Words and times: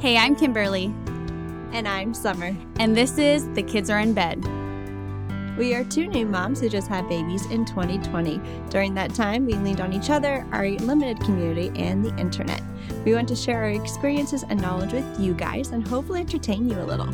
Hey, 0.00 0.16
I'm 0.16 0.34
Kimberly, 0.34 0.86
And 1.72 1.86
I'm 1.86 2.14
Summer. 2.14 2.56
and 2.78 2.96
this 2.96 3.18
is 3.18 3.46
The 3.52 3.62
Kids 3.62 3.90
Are 3.90 3.98
in 4.00 4.14
Bed. 4.14 4.42
We 5.58 5.74
are 5.74 5.84
two 5.84 6.06
new 6.06 6.24
moms 6.24 6.60
who 6.60 6.70
just 6.70 6.88
had 6.88 7.06
babies 7.08 7.44
in 7.50 7.66
2020. 7.66 8.40
During 8.70 8.94
that 8.94 9.14
time, 9.14 9.44
we 9.44 9.52
leaned 9.52 9.82
on 9.82 9.92
each 9.92 10.08
other, 10.08 10.46
our 10.52 10.66
limited 10.70 11.20
community, 11.20 11.70
and 11.78 12.02
the 12.02 12.16
internet. 12.16 12.62
We 13.04 13.12
want 13.12 13.28
to 13.28 13.36
share 13.36 13.58
our 13.62 13.70
experiences 13.70 14.42
and 14.48 14.60
knowledge 14.62 14.92
with 14.94 15.20
you 15.20 15.34
guys 15.34 15.68
and 15.68 15.86
hopefully 15.86 16.20
entertain 16.20 16.66
you 16.66 16.80
a 16.80 16.84
little. 16.84 17.12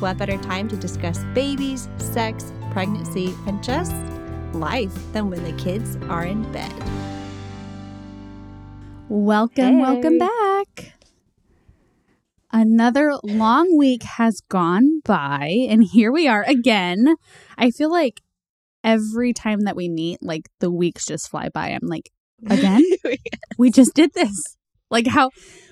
What 0.00 0.18
better 0.18 0.36
time 0.38 0.66
to 0.70 0.76
discuss 0.76 1.22
babies, 1.34 1.88
sex, 1.98 2.52
pregnancy, 2.72 3.32
and 3.46 3.62
just 3.62 3.94
life 4.52 4.94
than 5.12 5.30
when 5.30 5.44
the 5.44 5.52
kids 5.52 5.96
are 6.08 6.24
in 6.24 6.50
bed? 6.50 6.72
Welcome, 9.08 9.78
welcome 9.78 10.18
back. 10.18 10.30
Another 12.68 13.12
long 13.22 13.76
week 13.76 14.02
has 14.04 14.40
gone 14.48 15.02
by, 15.04 15.66
and 15.68 15.84
here 15.84 16.10
we 16.10 16.26
are 16.26 16.42
again. 16.44 17.16
I 17.58 17.70
feel 17.70 17.90
like 17.90 18.22
every 18.82 19.34
time 19.34 19.60
that 19.64 19.76
we 19.76 19.90
meet, 19.90 20.22
like 20.22 20.48
the 20.60 20.70
weeks 20.70 21.04
just 21.04 21.28
fly 21.28 21.50
by. 21.50 21.68
I'm 21.68 21.86
like, 21.86 22.08
again? 22.48 22.82
we 23.58 23.70
just 23.70 23.92
did 23.92 24.14
this. 24.14 24.56
Like 24.90 25.06
how 25.06 25.28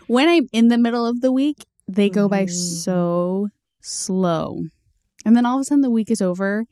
when 0.07 0.29
I'm 0.29 0.49
in 0.53 0.69
the 0.69 0.77
middle 0.77 1.07
of 1.07 1.23
the 1.23 1.33
week, 1.33 1.65
they 1.89 2.11
go 2.11 2.29
by 2.29 2.45
Mhm. 2.45 2.51
so 2.51 3.49
slow. 3.81 4.61
And 5.25 5.35
then 5.35 5.47
all 5.47 5.57
of 5.57 5.63
a 5.63 5.65
sudden 5.65 5.81
the 5.81 5.91
week 5.91 6.11
is 6.11 6.21
over 6.21 6.67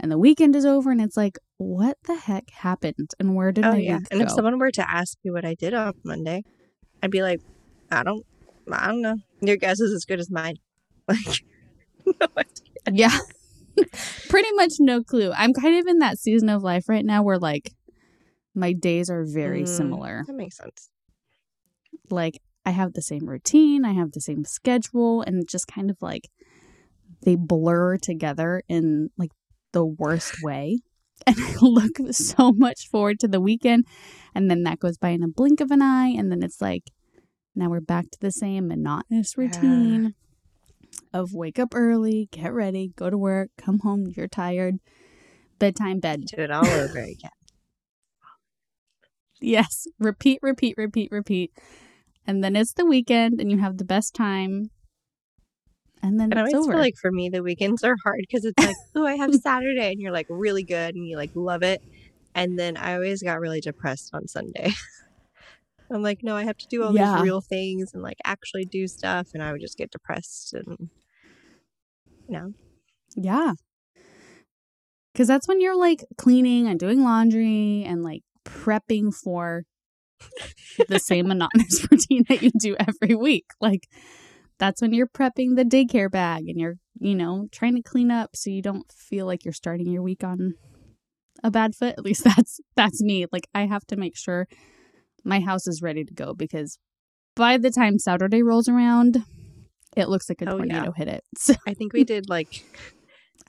and 0.00 0.10
the 0.10 0.18
weekend 0.18 0.56
is 0.56 0.64
over 0.64 0.90
and 0.90 1.00
it's 1.00 1.16
like, 1.16 1.38
what 1.58 1.98
the 2.08 2.16
heck 2.16 2.50
happened? 2.50 3.10
And 3.20 3.36
where 3.36 3.52
did 3.52 3.64
Oh 3.64 3.72
my 3.74 3.78
yeah. 3.78 4.00
And 4.10 4.18
go? 4.18 4.24
if 4.26 4.30
someone 4.32 4.58
were 4.58 4.72
to 4.72 4.90
ask 4.90 5.16
me 5.24 5.30
what 5.30 5.44
I 5.44 5.54
did 5.54 5.72
on 5.72 5.92
Monday, 6.02 6.42
I'd 7.00 7.12
be 7.12 7.22
like, 7.22 7.40
I 7.92 8.02
don't 8.02 8.26
I 8.72 8.88
don't 8.88 9.02
know. 9.02 9.18
Your 9.42 9.56
guess 9.56 9.80
is 9.80 9.92
as 9.92 10.04
good 10.04 10.20
as 10.20 10.30
mine. 10.30 10.56
Like 11.08 11.40
no 12.88 12.92
yeah. 12.92 13.18
Pretty 14.28 14.52
much 14.54 14.72
no 14.80 15.02
clue. 15.02 15.32
I'm 15.36 15.52
kind 15.52 15.78
of 15.78 15.86
in 15.86 15.98
that 15.98 16.18
season 16.18 16.48
of 16.48 16.62
life 16.62 16.88
right 16.88 17.04
now 17.04 17.22
where 17.22 17.38
like 17.38 17.72
my 18.54 18.72
days 18.72 19.10
are 19.10 19.24
very 19.24 19.62
Mm. 19.64 19.68
similar. 19.68 20.24
That 20.26 20.34
makes 20.36 20.56
sense. 20.58 20.88
like 22.10 22.34
I 22.64 22.70
have 22.70 22.92
the 22.92 23.02
same 23.02 23.26
routine, 23.28 23.84
I 23.84 23.92
have 23.92 24.12
the 24.12 24.20
same 24.20 24.44
schedule, 24.44 25.22
and 25.22 25.48
just 25.48 25.66
kind 25.66 25.90
of 25.90 25.96
like 26.00 26.28
they 27.24 27.34
blur 27.36 27.96
together 27.98 28.62
in 28.68 29.08
like 29.18 29.30
the 29.72 29.84
worst 29.84 30.36
way. 30.42 30.78
And 31.26 31.36
I 31.38 31.54
look 31.60 31.92
so 32.10 32.52
much 32.52 32.88
forward 32.90 33.20
to 33.20 33.28
the 33.28 33.40
weekend, 33.40 33.86
and 34.34 34.50
then 34.50 34.62
that 34.64 34.78
goes 34.80 34.98
by 34.98 35.10
in 35.10 35.22
a 35.22 35.28
blink 35.28 35.60
of 35.60 35.70
an 35.70 35.80
eye, 35.82 36.08
and 36.08 36.30
then 36.32 36.42
it's 36.42 36.60
like 36.60 36.84
now 37.54 37.68
we're 37.68 37.80
back 37.80 38.10
to 38.10 38.18
the 38.20 38.30
same 38.30 38.68
monotonous 38.68 39.34
Yeah. 39.36 39.44
routine 39.44 40.14
of 41.12 41.32
wake 41.34 41.58
up 41.58 41.74
early, 41.74 42.28
get 42.32 42.52
ready, 42.52 42.92
go 42.96 43.10
to 43.10 43.18
work, 43.18 43.50
come 43.58 43.80
home, 43.80 44.06
you're 44.16 44.28
tired, 44.28 44.78
bedtime, 45.58 46.00
bed. 46.00 46.26
Do 46.26 46.42
it 46.42 46.50
all 46.50 46.64
over 46.66 46.98
again. 46.98 47.30
Yes, 49.40 49.88
repeat, 49.98 50.38
repeat, 50.40 50.76
repeat, 50.76 51.10
repeat. 51.10 51.50
And 52.26 52.44
then 52.44 52.54
it's 52.54 52.72
the 52.74 52.86
weekend 52.86 53.40
and 53.40 53.50
you 53.50 53.58
have 53.58 53.76
the 53.78 53.84
best 53.84 54.14
time. 54.14 54.70
And 56.00 56.18
then 56.20 56.30
And 56.30 56.38
I 56.38 56.42
it's 56.42 56.54
always 56.54 56.66
over. 56.66 56.72
feel 56.74 56.80
like 56.80 56.94
for 56.96 57.10
me 57.10 57.28
the 57.28 57.42
weekends 57.42 57.82
are 57.82 57.96
hard 58.04 58.20
because 58.20 58.44
it's 58.44 58.64
like, 58.64 58.76
oh, 58.94 59.04
I 59.04 59.16
have 59.16 59.34
Saturday 59.42 59.90
and 59.90 60.00
you're 60.00 60.12
like 60.12 60.26
really 60.28 60.62
good 60.62 60.94
and 60.94 61.06
you 61.06 61.16
like 61.16 61.30
love 61.34 61.64
it. 61.64 61.82
And 62.36 62.56
then 62.56 62.76
I 62.76 62.94
always 62.94 63.20
got 63.22 63.40
really 63.40 63.60
depressed 63.60 64.10
on 64.14 64.28
Sunday. 64.28 64.72
I'm 65.92 66.02
like, 66.02 66.22
no, 66.22 66.36
I 66.36 66.44
have 66.44 66.56
to 66.58 66.66
do 66.68 66.82
all 66.82 66.92
Yeah. 66.92 67.14
these 67.14 67.22
real 67.24 67.40
things 67.40 67.92
and 67.94 68.02
like 68.02 68.18
actually 68.24 68.64
do 68.64 68.86
stuff 68.88 69.28
and 69.34 69.42
I 69.42 69.52
would 69.52 69.60
just 69.60 69.76
get 69.76 69.90
depressed 69.90 70.54
and 70.54 70.90
you 72.28 72.38
know. 72.38 72.52
yeah. 73.16 73.52
Cuz 75.14 75.28
that's 75.28 75.46
when 75.46 75.60
you're 75.60 75.76
like 75.76 76.04
cleaning 76.16 76.66
and 76.66 76.80
doing 76.80 77.02
laundry 77.02 77.84
and 77.84 78.02
like 78.02 78.22
prepping 78.44 79.14
for 79.14 79.64
the 80.88 80.98
same 80.98 81.28
monotonous 81.32 81.86
routine 81.90 82.24
that 82.28 82.42
you 82.42 82.50
do 82.58 82.76
every 82.78 83.14
week. 83.14 83.46
Like 83.60 83.88
that's 84.58 84.80
when 84.80 84.92
you're 84.94 85.08
prepping 85.08 85.56
the 85.56 85.64
daycare 85.64 86.10
bag 86.10 86.48
and 86.48 86.58
you're, 86.58 86.76
you 86.98 87.14
know, 87.14 87.48
trying 87.52 87.74
to 87.74 87.82
clean 87.82 88.10
up 88.10 88.30
so 88.36 88.48
you 88.50 88.62
don't 88.62 88.90
feel 88.92 89.26
like 89.26 89.44
you're 89.44 89.52
starting 89.52 89.90
your 89.90 90.02
week 90.02 90.24
on 90.24 90.54
a 91.42 91.50
bad 91.50 91.74
foot. 91.74 91.94
At 91.98 92.04
least 92.04 92.24
that's 92.24 92.60
that's 92.76 93.02
me. 93.02 93.26
Like 93.30 93.48
I 93.54 93.66
have 93.66 93.84
to 93.88 93.96
make 93.96 94.16
sure 94.16 94.46
my 95.24 95.40
house 95.40 95.66
is 95.66 95.80
ready 95.82 96.04
to 96.04 96.12
go 96.14 96.34
because 96.34 96.78
by 97.36 97.56
the 97.58 97.70
time 97.70 97.98
Saturday 97.98 98.42
rolls 98.42 98.68
around, 98.68 99.24
it 99.96 100.08
looks 100.08 100.28
like 100.28 100.42
a 100.42 100.48
Oh, 100.50 100.56
yeah. 100.56 100.58
tornado 100.58 100.92
hit 100.92 101.08
it. 101.08 101.24
So 101.38 101.54
I 101.66 101.74
think 101.74 101.92
we 101.92 102.04
did 102.04 102.28
like 102.28 102.64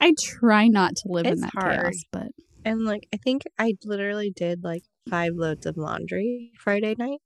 I 0.00 0.14
try 0.20 0.68
not 0.68 0.96
to 0.96 1.08
live 1.08 1.26
in 1.26 1.40
that 1.40 1.52
hard. 1.54 1.80
chaos, 1.80 2.02
but 2.12 2.28
And 2.64 2.84
like 2.84 3.06
I 3.14 3.16
think 3.18 3.42
I 3.58 3.74
literally 3.84 4.30
did 4.34 4.64
like 4.64 4.82
five 5.08 5.32
loads 5.34 5.66
of 5.66 5.76
laundry 5.76 6.52
Friday 6.58 6.94
night. 6.98 7.20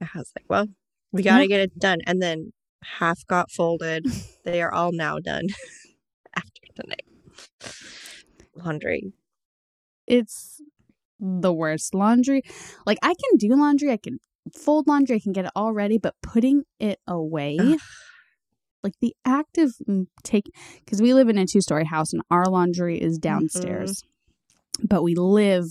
I 0.00 0.06
was 0.14 0.30
like, 0.36 0.44
well, 0.48 0.66
we 1.12 1.22
got 1.22 1.38
to 1.38 1.42
Yeah. 1.42 1.48
get 1.48 1.60
it 1.60 1.78
done. 1.78 1.98
And 2.06 2.22
then 2.22 2.52
half 2.84 3.26
got 3.26 3.50
folded. 3.50 4.06
they 4.44 4.62
are 4.62 4.72
all 4.72 4.92
now 4.92 5.18
done 5.18 5.46
after 6.36 6.60
tonight. 6.80 7.02
Laundry. 8.54 9.12
it's 10.06 10.57
the 11.20 11.52
worst 11.52 11.94
laundry. 11.94 12.42
Like 12.86 12.98
I 13.02 13.14
can 13.14 13.38
do 13.38 13.54
laundry, 13.54 13.90
I 13.92 13.96
can 13.96 14.18
fold 14.54 14.86
laundry, 14.86 15.16
I 15.16 15.20
can 15.20 15.32
get 15.32 15.44
it 15.44 15.50
all 15.54 15.72
ready, 15.72 15.98
but 15.98 16.14
putting 16.22 16.64
it 16.78 16.98
away, 17.06 17.56
Ugh. 17.60 17.80
like 18.82 18.94
the 19.00 19.14
act 19.24 19.58
of 19.58 19.74
mm, 19.88 20.06
take 20.22 20.50
because 20.84 21.02
we 21.02 21.14
live 21.14 21.28
in 21.28 21.38
a 21.38 21.46
two 21.46 21.60
story 21.60 21.84
house 21.84 22.12
and 22.12 22.22
our 22.30 22.46
laundry 22.46 23.00
is 23.00 23.18
downstairs, 23.18 24.02
but 24.82 25.02
we 25.02 25.14
live 25.14 25.66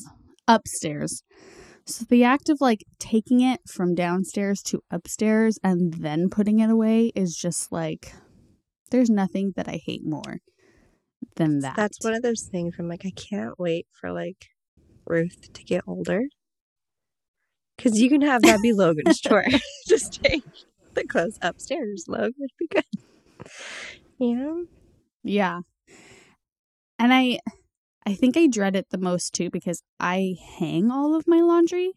upstairs. 0.47 1.23
So 1.85 2.03
the 2.09 2.25
act 2.25 2.49
of 2.49 2.59
like 2.59 2.83
taking 2.99 3.39
it 3.39 3.61
from 3.65 3.95
downstairs 3.95 4.61
to 4.63 4.81
upstairs 4.91 5.57
and 5.63 5.93
then 5.93 6.29
putting 6.29 6.59
it 6.59 6.69
away 6.69 7.13
is 7.15 7.33
just 7.35 7.71
like 7.71 8.13
there's 8.91 9.09
nothing 9.09 9.53
that 9.55 9.67
I 9.69 9.79
hate 9.83 10.05
more 10.05 10.39
than 11.35 11.59
that. 11.59 11.75
That's 11.75 12.03
one 12.03 12.13
of 12.13 12.23
those 12.23 12.43
things 12.43 12.75
I'm 12.77 12.89
like, 12.89 13.05
I 13.05 13.11
can't 13.11 13.57
wait 13.57 13.87
for 13.91 14.11
like 14.11 14.47
Ruth 15.07 15.51
to 15.53 15.63
get 15.63 15.83
older. 15.87 16.23
Because 17.77 17.99
you 18.01 18.09
can 18.09 18.21
have 18.21 18.41
that 18.43 18.59
be 18.61 18.73
Logan's 18.73 19.19
chore. 19.19 19.45
Just 19.87 20.21
take 20.23 20.43
the 20.93 21.05
clothes 21.05 21.37
upstairs, 21.41 22.05
Logan. 22.07 22.33
It'd 22.39 22.51
be 22.59 22.67
good. 22.67 22.83
You 24.19 24.35
know? 24.35 24.65
Yeah. 25.23 25.59
And 26.99 27.13
I 27.13 27.39
I 28.05 28.13
think 28.15 28.37
I 28.37 28.47
dread 28.47 28.75
it 28.75 28.87
the 28.89 28.97
most 28.97 29.33
too 29.33 29.49
because 29.51 29.83
I 29.99 30.35
hang 30.57 30.89
all 30.91 31.15
of 31.15 31.27
my 31.27 31.41
laundry. 31.41 31.91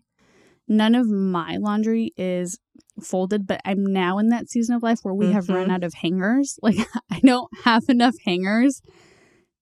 None 0.68 0.94
of 0.94 1.08
my 1.08 1.56
laundry 1.56 2.12
is 2.16 2.58
folded, 3.02 3.46
but 3.46 3.60
I'm 3.64 3.84
now 3.86 4.18
in 4.18 4.28
that 4.28 4.50
season 4.50 4.74
of 4.76 4.82
life 4.82 4.98
where 5.02 5.14
we 5.14 5.32
have 5.32 5.48
run 5.48 5.68
Mhm. 5.68 5.72
out 5.72 5.84
of 5.84 5.94
hangers. 5.94 6.58
Like 6.62 6.76
I 7.10 7.20
don't 7.20 7.48
have 7.64 7.84
enough 7.88 8.14
hangers 8.24 8.82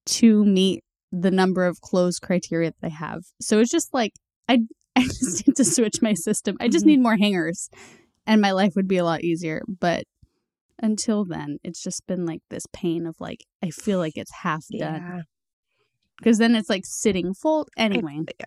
to 0.07 0.45
meet 0.45 0.83
the 1.13 1.31
number 1.31 1.65
of 1.67 1.81
clothes 1.81 2.19
criteria 2.19 2.73
that 2.81 2.87
I 2.87 2.91
have. 2.91 3.23
So 3.41 3.59
it's 3.61 3.71
just 3.71 3.93
like 3.95 4.13
I 4.49 4.59
I 4.97 5.03
just 5.03 5.47
need 5.47 5.57
to 5.57 5.65
switch 5.65 6.03
my 6.03 6.15
system. 6.15 6.57
I 6.61 6.69
just 6.69 6.85
Mhm. 6.85 6.89
need 6.89 7.01
more 7.01 7.17
hangers 7.17 7.69
and 8.27 8.41
my 8.41 8.51
life 8.53 8.73
would 8.77 8.89
be 8.89 8.97
a 8.99 9.05
lot 9.05 9.23
easier, 9.25 9.63
but 9.69 10.05
until 10.81 11.25
then, 11.25 11.59
it's 11.65 11.83
just 11.83 12.07
been 12.07 12.25
like 12.27 12.41
this 12.51 12.65
pain 12.73 13.07
of 13.07 13.17
like 13.21 13.45
I 13.63 13.71
feel 13.71 13.99
like 13.99 14.17
it's 14.17 14.33
half 14.43 14.65
done 14.79 14.95
Yeah. 15.03 15.21
because 16.19 16.39
then 16.39 16.55
it's 16.55 16.69
like 16.69 16.85
sitting 16.85 17.33
full. 17.35 17.67
Anyway, 17.77 18.21
yeah. 18.39 18.45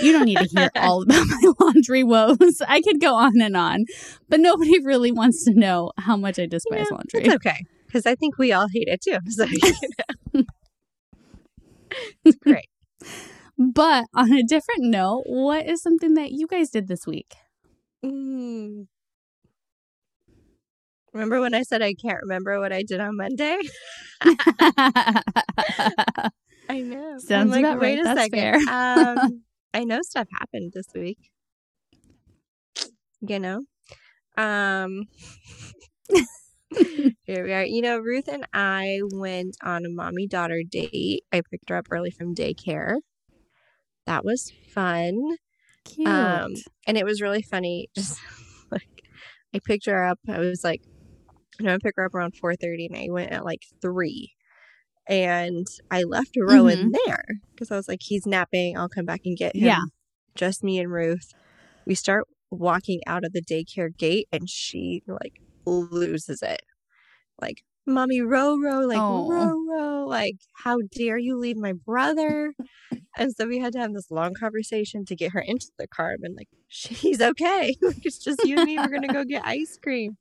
you 0.00 0.12
don't 0.12 0.24
need 0.26 0.38
to 0.38 0.48
hear 0.54 0.70
all 0.76 1.02
about 1.02 1.26
my 1.26 1.52
laundry 1.60 2.04
woes. 2.04 2.60
I 2.66 2.80
could 2.80 3.00
go 3.00 3.14
on 3.14 3.40
and 3.40 3.56
on, 3.56 3.84
but 4.28 4.40
nobody 4.40 4.78
really 4.84 5.12
wants 5.12 5.44
to 5.44 5.52
know 5.54 5.92
how 5.98 6.16
much 6.16 6.38
I 6.38 6.46
despise 6.46 6.90
know, 6.90 6.96
laundry. 6.96 7.22
It's 7.22 7.34
okay. 7.36 7.64
Because 7.86 8.06
I 8.06 8.14
think 8.16 8.38
we 8.38 8.52
all 8.52 8.66
hate 8.72 8.88
it 8.88 9.00
too. 9.02 9.18
So, 9.30 9.44
you 9.44 9.58
know. 10.34 10.42
It's 12.24 12.38
great. 12.38 12.68
But 13.56 14.06
on 14.14 14.32
a 14.32 14.42
different 14.42 14.82
note, 14.82 15.22
what 15.26 15.64
is 15.66 15.80
something 15.80 16.14
that 16.14 16.32
you 16.32 16.48
guys 16.48 16.70
did 16.70 16.88
this 16.88 17.06
week? 17.06 17.34
Mm. 18.04 18.88
Remember 21.12 21.40
when 21.40 21.54
I 21.54 21.62
said 21.62 21.80
I 21.80 21.94
can't 21.94 22.18
remember 22.22 22.58
what 22.58 22.72
I 22.72 22.82
did 22.82 22.98
on 22.98 23.16
Monday? 23.16 23.56
I 26.68 26.80
know. 26.80 27.18
Sounds 27.18 27.50
like, 27.52 27.60
about 27.60 27.80
wait 27.80 28.00
right. 28.02 28.12
a 28.12 28.14
That's 28.14 28.22
second. 28.22 28.68
um, 28.68 29.44
I 29.72 29.84
know 29.84 30.00
stuff 30.02 30.26
happened 30.40 30.72
this 30.74 30.86
week. 30.92 31.18
You 33.20 33.38
know? 33.38 33.60
Um 34.36 35.04
Here 37.24 37.44
we 37.44 37.52
are. 37.52 37.64
You 37.64 37.82
know, 37.82 37.98
Ruth 37.98 38.28
and 38.28 38.46
I 38.52 39.00
went 39.12 39.56
on 39.62 39.84
a 39.84 39.90
mommy 39.90 40.26
daughter 40.26 40.62
date. 40.68 41.24
I 41.32 41.40
picked 41.40 41.68
her 41.70 41.76
up 41.76 41.86
early 41.90 42.10
from 42.10 42.34
daycare. 42.34 42.96
That 44.06 44.24
was 44.24 44.52
fun. 44.72 45.36
Cute. 45.84 46.08
Um, 46.08 46.54
and 46.86 46.96
it 46.96 47.04
was 47.04 47.22
really 47.22 47.42
funny. 47.42 47.88
Just 47.94 48.18
like 48.70 49.02
I 49.54 49.60
picked 49.64 49.86
her 49.86 50.04
up. 50.04 50.18
I 50.28 50.38
was 50.38 50.64
like, 50.64 50.82
I'm 51.58 51.66
gonna 51.66 51.78
pick 51.78 51.94
her 51.96 52.04
up 52.04 52.14
around 52.14 52.34
4:30, 52.34 52.86
and 52.90 52.96
I 52.96 53.06
went 53.10 53.30
at 53.32 53.44
like 53.44 53.62
three, 53.80 54.32
and 55.08 55.66
I 55.90 56.02
left 56.02 56.36
Rowan 56.36 56.92
there 57.06 57.24
because 57.52 57.70
I 57.70 57.76
was 57.76 57.88
like, 57.88 58.00
he's 58.02 58.26
napping. 58.26 58.76
I'll 58.76 58.88
come 58.88 59.04
back 59.04 59.20
and 59.24 59.36
get 59.36 59.54
him. 59.54 59.64
Yeah. 59.64 59.82
just 60.34 60.64
me 60.64 60.78
and 60.80 60.90
Ruth. 60.90 61.32
We 61.86 61.94
start 61.94 62.24
walking 62.50 63.00
out 63.06 63.24
of 63.24 63.32
the 63.32 63.42
daycare 63.42 63.96
gate, 63.96 64.26
and 64.32 64.48
she 64.50 65.02
like 65.06 65.40
loses 65.66 66.42
it, 66.42 66.62
like. 67.40 67.62
Mommy, 67.86 68.22
row, 68.22 68.58
row, 68.58 68.80
like 68.86 68.96
Oh. 68.98 69.28
row, 69.28 69.62
row, 69.68 70.06
like 70.06 70.36
how 70.54 70.78
dare 70.92 71.18
you 71.18 71.36
leave 71.36 71.58
my 71.58 71.74
brother? 71.74 72.54
And 73.18 73.30
so 73.36 73.46
we 73.46 73.58
had 73.58 73.74
to 73.74 73.78
have 73.78 73.92
this 73.92 74.10
long 74.10 74.32
conversation 74.34 75.04
to 75.04 75.14
get 75.14 75.32
her 75.32 75.40
into 75.40 75.66
the 75.78 75.86
car. 75.86 76.16
And 76.22 76.34
like, 76.34 76.48
she's 76.66 77.20
okay. 77.20 77.76
like, 77.82 78.04
it's 78.06 78.18
just 78.18 78.42
you 78.44 78.56
and 78.56 78.64
me. 78.64 78.78
We're 78.78 78.88
gonna 78.88 79.12
go 79.12 79.22
get 79.24 79.42
ice 79.46 79.78
cream. 79.82 80.16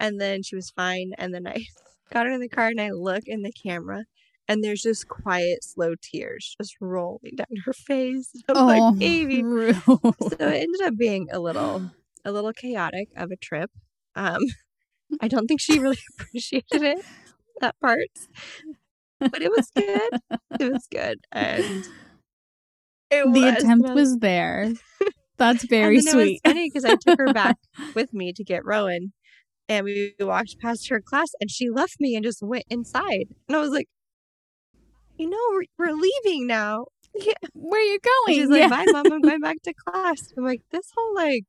And 0.00 0.18
then 0.20 0.42
she 0.42 0.56
was 0.56 0.70
fine. 0.70 1.12
And 1.18 1.34
then 1.34 1.46
I 1.46 1.66
got 2.12 2.26
her 2.26 2.32
in 2.32 2.40
the 2.40 2.48
car 2.48 2.68
and 2.68 2.80
I 2.80 2.90
look 2.92 3.24
in 3.26 3.42
the 3.42 3.52
camera 3.52 4.04
and 4.48 4.64
there's 4.64 4.80
just 4.82 5.06
quiet, 5.06 5.62
slow 5.62 5.94
tears 6.00 6.56
just 6.58 6.76
rolling 6.80 7.34
down 7.36 7.46
her 7.66 7.74
face. 7.74 8.32
I'm 8.48 8.56
Oh, 8.56 8.66
like, 8.66 8.98
baby. 8.98 9.42
Rue. 9.44 9.74
So 9.74 10.36
it 10.40 10.62
ended 10.62 10.80
up 10.82 10.96
being 10.96 11.28
a 11.30 11.38
little 11.40 11.90
a 12.24 12.32
little 12.32 12.52
chaotic 12.54 13.08
of 13.16 13.30
a 13.30 13.36
trip. 13.36 13.70
Um 14.14 14.40
I 15.20 15.28
don't 15.28 15.46
think 15.46 15.60
she 15.60 15.78
really 15.78 15.98
appreciated 16.20 16.82
it, 16.82 17.04
that 17.60 17.74
part. 17.80 18.08
But 19.18 19.40
it 19.42 19.50
was 19.50 19.70
good. 19.74 20.20
It 20.60 20.72
was 20.72 20.86
good. 20.90 21.18
And 21.32 21.86
it 23.10 23.32
the 23.32 23.40
was. 23.40 23.54
attempt 23.62 23.90
was 23.94 24.18
there. 24.18 24.72
That's 25.38 25.64
very 25.68 25.96
and 25.98 26.04
sweet. 26.08 26.40
It 26.44 26.48
was 26.48 26.52
funny 26.52 26.70
because 26.70 26.84
I 26.84 26.96
took 26.96 27.18
her 27.18 27.32
back 27.32 27.56
with 27.94 28.12
me 28.12 28.32
to 28.34 28.44
get 28.44 28.64
Rowan, 28.64 29.12
and 29.68 29.84
we 29.84 30.14
walked 30.20 30.56
past 30.60 30.88
her 30.90 31.00
class, 31.00 31.28
and 31.40 31.50
she 31.50 31.70
left 31.70 31.96
me 32.00 32.14
and 32.14 32.24
just 32.24 32.42
went 32.42 32.64
inside. 32.68 33.26
And 33.48 33.56
I 33.56 33.60
was 33.60 33.70
like, 33.70 33.86
"You 35.18 35.30
know, 35.30 35.38
we're, 35.52 35.64
we're 35.86 35.94
leaving 35.96 36.46
now." 36.46 36.86
Yeah. 37.14 37.32
Where 37.54 37.80
are 37.80 37.84
you 37.84 37.94
And 37.94 38.02
going? 38.26 38.36
she's 38.38 38.48
like, 38.50 38.60
Yeah. 38.60 38.68
"Bye, 38.68 38.84
mom. 38.92 39.10
I'm 39.10 39.20
going 39.22 39.40
back 39.40 39.62
to 39.62 39.72
class." 39.72 40.18
I'm 40.36 40.44
like, 40.44 40.60
"This 40.70 40.90
whole 40.94 41.14
like 41.14 41.44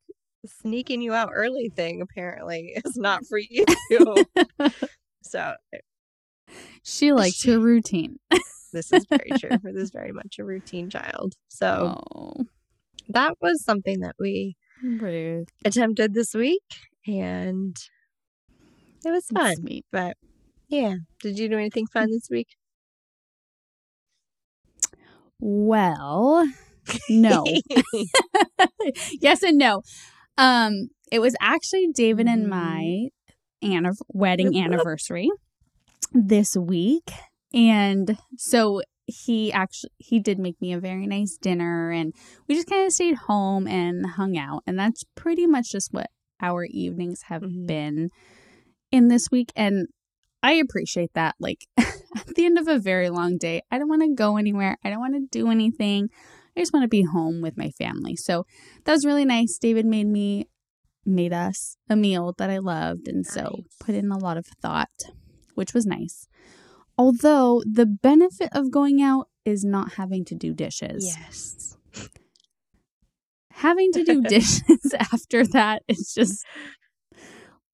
sneaking 0.47 1.01
you 1.01 1.13
out 1.13 1.29
early 1.33 1.69
thing 1.69 2.01
apparently 2.01 2.73
is 2.85 2.97
not 2.97 3.25
for 3.25 3.37
you." 3.37 3.65
so 5.21 5.53
eh, 5.73 5.79
She 6.83 7.11
likes 7.11 7.43
her 7.45 7.59
routine. 7.59 8.19
this 8.73 8.91
is 8.91 9.05
very 9.09 9.31
true. 9.39 9.57
This 9.63 9.75
is 9.75 9.91
very 9.91 10.11
much 10.11 10.37
a 10.39 10.43
routine 10.43 10.89
child. 10.89 11.35
So 11.47 12.01
Oh, 12.15 12.45
that 13.09 13.35
was 13.41 13.63
something 13.63 14.01
that 14.01 14.15
we 14.19 14.55
attempted 15.65 16.13
this 16.13 16.33
week, 16.33 16.63
and 17.05 17.75
it 19.05 19.11
was 19.11 19.25
fun. 19.25 19.55
Sweet. 19.55 19.85
But 19.91 20.17
yeah, 20.67 20.95
did 21.21 21.39
you 21.39 21.49
do 21.49 21.57
anything 21.57 21.87
fun 21.87 22.07
mm. 22.07 22.11
this 22.11 22.27
week? 22.29 22.49
Well, 25.39 26.47
no. 27.09 27.43
yes 29.21 29.43
and 29.43 29.57
no. 29.57 29.81
Um, 30.37 30.89
it 31.11 31.19
was 31.19 31.35
actually 31.41 31.87
David 31.93 32.27
and 32.27 32.45
Mhm. 32.45 32.49
my 32.49 33.09
anniv- 33.63 34.01
wedding 34.09 34.57
anniversary 34.63 35.29
this 36.13 36.55
week, 36.55 37.09
and 37.53 38.17
so 38.37 38.81
he 39.05 39.51
actually 39.53 39.91
he 39.97 40.19
did 40.19 40.37
make 40.37 40.59
me 40.61 40.73
a 40.73 40.79
very 40.79 41.07
nice 41.07 41.37
dinner, 41.37 41.91
and 41.91 42.13
we 42.47 42.55
just 42.55 42.69
kind 42.69 42.85
of 42.85 42.93
stayed 42.93 43.15
home 43.15 43.67
and 43.67 44.05
hung 44.05 44.37
out, 44.37 44.63
and 44.67 44.77
that's 44.77 45.03
pretty 45.15 45.47
much 45.47 45.71
just 45.71 45.93
what 45.93 46.07
our 46.41 46.65
evenings 46.65 47.23
have 47.23 47.41
Mhm. 47.41 47.67
been 47.67 48.09
in 48.91 49.07
this 49.07 49.29
week, 49.31 49.51
and 49.55 49.87
I 50.43 50.53
appreciate 50.53 51.11
that. 51.15 51.35
Like 51.39 51.65
at 51.77 52.27
the 52.35 52.45
end 52.45 52.57
of 52.59 52.67
a 52.67 52.79
very 52.79 53.09
long 53.09 53.37
day, 53.37 53.61
I 53.71 53.79
don't 53.79 53.89
want 53.89 54.03
to 54.03 54.13
go 54.13 54.37
anywhere. 54.37 54.77
I 54.83 54.89
don't 54.89 54.99
want 54.99 55.15
to 55.15 55.27
do 55.31 55.49
anything. 55.49 56.09
I 56.57 56.61
just 56.61 56.73
want 56.73 56.83
to 56.83 56.89
be 56.89 57.03
home 57.03 57.41
with 57.41 57.55
my 57.55 57.69
family. 57.69 58.15
So 58.15 58.45
that 58.85 58.91
was 58.91 59.05
really 59.05 59.25
nice. 59.25 59.59
David 59.59 59.85
made 59.85 60.07
me 60.07 60.49
made 61.05 61.31
us 61.31 61.77
a 61.89 61.95
meal 61.95 62.33
that 62.37 62.49
I 62.49 62.57
loved 62.57 63.07
and 63.07 63.25
so 63.25 63.61
put 63.79 63.95
in 63.95 64.11
a 64.11 64.17
lot 64.17 64.35
of 64.35 64.45
thought, 64.61 64.89
which 65.53 65.73
was 65.73 65.85
nice. 65.85 66.27
Although 66.97 67.61
the 67.71 67.85
benefit 67.85 68.49
of 68.53 68.71
going 68.71 69.01
out 69.01 69.29
is 69.45 69.63
not 69.63 69.93
having 69.93 70.25
to 70.25 70.35
do 70.35 70.53
dishes. 70.53 71.15
yes. 71.15 71.77
Having 73.51 73.91
to 73.93 74.03
do 74.03 74.21
dishes 74.27 74.93
after 74.99 75.45
that 75.47 75.83
is 75.87 76.11
just 76.13 76.43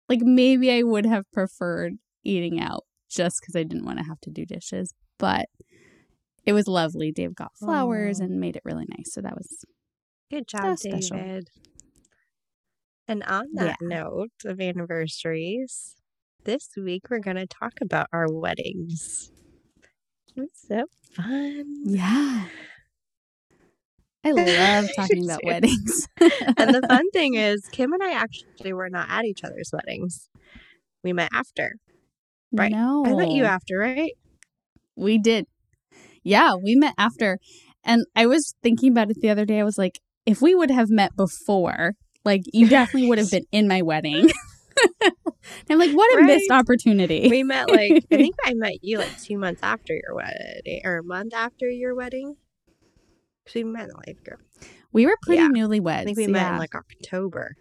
like 0.09 0.19
maybe 0.21 0.71
I 0.71 0.83
would 0.83 1.06
have 1.06 1.24
preferred 1.31 1.94
eating 2.24 2.59
out 2.59 2.83
just 3.09 3.39
because 3.41 3.56
I 3.56 3.63
didn't 3.63 3.85
want 3.85 4.00
to 4.00 4.06
have 4.06 4.19
to 4.21 4.30
do 4.30 4.45
dishes. 4.45 4.94
But 5.18 5.47
it 6.45 6.54
was 6.54 6.68
lovely. 6.68 7.12
Dave 7.12 7.36
got 7.36 7.56
flowers 7.57 8.19
and 8.19 8.40
made 8.40 8.56
it 8.56 8.63
really 8.66 8.86
nice. 8.90 9.13
So 9.13 9.22
that 9.22 9.36
was 9.36 9.66
Good 10.30 10.48
job, 10.48 10.63
was 10.63 10.81
special. 10.81 11.18
David. 11.18 11.50
And 13.07 13.24
on 13.24 13.48
that 13.54 13.78
note 13.81 14.31
of 14.45 14.62
anniversaries, 14.62 15.95
this 16.45 16.69
week 16.78 17.04
we're 17.10 17.19
going 17.19 17.36
to 17.36 17.48
talk 17.48 17.74
about 17.81 18.07
our 18.13 18.28
weddings. 18.31 19.31
It's 20.36 20.68
so 20.68 20.86
fun. 21.16 21.66
yeah. 21.86 22.45
I 24.24 24.31
love 24.31 24.90
talking 24.95 25.25
about 25.25 25.44
weddings. 25.44 26.07
and 26.19 26.74
the 26.74 26.86
fun 26.90 27.10
thing 27.12 27.36
is, 27.36 27.68
Kim 27.72 27.94
and 27.94 28.01
I 28.01 28.13
actually 28.13 28.74
were 28.74 28.90
not 28.90 29.10
at 29.10 29.25
each 29.25 29.44
other's 29.44 29.72
weddings. 29.74 30.30
We 31.04 31.13
met 31.13 31.30
after. 31.34 31.75
Right. 32.51 32.72
No, 32.72 33.04
I 33.06 33.13
met 33.13 33.31
you 33.31 33.44
after, 33.44 33.78
right? 33.78 34.13
We 34.95 35.18
did. 35.18 35.45
Yeah, 36.24 36.56
we 36.56 36.75
met 36.75 36.94
after. 36.98 37.40
And 37.84 38.06
I 38.16 38.25
was 38.28 38.56
thinking 38.64 38.92
about 38.92 39.10
it 39.12 39.18
the 39.22 39.30
other 39.30 39.46
day. 39.46 39.60
I 39.60 39.64
was 39.64 39.78
like, 39.78 40.00
if 40.25 40.42
we 40.42 40.56
would 40.56 40.72
have 40.72 40.90
met 40.90 41.16
before, 41.16 41.94
like 42.24 42.44
you 42.54 42.68
definitely 42.70 43.10
would 43.10 43.18
have 43.18 43.30
been 43.31 43.46
in 43.52 43.68
my 43.68 43.81
wedding. 43.81 44.30
I'm 45.70 45.78
like, 45.78 45.92
what 45.92 46.20
a 46.20 46.24
missed 46.24 46.52
opportunity. 46.52 47.28
We 47.30 47.44
met 47.44 47.70
like, 47.70 48.06
I 48.12 48.16
think 48.16 48.36
I 48.46 48.54
met 48.54 48.75
you 48.81 48.98
like 49.00 49.22
two 49.22 49.38
months 49.38 49.60
after 49.62 49.94
your 49.94 50.16
wedding 50.16 50.81
or 50.86 51.00
a 51.00 51.04
month 51.04 51.34
after 51.34 51.70
your 51.70 51.96
wedding. 51.96 52.38
Because 53.44 53.56
we 53.56 53.64
met 53.66 53.90
in 53.90 53.96
like, 54.08 54.18
We 54.94 55.06
were 55.06 55.18
pretty 55.22 55.42
Yeah. 55.42 55.50
newlyweds. 55.50 56.00
I 56.00 56.04
think 56.06 56.18
we 56.18 56.28
met 56.28 56.42
yeah. 56.44 56.54
in 56.54 56.60
like 56.60 56.76
October. 56.76 57.56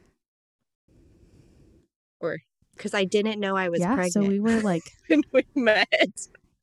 Or 2.20 2.38
because 2.76 2.94
I 2.94 3.04
didn't 3.04 3.40
know 3.40 3.56
I 3.56 3.68
was 3.68 3.80
yeah, 3.80 3.94
pregnant 3.94 4.12
so 4.12 4.20
we 4.22 4.38
were 4.40 4.60
like, 4.60 4.82
when 5.08 5.22
we 5.32 5.44
met. 5.56 5.88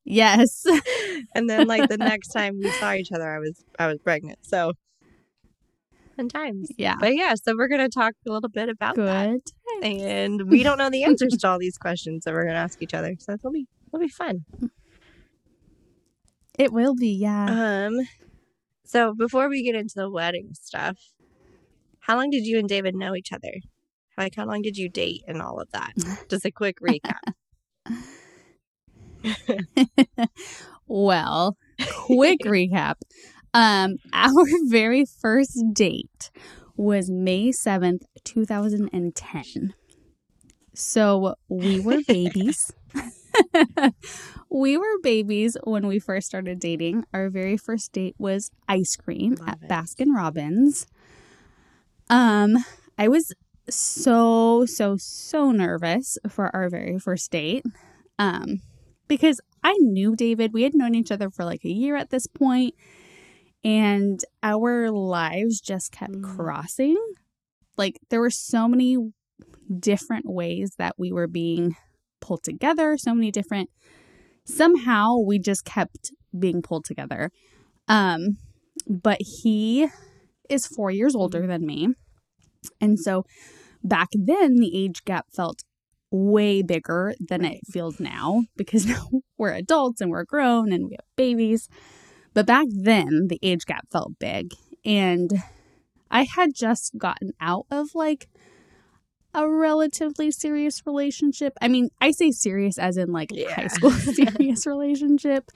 Yes. 0.10 0.66
And 1.36 1.50
then 1.50 1.68
like 1.68 1.90
the 1.90 1.98
next 1.98 2.30
time 2.30 2.58
we 2.58 2.72
saw 2.72 2.94
each 2.94 3.12
other, 3.12 3.30
I 3.30 3.40
was 3.40 3.64
I 3.78 3.88
was 3.88 4.00
pregnant. 4.00 4.40
So 4.42 4.74
fun 6.18 6.28
times. 6.30 6.70
yeah. 6.78 6.96
But 7.00 7.16
yeah, 7.16 7.36
so 7.36 7.56
we're 7.56 7.68
gonna 7.68 7.90
talk 7.90 8.14
a 8.28 8.32
little 8.32 8.50
bit 8.50 8.68
about 8.70 8.96
that. 8.96 9.30
Good. 9.82 9.86
And 9.86 10.50
we 10.50 10.64
don't 10.64 10.78
know 10.78 10.90
the 10.90 11.04
answers 11.10 11.38
to 11.38 11.48
all 11.48 11.60
these 11.60 11.78
questions 11.78 12.26
that 12.26 12.34
we're 12.34 12.46
gonna 12.46 12.58
ask 12.58 12.82
each 12.82 12.94
other. 12.94 13.16
So 13.20 13.34
it'll 13.34 13.52
be 13.52 13.68
it'll 13.88 14.00
be 14.00 14.10
fun. 14.10 14.46
It 16.58 16.74
will 16.74 16.96
be, 16.96 17.10
yeah. 17.10 17.88
Um 17.88 18.00
so 18.86 19.14
before 19.14 19.50
we 19.50 19.64
get 19.64 19.76
into 19.76 19.94
the 19.96 20.10
wedding 20.10 20.50
stuff, 20.54 20.98
how 22.00 22.16
long 22.18 22.32
did 22.32 22.46
you 22.46 22.58
and 22.58 22.68
David 22.68 22.96
know 22.96 23.16
each 23.16 23.32
other? 23.32 23.54
Like 24.18 24.36
how 24.36 24.46
long 24.46 24.62
did 24.62 24.78
you 24.78 24.90
date 24.90 25.24
and 25.28 25.42
all 25.42 25.60
of 25.60 25.70
that? 25.72 25.94
Just 26.30 26.46
a 26.46 26.52
quick 26.52 26.78
recap. 26.80 27.34
well, 30.88 31.58
quick 32.06 32.40
recap. 32.42 32.96
Um, 33.54 33.98
our 34.14 34.46
very 34.68 35.06
first 35.06 35.64
date 35.74 36.32
was 36.76 37.10
May 37.10 37.50
7th, 37.50 38.04
2010. 38.24 39.74
So 40.74 41.36
we 41.50 41.80
were 41.80 42.00
babies. 42.08 42.72
we 44.50 44.78
were 44.78 45.00
babies 45.04 45.58
when 45.64 45.88
we 45.88 46.00
first 46.00 46.28
started 46.28 46.60
dating. 46.60 47.04
Our 47.14 47.30
very 47.30 47.58
first 47.58 47.92
date 47.92 48.16
was 48.18 48.50
ice 48.68 48.96
cream 48.96 49.36
Love 49.36 49.50
at 49.50 49.58
it. 49.64 49.70
Baskin 49.70 50.16
Robbins. 50.16 50.88
Um, 52.10 52.64
I 52.98 53.08
was 53.08 53.34
so 53.70 54.66
so 54.66 54.98
so 54.98 55.52
nervous 55.52 56.18
for 56.30 56.54
our 56.56 56.70
very 56.70 56.98
first 56.98 57.30
date. 57.32 57.64
Um, 58.18 58.62
because 59.10 59.42
I 59.64 59.76
knew 59.80 60.16
David. 60.16 60.54
We 60.54 60.64
had 60.64 60.74
known 60.74 60.96
each 60.96 61.12
other 61.12 61.30
for 61.30 61.44
like 61.44 61.66
a 61.66 61.70
year 61.70 61.98
at 61.98 62.12
this 62.12 62.28
point, 62.28 62.76
and 63.64 64.24
our 64.42 64.90
lives 64.90 65.60
just 65.60 65.92
kept 65.92 66.14
Mm. 66.14 66.24
crossing. 66.38 66.98
Like 67.78 68.00
there 68.10 68.22
were 68.22 68.30
so 68.30 68.68
many 68.70 68.98
different 69.80 70.26
ways 70.26 70.76
that 70.78 70.96
we 70.98 71.12
were 71.12 71.28
being 71.28 71.76
pulled 72.22 72.44
together, 72.44 72.98
so 72.98 73.14
many 73.14 73.32
different 73.32 73.70
somehow 74.46 75.16
we 75.18 75.38
just 75.38 75.64
kept 75.66 76.12
being 76.38 76.62
pulled 76.62 76.86
together. 76.86 77.32
Um 77.88 78.38
but 78.88 79.20
he 79.22 79.88
is 80.50 80.66
4 80.66 80.90
years 80.92 81.16
older 81.16 81.46
than 81.46 81.66
me. 81.66 81.90
And 82.82 83.00
so 83.00 83.26
back 83.84 84.10
then 84.14 84.56
the 84.56 84.76
age 84.76 85.04
gap 85.06 85.28
felt 85.32 85.64
way 86.12 86.62
bigger 86.62 87.14
than 87.20 87.46
it 87.46 87.62
feels 87.70 88.00
now 88.00 88.44
because 88.58 88.86
now 88.86 89.10
we're 89.38 89.54
adults 89.54 90.02
and 90.02 90.12
we're 90.12 90.26
grown 90.26 90.72
and 90.72 90.86
we 90.86 90.92
have 90.92 91.06
babies. 91.16 91.68
But 92.34 92.46
back 92.46 92.68
then 92.70 93.28
the 93.28 93.40
age 93.42 93.66
gap 93.66 93.88
felt 93.92 94.20
big. 94.20 94.52
And 94.86 95.32
I 96.12 96.24
had 96.24 96.54
just 96.56 96.98
gotten 96.98 97.32
out 97.40 97.66
of 97.70 97.94
like 97.94 98.30
a 99.34 99.48
relatively 99.48 100.32
serious 100.32 100.82
relationship. 100.86 101.54
I 101.62 101.68
mean, 101.68 101.90
I 102.02 102.12
say 102.12 102.32
serious 102.32 102.78
as 102.78 102.98
in 102.98 103.12
like 103.12 103.30
Yeah. 103.32 103.54
high 103.54 103.68
school 103.68 103.92
serious 103.92 104.66
relationship. 104.66 105.52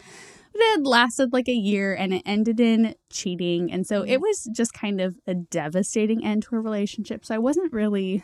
But 0.51 0.62
it 0.62 0.72
had 0.77 0.86
lasted 0.86 1.33
like 1.33 1.48
a 1.48 1.53
year 1.53 1.95
and 1.95 2.13
it 2.13 2.22
ended 2.27 2.60
in 2.60 2.93
cheating. 3.12 3.72
And 3.72 3.88
so 3.88 4.03
it 4.03 4.19
mm. 4.19 4.22
was 4.22 4.48
just 4.55 4.72
kind 4.74 5.01
of 5.01 5.17
a 5.25 5.33
devastating 5.33 6.24
end 6.24 6.43
to 6.43 6.55
a 6.55 6.60
relationship. 6.60 7.25
So 7.25 7.33
I 7.33 7.39
wasn't 7.39 7.74
really 7.74 8.24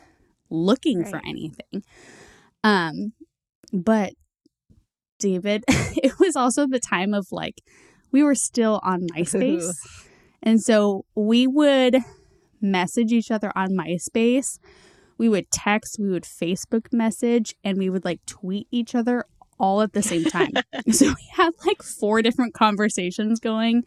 looking 0.50 1.06
for 1.06 1.22
anything. 1.26 1.84
Um, 2.64 3.14
but 3.72 4.14
David, 5.20 5.64
it 5.68 6.20
was 6.20 6.36
also 6.36 6.68
the 6.68 6.80
time 6.80 7.14
of 7.14 7.28
like 7.32 7.62
we 8.12 8.24
were 8.24 8.36
still 8.36 8.80
on 8.84 9.08
MySpace. 9.16 9.76
and 10.42 10.62
so 10.62 11.06
we 11.16 11.48
would 11.48 11.98
message 12.62 13.12
each 13.12 13.32
other 13.32 13.52
on 13.56 13.70
MySpace. 13.70 14.60
We 15.18 15.30
would 15.30 15.52
text, 15.52 15.98
we 16.00 16.10
would 16.10 16.24
Facebook 16.24 16.94
message, 16.94 17.56
and 17.64 17.78
we 17.78 17.90
would 17.90 18.06
like 18.06 18.26
tweet 18.26 18.68
each 18.72 18.96
other 18.96 19.26
all 19.60 19.82
at 19.82 19.94
the 19.94 20.02
same 20.02 20.24
time. 20.24 20.52
so 20.92 21.08
we 21.08 21.30
had 21.34 21.52
like 21.66 21.84
four 21.84 22.22
different 22.22 22.54
conversations 22.54 23.40
going 23.40 23.84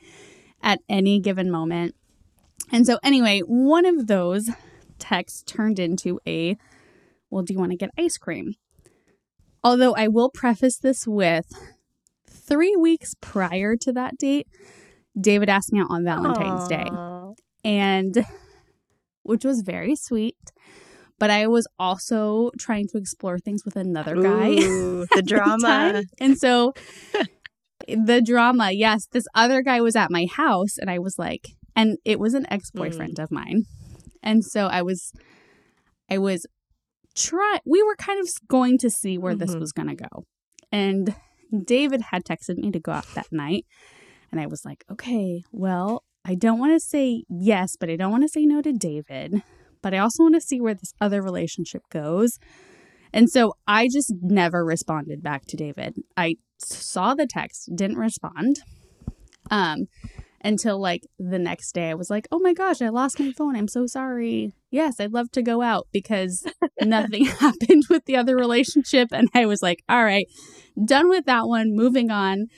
at 0.62 0.80
any 0.88 1.18
given 1.18 1.50
moment. 1.50 1.94
And 2.70 2.86
so, 2.86 2.98
anyway, 3.02 3.40
one 3.40 3.86
of 3.86 4.06
those 4.06 4.50
texts 5.02 5.42
turned 5.42 5.78
into 5.78 6.20
a, 6.26 6.56
well, 7.30 7.42
do 7.42 7.52
you 7.52 7.58
want 7.58 7.72
to 7.72 7.76
get 7.76 7.90
ice 7.98 8.16
cream? 8.16 8.54
Although 9.64 9.94
I 9.94 10.08
will 10.08 10.30
preface 10.30 10.78
this 10.78 11.06
with 11.06 11.46
three 12.28 12.76
weeks 12.76 13.14
prior 13.20 13.76
to 13.76 13.92
that 13.92 14.16
date, 14.16 14.46
David 15.20 15.48
asked 15.48 15.72
me 15.72 15.80
out 15.80 15.88
on 15.90 16.04
Valentine's 16.04 16.68
Day 16.68 16.88
and 17.64 18.24
which 19.22 19.44
was 19.44 19.62
very 19.62 19.94
sweet. 19.96 20.36
But 21.18 21.30
I 21.30 21.46
was 21.46 21.68
also 21.78 22.50
trying 22.58 22.88
to 22.88 22.98
explore 22.98 23.38
things 23.38 23.64
with 23.64 23.76
another 23.76 24.16
guy. 24.20 24.50
Ooh, 24.50 25.06
the 25.06 25.08
at 25.12 25.16
the 25.16 25.22
drama. 25.22 26.02
And 26.18 26.36
so 26.36 26.72
the 27.86 28.20
drama, 28.20 28.72
yes, 28.72 29.06
this 29.06 29.26
other 29.34 29.62
guy 29.62 29.80
was 29.80 29.94
at 29.94 30.10
my 30.10 30.26
house 30.26 30.78
and 30.78 30.90
I 30.90 30.98
was 30.98 31.18
like, 31.18 31.48
and 31.76 31.98
it 32.04 32.18
was 32.18 32.34
an 32.34 32.46
ex-boyfriend 32.50 33.16
mm. 33.16 33.22
of 33.22 33.30
mine. 33.30 33.64
And 34.22 34.44
so 34.44 34.66
I 34.66 34.82
was 34.82 35.12
I 36.10 36.18
was 36.18 36.46
try 37.14 37.58
we 37.66 37.82
were 37.82 37.96
kind 37.96 38.20
of 38.20 38.28
going 38.48 38.78
to 38.78 38.90
see 38.90 39.18
where 39.18 39.34
this 39.34 39.54
Mhm. 39.54 39.60
was 39.60 39.72
going 39.72 39.88
to 39.88 39.94
go. 39.94 40.24
And 40.70 41.14
David 41.64 42.00
had 42.10 42.24
texted 42.24 42.56
me 42.56 42.70
to 42.70 42.80
go 42.80 42.92
out 42.92 43.06
that 43.14 43.26
night. 43.30 43.66
And 44.30 44.40
I 44.40 44.46
was 44.46 44.64
like, 44.64 44.84
okay, 44.90 45.42
well, 45.52 46.04
I 46.24 46.34
don't 46.34 46.58
want 46.58 46.72
to 46.72 46.80
say 46.80 47.24
yes, 47.28 47.76
but 47.78 47.90
I 47.90 47.96
don't 47.96 48.10
want 48.10 48.22
to 48.22 48.28
say 48.28 48.46
no 48.46 48.62
to 48.62 48.72
David. 48.72 49.42
But 49.82 49.92
I 49.92 49.98
also 49.98 50.22
want 50.22 50.36
to 50.36 50.40
see 50.40 50.60
where 50.60 50.74
this 50.74 50.94
other 51.00 51.20
relationship 51.20 51.82
goes. 51.90 52.38
And 53.12 53.28
so 53.28 53.54
I 53.66 53.88
just 53.92 54.14
never 54.22 54.64
responded 54.64 55.22
back 55.22 55.44
to 55.46 55.56
David. 55.56 55.96
I 56.16 56.36
saw 56.58 57.14
the 57.14 57.26
text, 57.26 57.68
didn't 57.74 57.98
respond. 57.98 58.60
Um 59.50 59.86
until 60.44 60.80
like 60.80 61.02
the 61.18 61.38
next 61.38 61.72
day 61.72 61.90
I 61.90 61.94
was 61.94 62.10
like, 62.10 62.26
"Oh 62.30 62.40
my 62.40 62.52
gosh, 62.52 62.82
I 62.82 62.88
lost 62.88 63.20
my 63.20 63.32
phone. 63.32 63.56
I'm 63.56 63.68
so 63.68 63.86
sorry." 63.86 64.54
Yes, 64.70 65.00
I'd 65.00 65.12
love 65.12 65.30
to 65.32 65.42
go 65.42 65.62
out 65.62 65.86
because 65.92 66.46
nothing 66.80 67.24
happened 67.40 67.84
with 67.88 68.04
the 68.06 68.16
other 68.16 68.36
relationship 68.36 69.08
and 69.12 69.28
I 69.34 69.46
was 69.46 69.62
like, 69.62 69.82
"All 69.88 70.04
right, 70.04 70.26
done 70.84 71.08
with 71.08 71.26
that 71.26 71.46
one, 71.46 71.74
moving 71.74 72.10
on." 72.10 72.48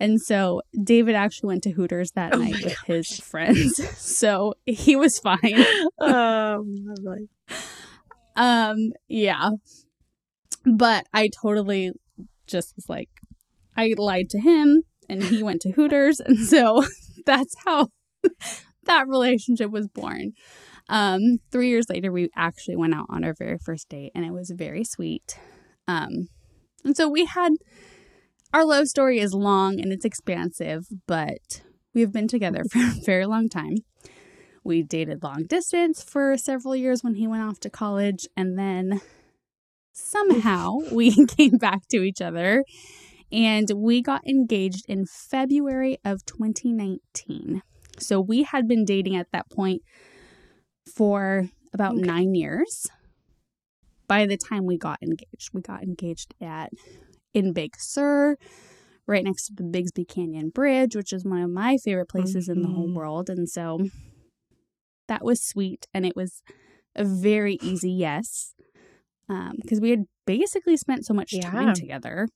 And 0.00 0.20
so 0.20 0.60
David 0.82 1.14
actually 1.14 1.48
went 1.48 1.62
to 1.64 1.70
Hooters 1.70 2.10
that 2.12 2.34
Oh 2.34 2.38
night 2.38 2.62
with 2.64 2.78
his 2.86 3.18
friends. 3.20 3.80
So 3.96 4.54
he 4.66 4.96
was 4.96 5.18
fine. 5.18 5.64
um, 6.00 6.84
lovely. 6.84 7.28
Um, 8.36 8.92
yeah. 9.08 9.50
But 10.64 11.06
I 11.12 11.28
totally 11.42 11.92
just 12.46 12.74
was 12.76 12.88
like, 12.88 13.08
I 13.76 13.94
lied 13.96 14.30
to 14.30 14.40
him 14.40 14.82
and 15.08 15.22
he 15.22 15.42
went 15.42 15.60
to 15.62 15.72
Hooters. 15.72 16.20
And 16.20 16.38
so 16.38 16.84
that's 17.26 17.54
how 17.64 17.88
that 18.84 19.08
relationship 19.08 19.70
was 19.70 19.88
born. 19.88 20.32
Um, 20.88 21.38
three 21.50 21.68
years 21.68 21.86
later, 21.88 22.12
we 22.12 22.28
actually 22.36 22.76
went 22.76 22.94
out 22.94 23.06
on 23.08 23.24
our 23.24 23.34
very 23.38 23.58
first 23.58 23.88
date 23.88 24.12
and 24.14 24.24
it 24.24 24.32
was 24.32 24.52
very 24.54 24.84
sweet. 24.84 25.38
Um, 25.88 26.28
and 26.84 26.96
so 26.96 27.08
we 27.08 27.24
had 27.24 27.52
our 28.52 28.64
love 28.64 28.86
story 28.86 29.18
is 29.18 29.32
long 29.32 29.80
and 29.80 29.92
it's 29.92 30.04
expansive, 30.04 30.84
but 31.06 31.62
we 31.94 32.02
have 32.02 32.12
been 32.12 32.28
together 32.28 32.62
for 32.70 32.78
a 32.78 33.00
very 33.04 33.26
long 33.26 33.48
time. 33.48 33.76
We 34.62 34.82
dated 34.82 35.22
long 35.22 35.44
distance 35.44 36.02
for 36.02 36.36
several 36.36 36.74
years 36.76 37.02
when 37.02 37.16
he 37.16 37.26
went 37.26 37.42
off 37.42 37.60
to 37.60 37.70
college, 37.70 38.26
and 38.34 38.58
then 38.58 39.02
somehow 39.92 40.78
we 40.90 41.26
came 41.26 41.58
back 41.58 41.86
to 41.90 42.02
each 42.02 42.22
other 42.22 42.64
and 43.32 43.70
we 43.74 44.02
got 44.02 44.26
engaged 44.26 44.84
in 44.88 45.06
February 45.06 45.98
of 46.04 46.24
2019. 46.26 47.62
So 47.98 48.20
we 48.20 48.42
had 48.42 48.66
been 48.68 48.84
dating 48.84 49.16
at 49.16 49.28
that 49.32 49.50
point 49.50 49.82
for 50.94 51.48
about 51.72 51.94
Okay. 51.96 52.02
nine 52.06 52.34
years. 52.34 52.86
By 54.06 54.26
the 54.26 54.36
time 54.36 54.66
we 54.66 54.76
got 54.76 55.02
engaged, 55.02 55.50
we 55.52 55.62
got 55.62 55.82
engaged 55.82 56.34
at 56.40 56.72
in 57.32 57.52
Big 57.52 57.74
Sur, 57.78 58.36
right 59.06 59.24
next 59.24 59.46
to 59.46 59.54
the 59.54 59.64
Bixby 59.64 60.04
Canyon 60.04 60.50
Bridge, 60.50 60.94
which 60.94 61.12
is 61.12 61.24
one 61.24 61.40
of 61.42 61.50
my 61.50 61.78
favorite 61.78 62.08
places 62.08 62.48
in 62.48 62.62
the 62.62 62.68
whole 62.68 62.88
Mhm. 62.88 62.94
world. 62.94 63.30
And 63.30 63.48
so 63.48 63.88
that 65.08 65.24
was 65.24 65.42
sweet. 65.42 65.86
And 65.94 66.04
it 66.06 66.14
was 66.16 66.42
a 66.94 67.04
very 67.04 67.58
easy 67.62 67.90
yes. 67.90 68.54
Because 69.26 69.80
we 69.80 69.90
had 69.90 70.04
basically 70.26 70.76
spent 70.76 71.06
so 71.06 71.14
much 71.14 71.32
Yeah. 71.32 71.50
time 71.50 71.74
together 71.74 72.28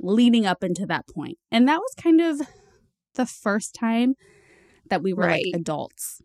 leading 0.00 0.46
up 0.46 0.62
into 0.64 0.86
that 0.86 1.06
point. 1.08 1.38
And 1.50 1.68
that 1.68 1.78
was 1.78 1.94
kind 2.00 2.20
of 2.20 2.40
the 3.14 3.26
first 3.26 3.74
time 3.74 4.14
that 4.90 5.02
we 5.02 5.12
were 5.12 5.24
Right. 5.24 5.44
like 5.52 5.60
adults 5.60 6.22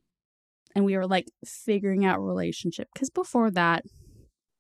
and 0.75 0.85
we 0.85 0.95
were 0.95 1.07
like 1.07 1.27
figuring 1.45 2.05
out 2.05 2.19
relationship. 2.19 2.87
Because 2.93 3.09
before 3.09 3.51
that, 3.51 3.83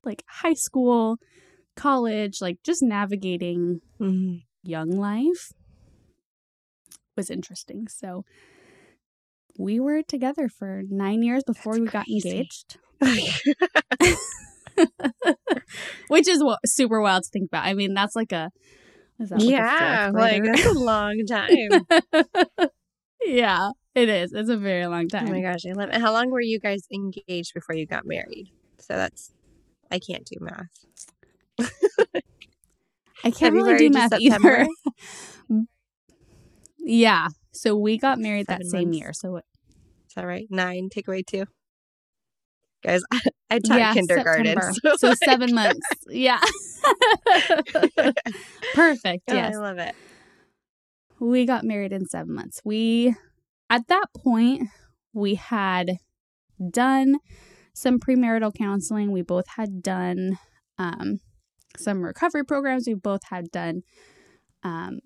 like 0.03 0.23
high 0.27 0.53
school, 0.53 1.17
college, 1.75 2.41
like 2.41 2.57
just 2.63 2.83
navigating 2.83 3.81
Mhm. 3.99 4.43
young 4.63 4.91
life 4.91 5.53
was 7.15 7.29
interesting. 7.29 7.87
So 7.87 8.25
we 9.57 9.79
were 9.79 10.01
together 10.01 10.49
for 10.49 10.81
nine 10.89 11.21
years 11.21 11.43
before 11.43 11.73
That's 11.73 11.81
we 11.81 11.87
got 11.87 12.07
engaged, 12.07 12.77
which 16.07 16.27
is 16.27 16.43
what 16.43 16.59
super 16.65 17.01
wild 17.01 17.23
to 17.23 17.29
think 17.29 17.47
about. 17.47 17.65
I 17.65 17.73
mean, 17.73 17.93
that's 17.93 18.15
like 18.15 18.31
a 18.31 18.51
is 19.19 19.29
that 19.29 19.39
like 19.39 19.49
yeah, 19.49 20.11
like 20.13 20.43
that's 20.43 20.65
a 20.65 20.73
long 20.73 21.25
time. 21.25 21.85
yeah, 23.25 23.69
it 23.95 24.09
is. 24.09 24.33
It's 24.33 24.49
a 24.49 24.57
very 24.57 24.85
long 24.87 25.07
time. 25.07 25.27
oh 25.27 25.31
my 25.31 25.41
gosh, 25.41 25.65
I 25.67 25.73
love 25.73 25.89
it. 25.89 26.01
How 26.01 26.11
long 26.11 26.29
were 26.29 26.41
you 26.41 26.59
guys 26.59 26.87
engaged 26.93 27.53
before 27.53 27.75
you 27.75 27.85
got 27.85 28.05
married? 28.05 28.51
So 28.79 28.95
that's 28.95 29.31
I 29.91 29.99
can't 29.99 30.25
do 30.25 30.37
math. 30.41 30.85
I 33.23 33.31
can't 33.31 33.53
really 33.53 33.77
do 33.77 33.89
math 33.91 34.13
either. 34.19 34.67
yeah. 36.79 37.27
So 37.51 37.75
we 37.75 37.97
got 37.97 38.19
married 38.19 38.47
that 38.47 38.61
Seven 38.61 38.69
same 38.69 38.83
months. 38.89 38.97
year. 38.99 39.13
So 39.13 39.37
Is 39.37 39.43
that 40.15 40.25
right? 40.25 40.47
Nine, 40.49 40.89
take 40.91 41.07
away 41.07 41.21
two. 41.21 41.45
Guys, 42.83 43.01
I 43.49 43.59
taught 43.59 43.79
yeah, 43.79 43.93
kindergarten. 43.93 44.61
So, 44.73 44.95
So 44.97 45.07
like- 45.09 45.17
seven 45.23 45.53
months. 45.53 45.79
Yeah. 46.09 46.39
Perfect. 48.73 49.23
Yes. 49.27 49.55
I 49.55 49.57
love 49.57 49.77
it. 49.77 49.95
We 51.19 51.45
got 51.45 51.63
married 51.63 51.93
in 51.93 52.05
seven 52.05 52.33
months. 52.33 52.59
We, 52.65 53.15
at 53.69 53.87
that 53.87 54.07
point, 54.17 54.67
we 55.13 55.35
had 55.35 55.97
done 56.71 57.15
some 57.73 57.99
premarital 57.99 58.53
counseling. 58.55 59.11
We 59.11 59.21
both 59.21 59.45
had 59.55 59.81
done 59.81 60.37
um, 60.77 61.19
some 61.77 62.03
recovery 62.03 62.43
programs. 62.43 62.85
We 62.87 62.95
both 62.95 63.21
had 63.29 63.49
done 63.51 63.83
um, 64.63 64.99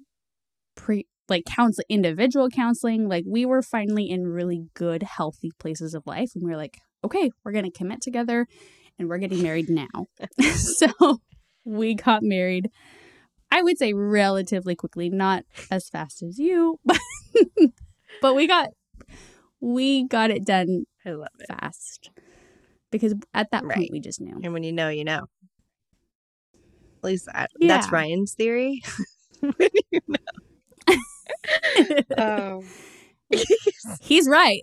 pre 0.75 1.05
like 1.29 1.43
counsel 1.45 1.83
individual 1.89 2.49
counseling. 2.49 3.07
Like 3.07 3.25
we 3.27 3.45
were 3.45 3.61
finally 3.61 4.09
in 4.09 4.27
really 4.27 4.65
good, 4.73 5.03
healthy 5.03 5.51
places 5.59 5.93
of 5.93 6.07
life, 6.07 6.31
and 6.33 6.43
we 6.43 6.49
were 6.51 6.57
like, 6.57 6.77
okay, 7.07 7.31
we're 7.43 7.53
gonna 7.53 7.71
commit 7.71 8.01
together, 8.01 8.45
and 8.99 9.09
we're 9.09 9.17
getting 9.17 9.41
married 9.41 9.69
now. 9.69 10.05
so 10.55 11.19
we 11.65 11.95
got 11.95 12.21
married. 12.21 12.69
I 13.49 13.63
would 13.63 13.77
say 13.77 13.93
relatively 13.93 14.75
quickly, 14.75 15.09
not 15.09 15.43
as 15.71 15.87
fast 15.89 16.21
as 16.21 16.37
you, 16.37 16.79
but 16.85 16.99
but 18.21 18.35
we 18.35 18.45
got 18.45 18.69
we 19.61 20.05
got 20.05 20.31
it 20.31 20.45
done 20.45 20.83
I 21.05 21.11
love 21.11 21.29
it. 21.39 21.47
fast. 21.47 22.09
because 22.91 23.13
at 23.33 23.49
that 23.51 23.63
point 23.63 23.89
we 23.91 24.01
just 24.01 24.19
knew. 24.19 24.37
And 24.43 24.51
when 24.53 24.63
you 24.63 24.73
know, 24.73 24.89
you 24.89 25.05
know. 25.05 25.27
At 26.97 27.03
least 27.03 27.27
that, 27.31 27.51
that's 27.59 27.91
Ryan's 27.91 28.33
theory. 28.33 28.81
When 29.39 29.53
you 29.91 29.99
know. 30.07 30.97
um, 32.17 32.65
He's 34.01 34.27
right. 34.27 34.61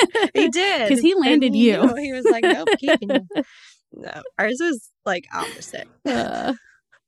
he 0.34 0.48
did 0.48 0.88
because 0.88 1.00
he 1.00 1.14
landed 1.14 1.54
he 1.54 1.70
you. 1.70 1.80
knew. 1.82 1.94
He 1.96 2.12
was 2.12 2.24
like, 2.26 2.44
"Nope, 2.44 2.68
keeping 2.78 3.10
you." 3.14 3.26
No, 3.92 4.22
ours 4.38 4.58
was 4.60 4.90
like 5.04 5.24
opposite, 5.34 5.88
Uh, 6.06 6.52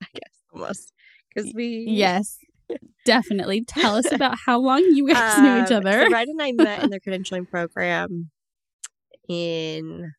I 0.02 0.06
guess 0.12 0.32
almost 0.52 0.92
because 1.34 1.52
we 1.54 1.86
yes. 1.88 2.38
Definitely. 3.04 3.62
Tell 3.64 3.96
us 3.96 4.10
about 4.10 4.36
how 4.46 4.58
long 4.58 4.82
you 4.90 5.06
guys 5.12 5.38
knew 5.38 5.62
each 5.62 5.70
Um, 5.70 5.78
other. 5.86 5.92
So 5.92 6.08
Ryan 6.10 6.28
and 6.30 6.42
I 6.42 6.52
met 6.52 6.82
in 6.82 6.88
the 6.90 6.98
credentialing 7.00 7.46
program 7.50 8.30
in 9.28 10.12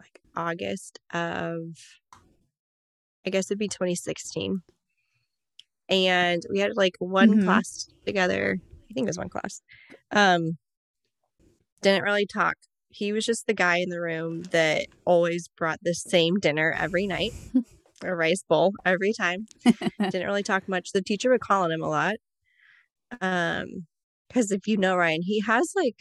like 0.00 0.20
August 0.36 0.98
of, 1.12 1.60
I 3.24 3.30
guess 3.30 3.46
it'd 3.46 3.58
be 3.58 3.68
2016. 3.68 4.62
And 5.88 6.42
we 6.50 6.58
had 6.58 6.72
like 6.76 6.94
one 6.98 7.38
Mhm. 7.40 7.44
class 7.44 7.88
together. 8.04 8.58
I 8.90 8.92
think 8.94 9.06
it 9.06 9.10
was 9.10 9.18
one 9.18 9.28
class. 9.28 9.62
Um, 10.10 10.58
didn't 11.82 12.02
really 12.04 12.26
talk. 12.26 12.54
He 12.88 13.12
was 13.12 13.24
just 13.24 13.46
the 13.46 13.54
guy 13.54 13.76
in 13.78 13.88
the 13.88 14.00
room 14.00 14.42
that 14.50 14.86
always 15.04 15.48
brought 15.56 15.78
the 15.82 15.94
same 15.94 16.38
dinner 16.40 16.74
every 16.76 17.06
night, 17.06 17.30
a 18.04 18.14
rice 18.14 18.42
bowl 18.48 18.72
every 18.84 19.12
time 19.12 19.46
didn't 20.00 20.26
really 20.26 20.42
talk 20.42 20.64
much. 20.68 20.90
The 20.92 21.02
teacher 21.02 21.30
would 21.30 21.40
call 21.40 21.62
on 21.64 21.72
him 21.72 21.82
a 21.82 21.88
lot. 21.88 22.14
Um, 23.20 23.86
because 24.28 24.52
if 24.52 24.66
you 24.66 24.76
know 24.76 24.96
Ryan, 24.96 25.22
he 25.22 25.40
has 25.40 25.72
like 25.74 25.96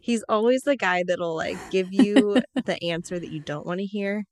he's 0.00 0.22
always 0.28 0.62
the 0.62 0.76
guy 0.76 1.02
that'll 1.06 1.34
like 1.34 1.58
give 1.70 1.88
you 1.90 2.40
the 2.66 2.82
answer 2.84 3.18
that 3.18 3.30
you 3.30 3.40
don't 3.40 3.66
want 3.66 3.80
to 3.80 3.86
hear. 3.86 4.24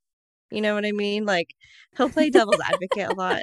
You 0.50 0.60
know 0.60 0.74
what 0.74 0.84
I 0.86 0.92
mean? 0.92 1.24
Like 1.24 1.48
he'll 1.96 2.10
play 2.10 2.30
devil's 2.30 2.60
advocate 2.60 3.10
a 3.10 3.14
lot. 3.14 3.42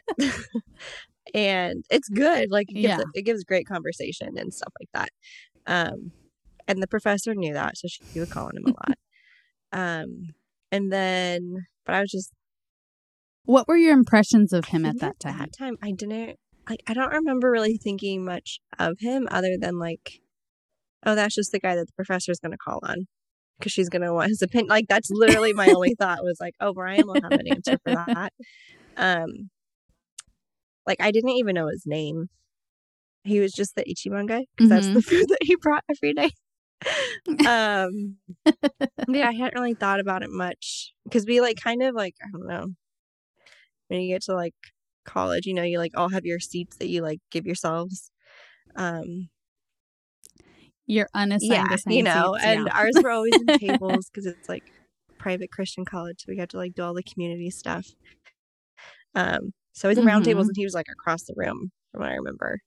and 1.34 1.84
it's 1.90 2.10
good. 2.10 2.52
Like 2.52 2.70
it 2.70 2.76
gives, 2.76 2.88
Yeah. 2.88 3.04
it 3.14 3.24
gives 3.24 3.44
great 3.44 3.68
conversation 3.68 4.38
and 4.38 4.54
stuff 4.54 4.74
like 4.80 4.90
that. 4.94 5.10
Um 5.68 6.12
and 6.68 6.82
the 6.82 6.88
professor 6.88 7.34
knew 7.36 7.54
that, 7.54 7.78
so 7.78 7.88
she 7.88 8.20
would 8.20 8.30
call 8.30 8.46
on 8.46 8.58
him 8.58 8.66
a 8.66 8.70
lot. 8.70 8.98
um 9.74 10.30
and 10.72 10.92
then 10.92 11.66
but 11.86 11.96
I 11.96 12.02
was 12.02 12.12
just 12.12 12.32
What 13.46 13.68
were 13.68 13.78
your 13.78 13.94
impressions 13.94 14.54
of 14.54 14.66
him 14.66 14.86
at 14.86 15.00
that 15.00 15.20
time? 15.20 15.38
That 15.40 15.54
time, 15.58 15.76
I 15.82 15.92
didn't 15.92 16.38
like. 16.70 16.82
I 16.88 16.94
don't 16.94 17.12
remember 17.12 17.50
really 17.52 17.78
thinking 17.78 18.24
much 18.24 18.60
of 18.78 18.98
him 19.00 19.28
other 19.32 19.58
than 19.60 19.80
like, 19.80 20.22
oh, 21.06 21.16
that's 21.16 21.36
just 21.36 21.52
the 21.52 21.60
guy 21.60 21.76
that 21.76 21.88
the 21.88 21.94
professor 21.94 22.32
is 22.32 22.40
going 22.40 22.52
to 22.52 22.58
call 22.58 22.80
on 22.84 23.08
because 23.58 23.72
she's 23.72 23.90
going 23.90 24.04
to 24.04 24.14
want 24.14 24.30
his 24.30 24.42
opinion. 24.42 24.68
Like 24.70 24.86
that's 24.88 25.10
literally 25.12 25.54
my 25.54 25.72
only 25.72 25.96
thought 25.96 26.24
was 26.24 26.38
like, 26.40 26.54
oh, 26.60 26.74
Brian 26.74 27.08
will 27.08 27.20
have 27.22 27.36
an 27.36 27.48
answer 27.48 27.78
for 27.84 27.94
that. 28.08 28.32
Um, 28.96 29.50
like 30.86 31.02
I 31.02 31.12
didn't 31.12 31.32
even 31.32 31.56
know 31.56 31.68
his 31.68 31.84
name. 31.86 32.28
He 33.24 33.40
was 33.40 33.52
just 33.54 33.76
the 33.76 33.84
Ichiban 33.84 34.28
guy 34.28 34.46
because 34.56 34.70
that's 34.70 34.88
Mhm. 34.88 34.94
the 34.94 35.02
food 35.02 35.26
that 35.30 35.40
he 35.42 35.56
brought 35.56 35.84
every 35.90 36.14
day. 36.14 36.32
um, 37.48 38.18
yeah, 39.08 39.28
I 39.28 39.34
hadn't 39.34 39.54
really 39.54 39.74
thought 39.74 40.00
about 40.00 40.24
it 40.24 40.30
much 40.32 40.94
because 41.04 41.26
we 41.26 41.42
like 41.42 41.58
kind 41.62 41.84
of 41.84 41.96
like 41.96 42.16
I 42.24 42.28
don't 42.32 42.48
know 42.48 42.68
when 43.88 44.02
you 44.02 44.14
get 44.14 44.24
to 44.24 44.36
like 44.36 44.56
college, 45.06 45.46
you 45.46 45.54
know, 45.54 45.64
you 45.64 45.78
like 45.78 45.92
all 45.96 46.10
have 46.10 46.26
your 46.26 46.40
seats 46.40 46.78
that 46.78 46.88
you 46.88 47.02
like 47.02 47.20
give 47.30 47.46
yourselves. 47.46 48.12
Um, 48.76 49.30
Your 50.86 51.08
unassigned 51.14 51.52
yeah, 51.52 51.94
you 51.94 52.04
know, 52.04 52.36
seats, 52.36 52.46
and 52.46 52.68
yeah. 52.68 52.78
ours 52.78 52.94
were 53.02 53.12
always 53.12 53.34
in 53.36 53.46
tables 53.60 54.10
because 54.10 54.26
it's 54.26 54.50
like 54.50 54.64
private 55.20 55.52
Christian 55.52 55.86
college, 55.86 56.22
so 56.22 56.26
we 56.30 56.38
got 56.38 56.50
to 56.50 56.58
like 56.58 56.74
do 56.74 56.84
all 56.84 56.94
the 56.94 57.04
community 57.04 57.50
stuff. 57.50 57.86
Um, 59.14 59.54
so 59.74 59.88
it 59.88 59.92
was 59.92 59.98
in 59.98 60.06
round 60.06 60.26
tables, 60.26 60.48
and 60.48 60.56
he 60.58 60.66
was 60.66 60.74
like 60.74 60.88
across 60.92 61.24
the 61.24 61.34
room 61.36 61.72
from 61.92 62.02
what 62.02 62.12
I 62.12 62.16
remember. 62.16 62.60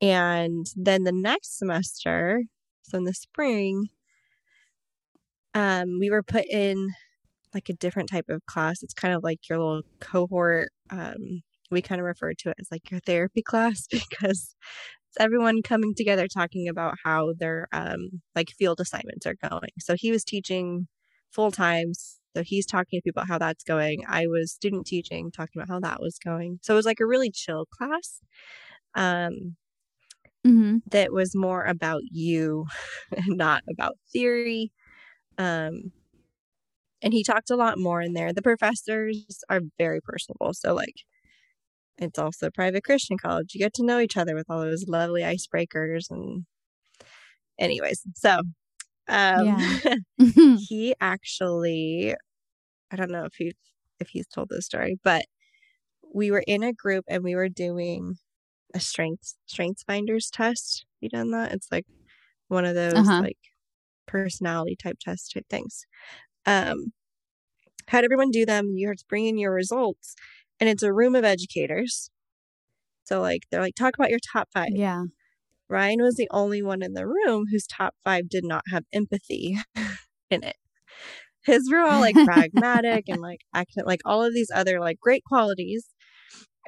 And 0.00 0.66
then 0.76 1.04
the 1.04 1.12
next 1.12 1.58
semester, 1.58 2.42
so 2.82 2.98
in 2.98 3.04
the 3.04 3.14
spring, 3.14 3.88
um, 5.54 5.98
we 5.98 6.10
were 6.10 6.22
put 6.22 6.46
in 6.46 6.90
like 7.54 7.68
a 7.68 7.74
different 7.74 8.08
type 8.08 8.28
of 8.28 8.44
class. 8.46 8.82
It's 8.82 8.94
kind 8.94 9.14
of 9.14 9.22
like 9.22 9.48
your 9.48 9.58
little 9.58 9.82
cohort. 10.00 10.70
Um, 10.90 11.42
we 11.70 11.82
kind 11.82 12.00
of 12.00 12.06
refer 12.06 12.32
to 12.34 12.50
it 12.50 12.56
as 12.60 12.68
like 12.70 12.90
your 12.90 13.00
therapy 13.00 13.42
class 13.46 13.86
because 13.90 14.54
it's 15.08 15.18
everyone 15.18 15.62
coming 15.62 15.94
together 15.96 16.26
talking 16.28 16.68
about 16.68 16.94
how 17.04 17.32
their 17.38 17.66
um 17.72 18.22
like 18.34 18.50
field 18.50 18.80
assignments 18.80 19.26
are 19.26 19.36
going. 19.48 19.70
So 19.78 19.94
he 19.96 20.10
was 20.10 20.24
teaching 20.24 20.88
full 21.30 21.50
time. 21.50 21.92
So 22.36 22.42
he's 22.44 22.66
talking 22.66 22.98
to 23.00 23.02
people 23.02 23.22
about 23.22 23.28
how 23.28 23.38
that's 23.38 23.64
going. 23.64 24.04
I 24.08 24.26
was 24.28 24.52
student 24.52 24.86
teaching, 24.86 25.32
talking 25.32 25.60
about 25.60 25.68
how 25.68 25.80
that 25.80 26.00
was 26.00 26.18
going. 26.24 26.60
So 26.62 26.74
it 26.74 26.76
was 26.76 26.86
like 26.86 27.00
a 27.00 27.06
really 27.06 27.30
chill 27.30 27.66
class. 27.66 28.20
Um, 28.94 29.56
Mhm. 30.44 30.80
that 30.90 31.12
was 31.12 31.34
more 31.36 31.64
about 31.64 32.02
you 32.10 32.66
and 33.16 33.36
not 33.38 33.62
about 33.70 33.98
theory. 34.12 34.72
Um, 35.38 35.92
and 37.02 37.12
he 37.12 37.22
talked 37.24 37.50
a 37.50 37.56
lot 37.56 37.78
more 37.78 38.00
in 38.00 38.12
there. 38.12 38.32
The 38.32 38.42
professors 38.42 39.26
are 39.48 39.60
very 39.78 40.00
personable. 40.00 40.52
So, 40.54 40.74
like, 40.74 40.94
it's 41.98 42.18
also 42.18 42.48
a 42.48 42.52
private 42.52 42.84
Christian 42.84 43.18
college. 43.18 43.54
You 43.54 43.60
get 43.60 43.74
to 43.74 43.84
know 43.84 44.00
each 44.00 44.16
other 44.16 44.34
with 44.34 44.46
all 44.50 44.60
those 44.62 44.86
lovely 44.88 45.22
icebreakers. 45.22 46.10
And, 46.10 46.46
anyways, 47.58 48.02
so 48.14 48.40
um, 49.08 49.56
Yeah. 49.56 49.80
he 50.68 50.94
actually, 51.00 52.14
I 52.90 52.96
don't 52.96 53.10
know 53.12 53.24
if 53.24 53.34
he 53.36 53.54
if 54.00 54.08
he's 54.10 54.28
told 54.28 54.48
this 54.50 54.66
story, 54.66 54.98
but 55.04 55.26
we 56.14 56.30
were 56.30 56.44
in 56.46 56.62
a 56.64 56.72
group 56.72 57.04
and 57.08 57.24
we 57.24 57.36
were 57.36 57.48
doing 57.48 58.16
a 58.74 58.80
strengths 58.80 59.36
strengths 59.46 59.82
finders 59.84 60.30
test. 60.30 60.86
You 61.00 61.08
done 61.08 61.30
that? 61.32 61.52
It's 61.52 61.68
like 61.72 61.86
one 62.48 62.64
of 62.64 62.74
those 62.74 62.96
Uh-huh. 62.98 63.20
like 63.20 63.38
personality 64.06 64.76
type 64.76 64.98
test 65.00 65.32
type 65.34 65.46
things. 65.50 65.86
Um, 66.46 66.92
had 67.88 68.04
everyone 68.04 68.30
do 68.30 68.46
them. 68.46 68.74
You 68.76 68.88
have 68.88 68.98
to 68.98 69.04
bring 69.08 69.26
in 69.26 69.38
your 69.38 69.52
results, 69.52 70.14
and 70.60 70.68
it's 70.68 70.82
a 70.82 70.92
room 70.92 71.14
of 71.14 71.24
educators. 71.24 72.10
So 73.04 73.20
like 73.20 73.42
they're 73.50 73.60
like 73.60 73.74
talk 73.74 73.94
about 73.96 74.10
your 74.10 74.20
top 74.32 74.48
five. 74.52 74.68
yeah. 74.68 75.04
Ryan 75.68 76.02
was 76.02 76.16
the 76.16 76.28
only 76.32 76.62
one 76.62 76.82
in 76.82 76.94
the 76.94 77.06
room 77.06 77.46
whose 77.50 77.66
top 77.66 77.94
five 78.04 78.28
did 78.28 78.44
not 78.44 78.64
have 78.72 78.84
empathy 78.92 79.56
in 80.30 80.44
it. 80.44 80.56
His 81.44 81.70
were 81.70 81.80
all 81.80 82.00
like 82.00 82.18
pragmatic 82.24 83.04
and 83.08 83.20
like 83.20 83.40
acting 83.54 83.84
like 83.86 84.00
all 84.04 84.24
of 84.24 84.34
these 84.34 84.50
other 84.54 84.80
like 84.80 85.00
great 85.00 85.24
qualities. 85.24 85.88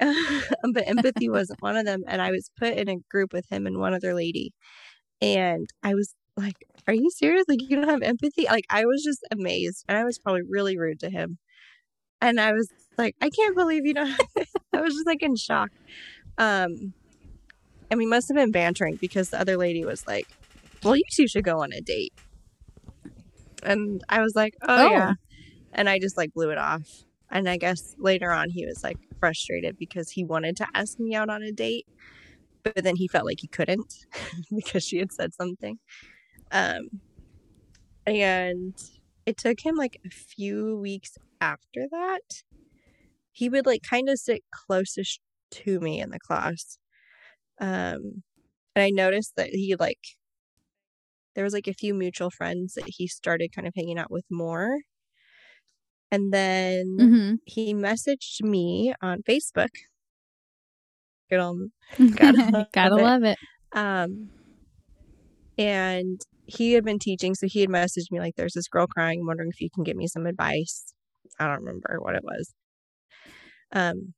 but 0.73 0.87
empathy 0.87 1.29
wasn't 1.29 1.61
one 1.61 1.77
of 1.77 1.85
them. 1.85 2.03
And 2.07 2.21
I 2.21 2.31
was 2.31 2.49
put 2.57 2.73
in 2.77 2.89
a 2.89 2.97
group 3.09 3.33
with 3.33 3.45
him 3.49 3.65
and 3.67 3.77
one 3.79 3.93
other 3.93 4.13
lady. 4.13 4.53
And 5.21 5.69
I 5.83 5.93
was 5.93 6.13
like, 6.35 6.65
Are 6.87 6.93
you 6.93 7.09
serious? 7.11 7.45
Like, 7.47 7.61
you 7.61 7.75
don't 7.75 7.89
have 7.89 8.01
empathy? 8.01 8.45
Like, 8.45 8.65
I 8.69 8.85
was 8.85 9.03
just 9.03 9.19
amazed. 9.31 9.85
And 9.87 9.97
I 9.97 10.03
was 10.03 10.17
probably 10.19 10.41
really 10.47 10.77
rude 10.77 10.99
to 11.01 11.09
him. 11.09 11.37
And 12.21 12.39
I 12.39 12.53
was 12.53 12.69
like, 12.97 13.15
I 13.21 13.29
can't 13.29 13.55
believe 13.55 13.85
you 13.85 13.93
know. 13.93 14.15
I 14.73 14.81
was 14.81 14.93
just 14.93 15.05
like 15.05 15.21
in 15.21 15.35
shock. 15.35 15.69
Um, 16.37 16.93
and 17.91 17.97
we 17.97 18.05
must 18.05 18.27
have 18.29 18.35
been 18.35 18.51
bantering 18.51 18.95
because 18.95 19.29
the 19.29 19.39
other 19.39 19.57
lady 19.57 19.83
was 19.85 20.07
like, 20.07 20.27
Well, 20.83 20.95
you 20.95 21.03
two 21.11 21.27
should 21.27 21.43
go 21.43 21.61
on 21.61 21.71
a 21.73 21.81
date. 21.81 22.13
And 23.61 24.03
I 24.09 24.21
was 24.21 24.35
like, 24.35 24.55
Oh, 24.61 24.87
Oh. 24.87 24.89
yeah. 24.91 25.13
And 25.73 25.89
I 25.89 25.99
just 25.99 26.17
like 26.17 26.33
blew 26.33 26.49
it 26.49 26.57
off. 26.57 27.03
And 27.29 27.49
I 27.49 27.57
guess 27.57 27.95
later 27.97 28.31
on 28.31 28.49
he 28.49 28.65
was 28.65 28.83
like 28.83 28.97
frustrated 29.23 29.77
because 29.77 30.09
he 30.09 30.25
wanted 30.25 30.57
to 30.57 30.67
ask 30.73 30.99
me 30.99 31.15
out 31.15 31.29
on 31.29 31.41
a 31.41 31.53
date, 31.53 31.87
but 32.61 32.83
then 32.83 32.97
he 32.97 33.07
felt 33.07 33.25
like 33.25 33.39
he 33.39 33.47
couldn't 33.47 34.05
because 34.53 34.83
she 34.83 34.97
had 34.97 35.13
said 35.13 35.33
something. 35.33 35.79
Um, 36.51 36.99
and 38.05 38.73
it 39.25 39.37
took 39.37 39.61
him 39.61 39.77
like 39.77 39.97
a 40.05 40.09
few 40.09 40.77
weeks 40.77 41.17
after 41.39 41.87
that. 41.89 42.43
He 43.31 43.47
would 43.47 43.65
like 43.65 43.81
kind 43.89 44.09
of 44.09 44.19
sit 44.19 44.43
closest 44.51 45.21
to 45.51 45.79
me 45.79 46.01
in 46.01 46.09
the 46.09 46.19
class. 46.19 46.77
Um, 47.61 48.23
and 48.75 48.83
I 48.83 48.89
noticed 48.89 49.37
that 49.37 49.51
he 49.51 49.77
like 49.79 50.17
there 51.33 51.45
was 51.45 51.53
like 51.53 51.69
a 51.69 51.73
few 51.73 51.93
mutual 51.93 52.29
friends 52.29 52.73
that 52.73 52.85
he 52.87 53.07
started 53.07 53.55
kind 53.55 53.69
of 53.69 53.73
hanging 53.73 53.97
out 53.97 54.11
with 54.11 54.25
more. 54.29 54.79
And 56.13 56.31
then 56.31 56.97
Mhm. 56.99 57.39
he 57.45 57.73
messaged 57.73 58.43
me 58.43 58.93
on 59.01 59.23
Facebook. 59.23 59.69
Good 61.29 61.39
Gotta 62.15 62.37
love 62.51 62.67
Gotta 62.73 62.95
it. 62.97 63.03
love 63.03 63.23
it. 63.23 63.37
um 63.73 64.29
and 65.57 66.21
he 66.45 66.73
had 66.73 66.83
been 66.83 66.99
teaching, 66.99 67.35
so 67.35 67.47
he 67.47 67.61
had 67.61 67.69
messaged 67.69 68.11
me 68.11 68.19
like 68.19 68.35
there's 68.35 68.53
this 68.53 68.67
girl 68.67 68.87
crying, 68.87 69.21
I'm 69.21 69.27
wondering 69.27 69.49
if 69.49 69.61
you 69.61 69.69
can 69.73 69.83
give 69.83 69.95
me 69.95 70.07
some 70.07 70.25
advice. 70.25 70.93
I 71.39 71.47
don't 71.47 71.61
remember 71.63 71.97
what 72.01 72.15
it 72.15 72.23
was. 72.23 72.53
Um 73.71 74.13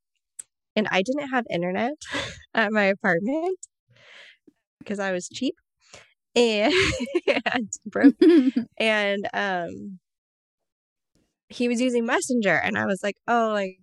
and 0.76 0.88
I 0.92 1.02
didn't 1.04 1.30
have 1.30 1.46
internet 1.52 1.94
at 2.56 2.72
my 2.72 2.86
apartment 2.86 3.60
because 4.80 5.00
I 5.00 5.12
was 5.12 5.28
cheap. 5.30 5.56
and, 6.36 6.74
and 7.54 7.72
broke 7.86 8.16
and 8.78 9.28
um 9.34 10.00
he 11.56 11.68
was 11.68 11.80
using 11.82 12.06
messenger 12.06 12.56
and 12.64 12.78
i 12.78 12.86
was 12.86 13.00
like 13.04 13.16
oh 13.28 13.50
like 13.54 13.78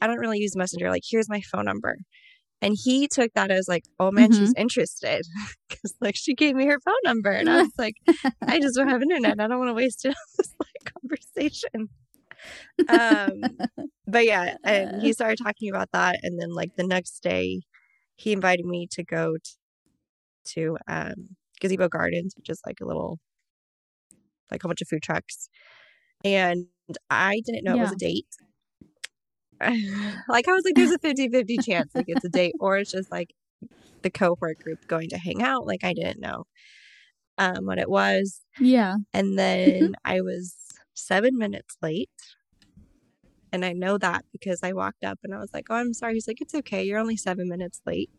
i 0.00 0.06
don't 0.06 0.18
really 0.18 0.38
use 0.38 0.56
messenger 0.56 0.90
like 0.90 1.02
here's 1.08 1.28
my 1.28 1.40
phone 1.40 1.64
number. 1.66 1.96
And 2.62 2.74
he 2.82 3.08
took 3.08 3.30
that 3.34 3.50
as 3.50 3.66
like 3.68 3.84
oh 4.00 4.10
man 4.10 4.30
Mhm. 4.30 4.38
she's 4.38 4.54
interested. 4.56 5.22
Because 5.68 5.94
like 6.00 6.14
she 6.16 6.34
gave 6.34 6.54
me 6.56 6.66
her 6.66 6.78
phone 6.84 7.02
number 7.04 7.30
and 7.30 7.48
i 7.50 7.56
was 7.62 7.72
like 7.78 7.94
i 8.46 8.58
just 8.60 8.74
don't 8.76 8.88
have 8.88 9.02
internet 9.02 9.38
i 9.40 9.46
don't 9.46 9.58
want 9.58 9.68
to 9.70 9.74
waste 9.74 10.04
it 10.04 10.08
on 10.08 10.14
this 10.38 10.54
like 10.64 10.92
conversation. 10.94 11.88
Um 12.88 13.58
but 14.06 14.24
yeah 14.24 14.56
and 14.64 15.02
he 15.02 15.12
started 15.12 15.38
talking 15.42 15.68
about 15.70 15.88
that 15.92 16.16
and 16.22 16.40
then 16.40 16.50
like 16.54 16.70
the 16.76 16.86
next 16.86 17.22
day 17.22 17.60
he 18.16 18.32
invited 18.32 18.64
me 18.64 18.86
to 18.92 19.02
go 19.02 19.34
t- 19.44 20.52
to 20.54 20.76
um 20.88 21.14
gazebo 21.60 21.88
gardens 21.88 22.34
which 22.36 22.48
is 22.50 22.60
like 22.66 22.78
a 22.82 22.86
little 22.86 23.18
like 24.50 24.62
a 24.64 24.68
bunch 24.68 24.82
of 24.82 24.88
food 24.88 25.02
trucks 25.02 25.48
and 26.24 26.66
i 27.10 27.40
didn't 27.44 27.64
know 27.64 27.76
it 27.76 27.80
was 27.80 27.92
a 27.92 27.96
date 27.96 28.26
like 30.28 30.48
i 30.48 30.52
was 30.52 30.64
like 30.64 30.74
there's 30.74 30.90
a 30.90 30.98
50-50 30.98 31.64
chance 31.64 31.94
like 31.94 32.06
it's 32.08 32.24
a 32.24 32.28
date 32.28 32.54
or 32.60 32.78
it's 32.78 32.90
just 32.90 33.10
like 33.10 33.32
the 34.02 34.10
cohort 34.10 34.58
group 34.58 34.86
going 34.86 35.08
to 35.08 35.18
hang 35.18 35.42
out 35.42 35.66
like 35.66 35.84
i 35.84 35.92
didn't 35.92 36.20
know 36.20 36.44
um 37.38 37.64
what 37.64 37.78
it 37.78 37.88
was 37.88 38.42
yeah. 38.60 38.96
and 39.12 39.38
then 39.38 39.94
I 40.04 40.20
was 40.20 40.54
seven 40.94 41.36
minutes 41.36 41.76
late. 41.82 42.10
And 43.52 43.64
I 43.64 43.72
know 43.72 43.98
that 43.98 44.24
because 44.32 44.60
I 44.62 44.72
walked 44.72 45.04
up 45.04 45.18
and 45.22 45.34
I 45.34 45.38
was 45.38 45.52
like, 45.54 45.66
Oh, 45.70 45.76
I'm 45.76 45.94
sorry. 45.94 46.14
He's 46.14 46.26
like, 46.26 46.40
It's 46.40 46.54
okay. 46.54 46.82
You're 46.84 46.98
only 46.98 47.16
seven 47.16 47.48
minutes 47.48 47.80
late. 47.86 48.10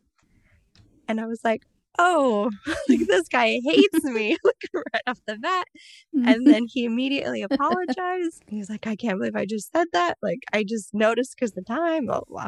And 1.07 1.19
I 1.19 1.25
was 1.25 1.41
like, 1.43 1.63
Oh, 1.97 2.51
like 2.89 2.99
this 3.08 3.27
guy 3.27 3.60
hates 3.63 4.03
me 4.03 4.38
like 4.43 4.69
right 4.73 5.03
off 5.08 5.19
the 5.27 5.38
bat. 5.38 5.67
And 6.13 6.47
then 6.47 6.65
he 6.67 6.86
immediately 6.86 7.41
apologized. 7.41 8.43
He 8.47 8.58
was 8.58 8.69
like, 8.69 8.88
I 8.88 8.95
can't 8.95 9.17
believe 9.17 9.36
I 9.36 9.45
just 9.45 9.71
said 9.71 9.88
that. 9.93 10.17
Like, 10.21 10.39
I 10.53 10.63
just 10.63 10.93
noticed 10.93 11.36
because 11.36 11.53
the 11.53 11.62
time, 11.62 12.05
blah, 12.05 12.21
blah, 12.27 12.47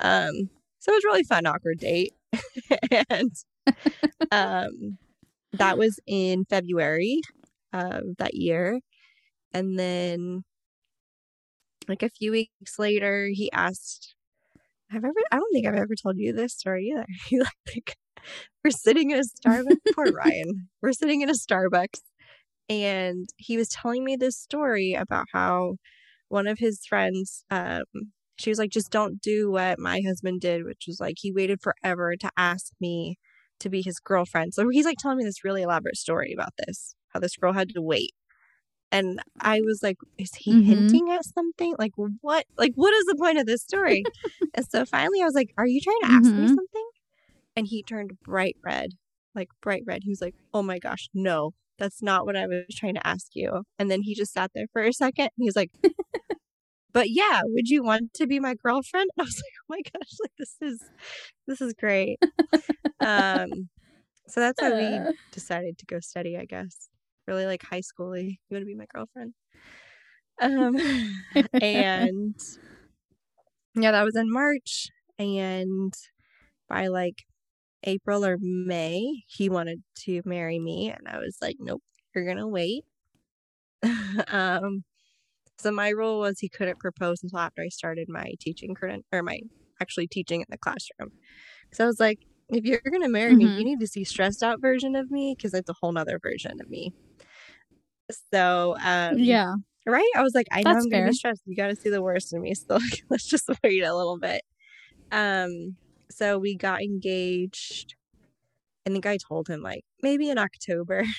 Um, 0.00 0.50
so 0.78 0.92
it 0.92 0.96
was 0.96 1.04
a 1.04 1.08
really 1.08 1.24
fun, 1.24 1.46
awkward 1.46 1.78
date. 1.78 2.12
and 3.10 3.32
um, 4.30 4.98
that 5.52 5.78
was 5.78 5.98
in 6.06 6.44
February 6.44 7.22
of 7.72 8.16
that 8.18 8.34
year. 8.34 8.80
And 9.52 9.78
then, 9.78 10.44
like 11.88 12.02
a 12.02 12.10
few 12.10 12.32
weeks 12.32 12.78
later, 12.78 13.28
he 13.32 13.50
asked, 13.52 14.14
Have 14.90 15.04
I 15.04 15.08
ever, 15.08 15.18
I 15.32 15.36
don't 15.36 15.52
think 15.52 15.66
I've 15.66 15.74
ever 15.74 15.94
told 15.94 16.18
you 16.18 16.32
this 16.32 16.52
story 16.52 16.92
either. 16.92 17.06
He 17.26 17.38
like, 17.38 17.96
we're 18.64 18.70
sitting 18.70 19.10
in 19.10 19.18
a 19.18 19.22
Starbucks, 19.22 19.76
poor 19.94 20.12
Ryan. 20.12 20.68
We're 20.82 20.92
sitting 20.92 21.22
in 21.22 21.30
a 21.30 21.34
Starbucks, 21.34 22.00
and 22.68 23.28
he 23.36 23.56
was 23.56 23.68
telling 23.68 24.04
me 24.04 24.16
this 24.16 24.38
story 24.38 24.94
about 24.94 25.26
how 25.32 25.76
one 26.28 26.46
of 26.46 26.58
his 26.58 26.84
friends, 26.88 27.44
um, 27.50 27.84
she 28.38 28.50
was 28.50 28.58
like, 28.58 28.70
just 28.70 28.90
don't 28.90 29.20
do 29.20 29.50
what 29.50 29.78
my 29.78 30.00
husband 30.06 30.40
did, 30.40 30.64
which 30.64 30.84
was 30.86 31.00
like, 31.00 31.16
he 31.18 31.32
waited 31.32 31.60
forever 31.62 32.16
to 32.16 32.30
ask 32.36 32.72
me 32.80 33.16
to 33.60 33.68
be 33.70 33.82
his 33.82 33.98
girlfriend. 34.00 34.54
So 34.54 34.68
he's 34.70 34.84
like 34.86 34.98
telling 34.98 35.18
me 35.18 35.24
this 35.24 35.44
really 35.44 35.62
elaborate 35.62 35.96
story 35.96 36.32
about 36.34 36.52
this, 36.66 36.94
how 37.10 37.20
this 37.20 37.36
girl 37.36 37.52
had 37.52 37.70
to 37.70 37.82
wait. 37.82 38.12
And 38.92 39.20
I 39.40 39.60
was 39.62 39.80
like, 39.82 39.96
is 40.18 40.32
he 40.34 40.62
Mhm. 40.62 40.62
hinting 40.62 41.10
at 41.10 41.24
something? 41.24 41.74
Like 41.78 41.92
what? 41.96 42.46
Like 42.56 42.72
what 42.76 42.94
is 42.94 43.04
the 43.06 43.16
point 43.18 43.38
of 43.38 43.46
this 43.46 43.62
story? 43.62 44.08
and 44.54 44.66
so 44.68 44.84
finally 44.86 45.20
I 45.22 45.24
was 45.24 45.34
like, 45.34 45.52
are 45.58 45.66
you 45.66 45.80
trying 45.80 46.00
to 46.02 46.12
ask 46.12 46.36
me 46.36 46.46
Mhm. 46.46 46.54
something? 46.54 46.88
And 47.56 47.66
he 47.66 47.82
turned 47.82 48.20
bright 48.22 48.56
red, 48.64 48.90
like 49.34 49.48
bright 49.62 49.82
red. 49.86 50.02
He 50.04 50.10
was 50.10 50.20
like, 50.20 50.34
oh 50.52 50.62
my 50.62 50.78
gosh, 50.78 51.08
no, 51.14 51.52
that's 51.78 52.02
not 52.02 52.26
what 52.26 52.36
I 52.36 52.46
was 52.46 52.64
trying 52.72 52.94
to 52.94 53.06
ask 53.06 53.28
you. 53.34 53.62
And 53.78 53.90
then 53.90 54.02
he 54.02 54.14
just 54.14 54.32
sat 54.32 54.50
there 54.54 54.66
for 54.72 54.82
a 54.82 54.92
second. 54.92 55.24
And 55.24 55.30
he 55.38 55.46
was 55.46 55.56
like, 55.56 55.70
but 56.92 57.10
yeah, 57.10 57.42
would 57.44 57.68
you 57.68 57.82
want 57.82 58.14
to 58.14 58.26
be 58.26 58.40
my 58.40 58.54
girlfriend? 58.54 59.10
And 59.16 59.22
I 59.24 59.26
was 59.26 59.36
like, 59.36 59.52
oh 59.60 59.66
my 59.68 59.80
gosh, 59.82 60.12
like 60.22 60.32
this 60.38 60.56
is, 60.60 60.82
this 61.46 61.60
is 61.60 61.74
great. 61.74 62.18
um, 63.00 63.68
so 64.28 64.40
that's 64.40 64.60
how 64.60 64.74
we 64.74 65.12
decided 65.32 65.78
to 65.78 65.86
go 65.86 66.00
study, 66.00 66.36
I 66.36 66.44
guess. 66.44 66.88
Really 67.26 67.46
like 67.46 67.62
high 67.62 67.82
schooly. 67.82 68.38
You 68.48 68.54
want 68.54 68.62
to 68.62 68.66
be 68.66 68.74
my 68.74 68.86
girlfriend? 68.92 69.34
Um, 70.40 70.76
and 71.60 72.38
yeah, 73.74 73.92
that 73.92 74.04
was 74.04 74.16
in 74.16 74.30
March. 74.30 74.88
And 75.18 75.92
by 76.68 76.88
like 76.88 77.25
April 77.86 78.24
or 78.24 78.38
May, 78.40 79.24
he 79.28 79.48
wanted 79.48 79.82
to 80.00 80.22
marry 80.24 80.58
me. 80.58 80.90
And 80.90 81.08
I 81.08 81.18
was 81.18 81.38
like, 81.42 81.56
nope, 81.60 81.82
you're 82.14 82.24
going 82.26 82.38
to 82.38 82.48
wait. 82.48 82.84
um, 84.28 84.84
so 85.58 85.70
my 85.72 85.90
rule 85.90 86.20
was 86.20 86.38
he 86.40 86.48
couldn't 86.48 86.80
propose 86.80 87.22
until 87.22 87.38
after 87.40 87.62
I 87.62 87.68
started 87.68 88.08
my 88.08 88.32
teaching 88.40 88.74
credit 88.74 89.04
or 89.12 89.22
my 89.22 89.40
actually 89.80 90.08
teaching 90.08 90.40
in 90.40 90.46
the 90.50 90.58
classroom. 90.58 91.12
So 91.72 91.84
I 91.84 91.86
was 91.88 92.00
like, 92.00 92.20
if 92.50 92.64
you're 92.64 92.80
gonna 92.90 93.08
marry 93.08 93.36
me, 93.36 93.46
Mhm. 93.46 93.56
you 93.56 93.64
need 93.64 93.80
to 93.80 93.86
see 93.88 94.04
stressed 94.04 94.42
out 94.42 94.60
version 94.60 94.96
of 94.96 95.10
me 95.10 95.34
because 95.36 95.54
it's 95.54 95.70
a 95.70 95.74
whole 95.80 95.92
nother 95.92 96.18
version 96.22 96.60
of 96.60 96.68
me. 96.68 96.92
So 98.32 98.76
um 98.80 99.16
yeah. 99.16 99.54
right? 99.86 100.10
I 100.16 100.22
was 100.22 100.34
like, 100.34 100.46
I 100.52 100.64
know 100.64 100.74
That's 100.74 100.78
I'm 100.78 100.90
gonna 100.90 101.02
fair. 101.02 101.04
be 101.04 101.12
stressed. 101.12 101.42
You 101.46 101.56
gotta 101.56 101.76
see 101.76 101.90
the 101.90 102.02
worst 102.02 102.32
in 102.32 102.40
me. 102.42 102.54
So 102.54 102.74
like, 102.76 103.02
let's 103.10 103.26
just 103.28 103.48
wait 103.62 103.82
a 103.84 103.94
little 103.96 104.18
bit. 104.18 104.42
Um 105.12 105.76
so 106.10 106.38
we 106.38 106.56
got 106.56 106.82
engaged. 106.82 107.96
I 108.86 108.90
think 108.90 109.06
I 109.06 109.18
told 109.18 109.48
him 109.48 109.62
like 109.62 109.84
maybe 110.02 110.30
in 110.30 110.38
October. 110.38 111.04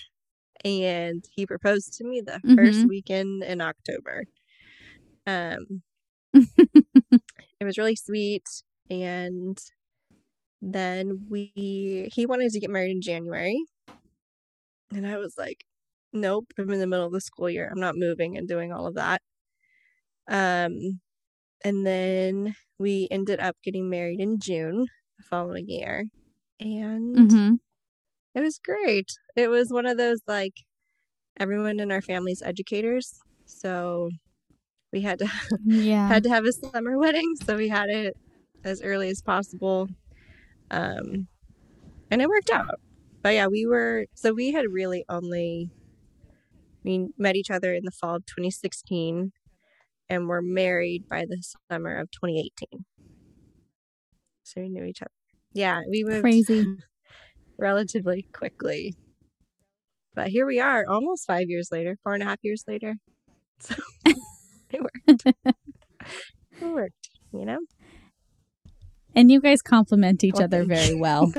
And 0.65 1.23
he 1.35 1.45
proposed 1.47 1.93
to 1.95 2.05
me 2.05 2.21
the 2.21 2.41
1st 2.55 2.85
Mhm. 2.85 2.89
weekend 2.89 3.43
in 3.43 3.61
October. 3.61 4.25
Um 5.25 5.83
it 7.59 7.65
was 7.65 7.77
really 7.77 7.95
sweet 7.95 8.45
and 8.89 9.57
then 10.61 11.27
we 11.29 12.09
he 12.13 12.25
wanted 12.25 12.51
to 12.51 12.59
get 12.59 12.69
married 12.69 12.91
in 12.91 13.01
January 13.01 13.63
and 14.93 15.05
I 15.07 15.17
was 15.17 15.35
like 15.37 15.65
nope 16.13 16.51
I'm 16.57 16.69
in 16.71 16.79
the 16.79 16.87
middle 16.87 17.05
of 17.05 17.11
the 17.11 17.21
school 17.21 17.49
year 17.49 17.69
I'm 17.71 17.79
not 17.79 17.95
moving 17.97 18.37
and 18.37 18.47
doing 18.47 18.71
all 18.71 18.87
of 18.87 18.95
that 18.95 19.21
um 20.27 20.99
and 21.63 21.85
then 21.85 22.55
we 22.79 23.07
ended 23.11 23.39
up 23.39 23.57
getting 23.63 23.89
married 23.89 24.19
in 24.19 24.39
June 24.39 24.87
the 25.17 25.23
following 25.23 25.67
year 25.69 26.05
and 26.59 27.31
hmm 27.31 27.59
it 28.35 28.41
was 28.41 28.59
great 28.63 29.07
it 29.35 29.49
was 29.49 29.71
one 29.71 29.85
of 29.85 29.97
those 29.97 30.19
like 30.27 30.53
everyone 31.39 31.79
in 31.79 31.91
our 31.91 32.01
family's 32.01 32.41
educators 32.43 33.23
so 33.45 34.09
we 34.93 35.01
had 35.01 35.19
to 35.19 35.27
Yeah. 35.59 36.09
had 36.09 36.23
to 36.23 36.29
have 36.29 36.45
a 36.45 36.53
summer 36.53 36.97
wedding, 36.99 37.35
so 37.43 37.57
we 37.57 37.69
had 37.69 37.89
it 37.89 38.17
as 38.63 38.81
early 38.81 39.09
as 39.09 39.21
possible. 39.21 39.87
Um, 40.71 41.27
and 42.11 42.21
it 42.21 42.29
worked 42.29 42.51
out. 42.51 42.75
But 43.23 43.35
yeah, 43.35 43.47
we 43.47 43.65
were 43.67 44.07
so 44.15 44.33
we 44.33 44.53
had 44.53 44.65
really 44.71 45.05
only 45.09 45.71
we 46.83 47.07
met 47.17 47.35
each 47.35 47.51
other 47.51 47.73
in 47.73 47.83
the 47.85 47.91
fall 47.91 48.15
of 48.15 48.25
2016 48.25 49.31
and 50.09 50.23
we 50.23 50.27
were 50.27 50.41
married 50.41 51.07
by 51.09 51.25
the 51.25 51.41
summer 51.71 51.97
of 51.97 52.09
2018. 52.11 52.85
So 54.43 54.61
we 54.61 54.69
knew 54.69 54.83
each 54.83 55.01
other. 55.01 55.11
Yeah, 55.53 55.81
we 55.89 56.03
moved 56.03 56.21
Crazy. 56.21 56.65
relatively 57.59 58.27
quickly. 58.33 58.93
But 60.15 60.29
here 60.29 60.45
we 60.45 60.59
are, 60.59 60.85
almost 60.87 61.25
five 61.27 61.49
years 61.49 61.69
later, 61.71 61.97
four 62.03 62.13
and 62.13 62.23
a 62.23 62.25
half 62.25 62.39
years 62.43 62.63
later. 62.67 62.95
So 63.59 63.73
it 64.69 64.81
worked. 64.81 65.23
it 65.25 66.61
worked, 66.61 67.09
you 67.33 67.43
know? 67.43 67.57
And 69.15 69.31
you 69.31 69.41
guys 69.41 69.63
complement 69.63 70.23
each 70.23 70.35
Well, 70.35 70.43
other 70.43 70.63
very 70.63 70.93
well. 70.93 71.33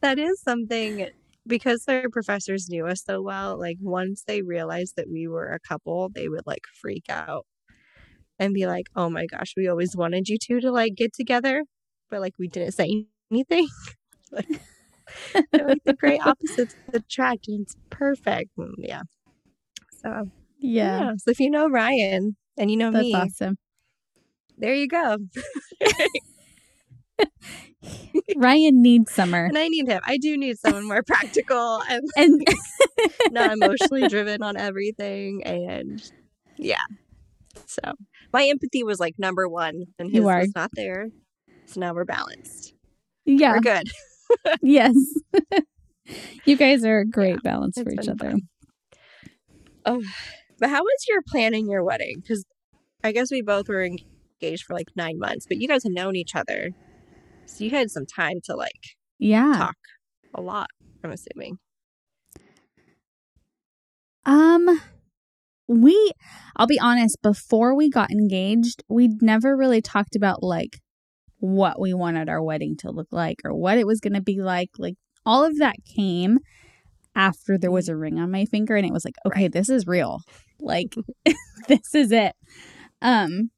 That 0.00 0.18
is 0.18 0.40
something 0.40 1.08
because 1.46 1.84
their 1.84 2.10
professors 2.10 2.68
knew 2.68 2.86
us 2.86 3.02
so 3.04 3.22
well. 3.22 3.58
Like 3.58 3.78
once 3.80 4.24
they 4.26 4.42
realized 4.42 4.94
that 4.96 5.10
we 5.10 5.28
were 5.28 5.48
a 5.52 5.60
couple, 5.60 6.08
they 6.10 6.28
would 6.28 6.46
like 6.46 6.64
freak 6.80 7.06
out 7.08 7.46
and 8.38 8.54
be 8.54 8.66
like, 8.66 8.86
"Oh 8.96 9.10
my 9.10 9.26
gosh, 9.26 9.54
we 9.56 9.68
always 9.68 9.96
wanted 9.96 10.28
you 10.28 10.38
two 10.38 10.60
to 10.60 10.70
like 10.72 10.94
get 10.96 11.12
together, 11.14 11.64
but 12.10 12.20
like 12.20 12.34
we 12.38 12.48
didn't 12.48 12.72
say 12.74 13.06
anything." 13.32 13.68
like, 14.32 14.48
like 15.54 15.82
the 15.86 15.94
great 15.94 16.20
opposites 16.20 16.76
attract, 16.92 17.48
and 17.48 17.62
it's 17.62 17.76
perfect. 17.90 18.50
And 18.58 18.74
yeah. 18.78 19.02
So 20.02 20.30
Yeah. 20.58 20.98
yeah. 20.98 21.12
So 21.18 21.30
if 21.30 21.40
you 21.40 21.50
know 21.50 21.68
Ryan 21.68 22.36
and 22.56 22.70
you 22.70 22.76
know 22.76 22.90
That's 22.90 23.04
me, 23.04 23.14
awesome. 23.14 23.58
there 24.58 24.74
you 24.74 24.88
go. 24.88 25.18
Ryan 28.36 28.82
needs 28.82 29.12
summer. 29.12 29.44
And 29.46 29.58
I 29.58 29.68
need 29.68 29.88
him. 29.88 30.00
I 30.04 30.16
do 30.18 30.36
need 30.36 30.58
someone 30.58 30.86
more 30.86 31.02
practical 31.02 31.82
and 31.88 32.02
And 32.16 32.46
not 33.30 33.52
emotionally 33.60 34.08
driven 34.08 34.42
on 34.42 34.56
everything. 34.56 35.42
And 35.44 36.02
yeah. 36.56 36.82
So 37.66 37.94
my 38.32 38.46
empathy 38.46 38.82
was 38.84 38.98
like 39.00 39.14
number 39.18 39.48
one, 39.48 39.84
and 39.98 40.10
his 40.10 40.16
You 40.20 40.28
are. 40.28 40.40
was 40.40 40.54
not 40.54 40.70
there. 40.74 41.08
So 41.66 41.80
now 41.80 41.92
we're 41.94 42.04
balanced. 42.04 42.74
yeah, 43.24 43.52
We're 43.54 43.60
good. 43.60 43.90
yes. 44.62 44.94
you 46.44 46.56
guys 46.56 46.84
are 46.84 47.00
a 47.00 47.06
great 47.06 47.34
Yeah, 47.44 47.50
balance 47.52 47.78
for 47.80 47.90
each 47.92 48.08
other. 48.08 48.30
fun. 48.32 48.40
Oh, 49.84 50.02
but 50.58 50.70
how 50.70 50.82
was 50.82 51.04
your 51.08 51.20
planning 51.26 51.68
your 51.68 51.82
wedding? 51.84 52.20
Because 52.22 52.44
I 53.02 53.12
guess 53.12 53.30
we 53.30 53.42
both 53.42 53.68
were 53.68 53.84
engaged 53.84 54.64
for 54.64 54.74
like 54.74 54.88
nine 54.96 55.18
months, 55.18 55.46
but 55.48 55.58
you 55.58 55.66
guys 55.68 55.82
had 55.82 55.92
known 55.92 56.14
each 56.16 56.34
other, 56.34 56.70
so 57.46 57.64
you 57.64 57.70
had 57.70 57.90
some 57.90 58.06
time 58.06 58.40
to 58.44 58.54
like 58.56 58.96
Yeah. 59.18 59.54
talk 59.56 59.76
a 60.34 60.40
lot. 60.40 60.68
I'm 61.04 61.12
assuming. 61.12 61.58
Um 64.24 64.80
we 65.68 66.12
I'll 66.56 66.66
be 66.66 66.78
honest, 66.80 67.18
before 67.22 67.74
we 67.74 67.88
got 67.88 68.10
engaged, 68.10 68.82
we'd 68.88 69.22
never 69.22 69.56
really 69.56 69.80
talked 69.80 70.16
about 70.16 70.42
like 70.42 70.78
what 71.38 71.80
we 71.80 71.92
wanted 71.94 72.28
our 72.28 72.42
wedding 72.42 72.76
to 72.78 72.90
look 72.90 73.08
like 73.10 73.38
or 73.44 73.54
what 73.54 73.78
it 73.78 73.86
was 73.86 74.00
going 74.00 74.12
to 74.14 74.20
be 74.22 74.40
like. 74.40 74.70
Like 74.78 74.94
all 75.26 75.44
of 75.44 75.58
that 75.58 75.76
came 75.96 76.38
after 77.16 77.58
there 77.58 77.70
was 77.70 77.88
a 77.88 77.96
ring 77.96 78.18
on 78.18 78.30
my 78.30 78.44
finger 78.44 78.76
and 78.76 78.86
it 78.86 78.92
was 78.92 79.04
like, 79.04 79.16
okay, 79.26 79.48
this 79.48 79.68
is 79.68 79.86
real. 79.86 80.20
Like 80.60 80.94
this 81.68 81.94
is 81.94 82.12
it. 82.12 82.34
Um 83.00 83.50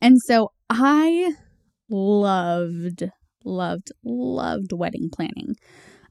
and 0.00 0.18
so 0.20 0.52
I 0.70 1.34
loved 1.88 3.10
loved 3.44 3.92
loved 4.04 4.72
wedding 4.72 5.10
planning. 5.12 5.54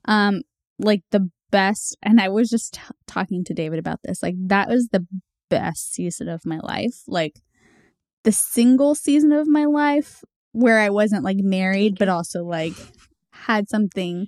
Um 0.05 0.41
like 0.79 1.03
the 1.12 1.29
best 1.51 1.97
and 2.01 2.19
I 2.19 2.29
was 2.29 2.49
just 2.49 2.73
t- 2.73 2.81
talking 3.07 3.43
to 3.45 3.53
David 3.53 3.79
about 3.79 3.99
this. 4.03 4.23
Like 4.23 4.36
that 4.47 4.69
was 4.69 4.89
the 4.91 5.05
best 5.49 5.93
season 5.93 6.27
of 6.27 6.45
my 6.45 6.59
life. 6.59 7.03
Like 7.07 7.41
the 8.23 8.31
single 8.31 8.95
season 8.95 9.31
of 9.31 9.47
my 9.47 9.65
life 9.65 10.23
where 10.51 10.79
I 10.79 10.89
wasn't 10.89 11.23
like 11.23 11.38
married 11.39 11.97
but 11.97 12.09
also 12.09 12.43
like 12.43 12.73
had 13.31 13.69
something 13.69 14.27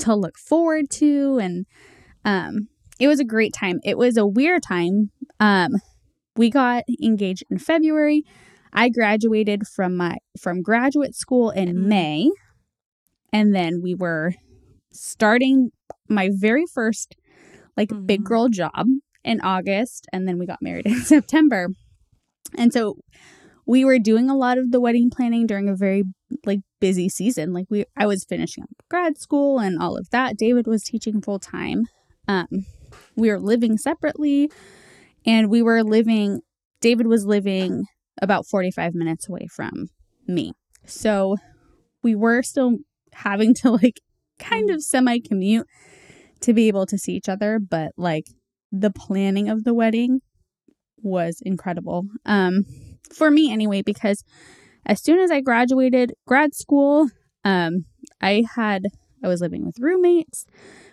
to 0.00 0.14
look 0.14 0.38
forward 0.38 0.90
to 0.90 1.38
and 1.38 1.66
um 2.24 2.68
it 2.98 3.08
was 3.08 3.20
a 3.20 3.24
great 3.24 3.54
time. 3.54 3.80
It 3.82 3.96
was 3.96 4.16
a 4.16 4.26
weird 4.26 4.62
time. 4.62 5.10
Um 5.38 5.76
we 6.36 6.50
got 6.50 6.84
engaged 7.02 7.44
in 7.50 7.58
February. 7.58 8.24
I 8.72 8.88
graduated 8.88 9.66
from 9.66 9.96
my 9.96 10.18
from 10.40 10.62
graduate 10.62 11.14
school 11.14 11.50
in 11.50 11.68
Mm. 11.74 11.86
May 11.86 12.30
and 13.32 13.54
then 13.54 13.80
we 13.82 13.94
were 13.94 14.32
starting 14.92 15.70
my 16.08 16.30
very 16.32 16.64
first 16.72 17.14
like 17.76 17.90
big 18.06 18.20
Mhm. 18.22 18.24
girl 18.24 18.48
job 18.48 18.86
in 19.24 19.40
August 19.40 20.06
and 20.12 20.26
then 20.26 20.38
we 20.38 20.46
got 20.46 20.62
married 20.62 20.84
in 20.92 21.00
September. 21.02 21.68
And 22.56 22.72
so 22.72 22.96
we 23.66 23.84
were 23.84 23.98
doing 23.98 24.28
a 24.28 24.36
lot 24.36 24.58
of 24.58 24.72
the 24.72 24.80
wedding 24.80 25.10
planning 25.10 25.46
during 25.46 25.68
a 25.68 25.76
very 25.76 26.04
like 26.44 26.60
busy 26.80 27.08
season. 27.08 27.52
Like 27.52 27.66
we 27.70 27.84
I 27.96 28.06
was 28.06 28.24
finishing 28.24 28.64
up 28.64 28.70
grad 28.88 29.18
school 29.18 29.58
and 29.58 29.78
all 29.80 29.96
of 29.96 30.10
that. 30.10 30.36
David 30.36 30.66
was 30.66 30.82
teaching 30.82 31.20
full 31.22 31.38
time. 31.38 31.84
Um 32.26 32.46
we 33.16 33.28
were 33.30 33.38
living 33.40 33.78
separately 33.78 34.50
and 35.24 35.48
we 35.50 35.62
were 35.62 35.82
living 35.84 36.40
David 36.80 37.06
was 37.06 37.24
living 37.26 37.84
about 38.20 38.46
45 38.46 38.94
minutes 38.94 39.28
away 39.28 39.46
from 39.54 39.88
me. 40.26 40.52
So 40.86 41.36
we 42.02 42.14
were 42.14 42.42
still 42.42 42.78
having 43.12 43.54
to 43.54 43.70
like 43.70 44.00
kind 44.38 44.70
of 44.70 44.82
semi 44.82 45.18
commute 45.18 45.66
to 46.40 46.54
be 46.54 46.68
able 46.68 46.86
to 46.86 46.98
see 46.98 47.12
each 47.12 47.28
other, 47.28 47.58
but 47.58 47.92
like 47.96 48.24
the 48.72 48.90
planning 48.90 49.48
of 49.48 49.64
the 49.64 49.74
wedding 49.74 50.20
was 51.02 51.40
incredible. 51.44 52.06
Um 52.24 52.64
for 53.14 53.30
me 53.30 53.52
anyway 53.52 53.82
because 53.82 54.22
as 54.86 55.02
soon 55.02 55.18
as 55.18 55.30
I 55.30 55.40
graduated 55.40 56.12
grad 56.26 56.54
school, 56.54 57.10
um 57.44 57.84
I 58.20 58.44
had 58.54 58.84
I 59.22 59.28
was 59.28 59.40
living 59.40 59.64
with 59.64 59.78
roommates. 59.78 60.46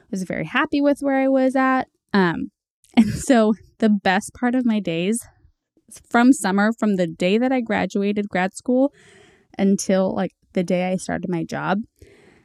Was 0.10 0.24
very 0.24 0.46
happy 0.46 0.80
with 0.80 1.00
where 1.02 1.20
I 1.20 1.28
was 1.28 1.56
at. 1.56 1.88
Um 2.14 2.52
and 2.98 3.10
so 3.10 3.54
the 3.80 3.90
best 3.90 4.34
part 4.34 4.56
of 4.56 4.66
my 4.66 4.80
days 4.80 5.26
from 6.10 6.34
summer 6.34 6.72
from 6.78 6.96
the 6.96 7.08
day 7.08 7.38
that 7.38 7.52
I 7.52 7.62
graduated 7.62 8.30
grad 8.30 8.54
school 8.54 8.94
until 9.58 10.14
like 10.14 10.32
the 10.54 10.64
day 10.64 10.92
I 10.92 10.98
started 10.98 11.30
my 11.30 11.44
job, 11.44 11.82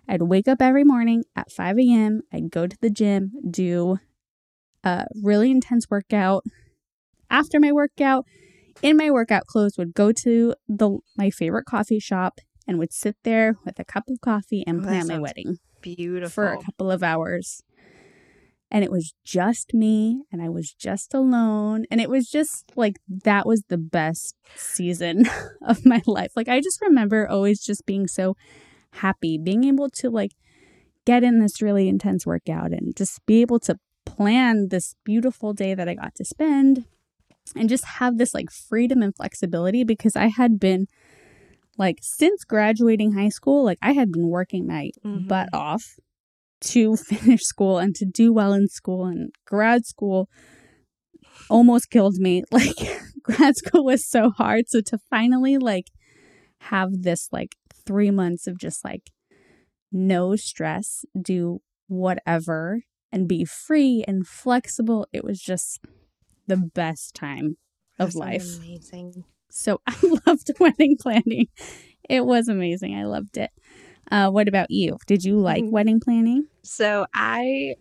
I'd 0.08 0.22
wake 0.22 0.48
up 0.48 0.60
every 0.60 0.84
morning 0.84 1.24
at 1.36 1.50
5 1.50 1.78
a.m. 1.78 2.22
I'd 2.32 2.50
go 2.50 2.66
to 2.66 2.76
the 2.80 2.90
gym, 2.90 3.32
do 3.48 3.98
a 4.84 5.06
really 5.22 5.50
intense 5.50 5.88
workout. 5.90 6.44
After 7.30 7.58
my 7.60 7.72
workout, 7.72 8.26
in 8.82 8.96
my 8.96 9.10
workout 9.10 9.46
clothes, 9.46 9.78
would 9.78 9.94
go 9.94 10.12
to 10.12 10.54
the 10.68 10.98
my 11.16 11.30
favorite 11.30 11.64
coffee 11.64 11.98
shop 12.00 12.40
and 12.66 12.78
would 12.78 12.92
sit 12.92 13.16
there 13.22 13.56
with 13.64 13.78
a 13.78 13.84
cup 13.84 14.04
of 14.08 14.20
coffee 14.20 14.64
and 14.66 14.80
Oh, 14.80 14.84
plan 14.84 15.06
my 15.06 15.18
wedding 15.18 15.58
Beautiful. 15.80 16.30
for 16.30 16.52
a 16.52 16.62
couple 16.62 16.90
of 16.90 17.02
hours. 17.02 17.62
And 18.74 18.82
it 18.82 18.90
was 18.90 19.12
just 19.22 19.74
me 19.74 20.22
and 20.32 20.40
I 20.40 20.48
was 20.48 20.72
just 20.72 21.12
alone. 21.12 21.84
And 21.90 22.00
it 22.00 22.08
was 22.08 22.26
just 22.30 22.72
like 22.74 22.96
that 23.06 23.46
was 23.46 23.64
the 23.68 23.76
best 23.76 24.34
season 24.56 25.26
of 25.62 25.84
my 25.84 26.00
life. 26.06 26.32
Like 26.34 26.48
I 26.48 26.60
just 26.60 26.80
remember 26.80 27.28
always 27.28 27.60
just 27.62 27.84
being 27.84 28.06
so 28.08 28.34
happy, 28.92 29.36
being 29.36 29.64
able 29.64 29.90
to 29.90 30.08
like 30.08 30.32
get 31.04 31.22
in 31.22 31.38
this 31.38 31.60
really 31.60 31.86
intense 31.86 32.24
workout 32.24 32.72
and 32.72 32.96
just 32.96 33.24
be 33.26 33.42
able 33.42 33.60
to 33.60 33.78
plan 34.06 34.68
this 34.70 34.94
beautiful 35.04 35.52
day 35.52 35.74
that 35.74 35.88
I 35.88 35.94
got 35.94 36.14
to 36.14 36.24
spend 36.24 36.86
and 37.54 37.68
just 37.68 37.84
have 37.84 38.16
this 38.16 38.32
like 38.32 38.50
freedom 38.50 39.02
and 39.02 39.14
flexibility 39.14 39.84
because 39.84 40.16
I 40.16 40.28
had 40.28 40.58
been 40.58 40.86
like 41.76 41.98
since 42.00 42.44
graduating 42.44 43.12
high 43.12 43.28
school, 43.28 43.64
like 43.64 43.78
I 43.82 43.92
had 43.92 44.12
been 44.12 44.28
working 44.28 44.66
my 44.66 44.92
Mhm. 45.04 45.28
butt 45.28 45.50
off 45.52 45.98
to 46.62 46.96
finish 47.08 47.42
school 47.42 47.78
and 47.78 47.94
to 47.96 48.04
do 48.04 48.32
well 48.32 48.52
in 48.52 48.68
school 48.68 49.04
and 49.06 49.30
grad 49.46 49.86
school 49.86 50.28
almost 51.48 51.90
killed 51.90 52.16
me. 52.16 52.42
Like 52.52 53.00
grad 53.22 53.56
school 53.56 53.84
was 53.84 54.06
so 54.06 54.30
hard. 54.30 54.64
So 54.68 54.80
to 54.86 54.98
finally 55.10 55.58
like 55.58 55.86
have 56.62 56.90
this 57.02 57.28
like 57.32 57.56
three 57.86 58.10
months 58.10 58.46
of 58.46 58.58
just 58.58 58.84
like 58.84 59.10
no 59.90 60.36
stress, 60.36 61.04
do 61.20 61.60
whatever 61.88 62.82
and 63.12 63.28
be 63.28 63.44
free 63.44 64.04
and 64.08 64.26
flexible, 64.26 65.06
it 65.12 65.22
was 65.24 65.40
just 65.40 65.80
the 66.46 66.56
best 66.56 67.14
time 67.14 67.56
of 67.98 68.12
sounds 68.12 68.16
life. 68.16 68.56
Amazing. 68.58 69.24
So 69.50 69.80
I 69.86 69.96
loved 70.26 70.50
wedding 70.58 70.96
planning. 71.00 71.48
It 72.08 72.24
was 72.24 72.48
amazing. 72.48 72.94
I 72.96 73.04
loved 73.04 73.36
it. 73.36 73.50
Uh, 74.10 74.30
what 74.30 74.48
about 74.48 74.70
you? 74.70 74.98
Did 75.06 75.24
you 75.24 75.38
like 75.38 75.64
Mhm. 75.64 75.70
wedding 75.70 76.00
planning? 76.00 76.48
So 76.64 77.06
I, 77.14 77.74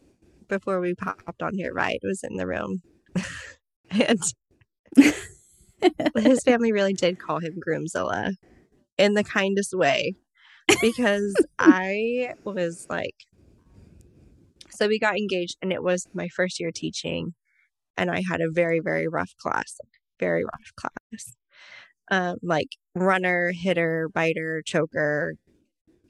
before 0.48 0.80
we 0.80 0.96
popped 0.96 1.42
on 1.42 1.54
here, 1.56 1.74
right, 1.74 2.00
was 2.04 2.24
in 2.24 2.38
the 2.38 2.48
room, 2.48 2.82
and 3.92 4.20
his 6.18 6.44
family 6.44 6.72
really 6.72 6.94
did 6.94 7.20
call 7.20 7.40
him 7.40 7.60
Groomzilla 7.66 8.34
in 8.98 9.14
the 9.14 9.24
kindest 9.24 9.74
way 9.74 10.16
because 10.80 11.46
I 11.60 12.34
was 12.46 12.86
like, 12.90 13.16
so 14.72 14.88
we 14.88 15.00
got 15.00 15.18
engaged, 15.18 15.58
and 15.62 15.72
it 15.74 15.84
was 15.84 16.08
my 16.14 16.28
first 16.30 16.60
year 16.60 16.72
teaching, 16.74 17.34
and 17.98 18.10
I 18.12 18.22
had 18.30 18.42
a 18.42 18.52
very 18.52 18.80
very 18.80 19.08
rough 19.08 19.32
class, 19.40 19.78
very 20.20 20.44
rough 20.44 20.72
class, 20.76 21.36
um, 22.12 22.38
like 22.42 22.70
runner, 22.96 23.52
hitter, 23.54 24.10
biter, 24.14 24.64
choker, 24.66 25.36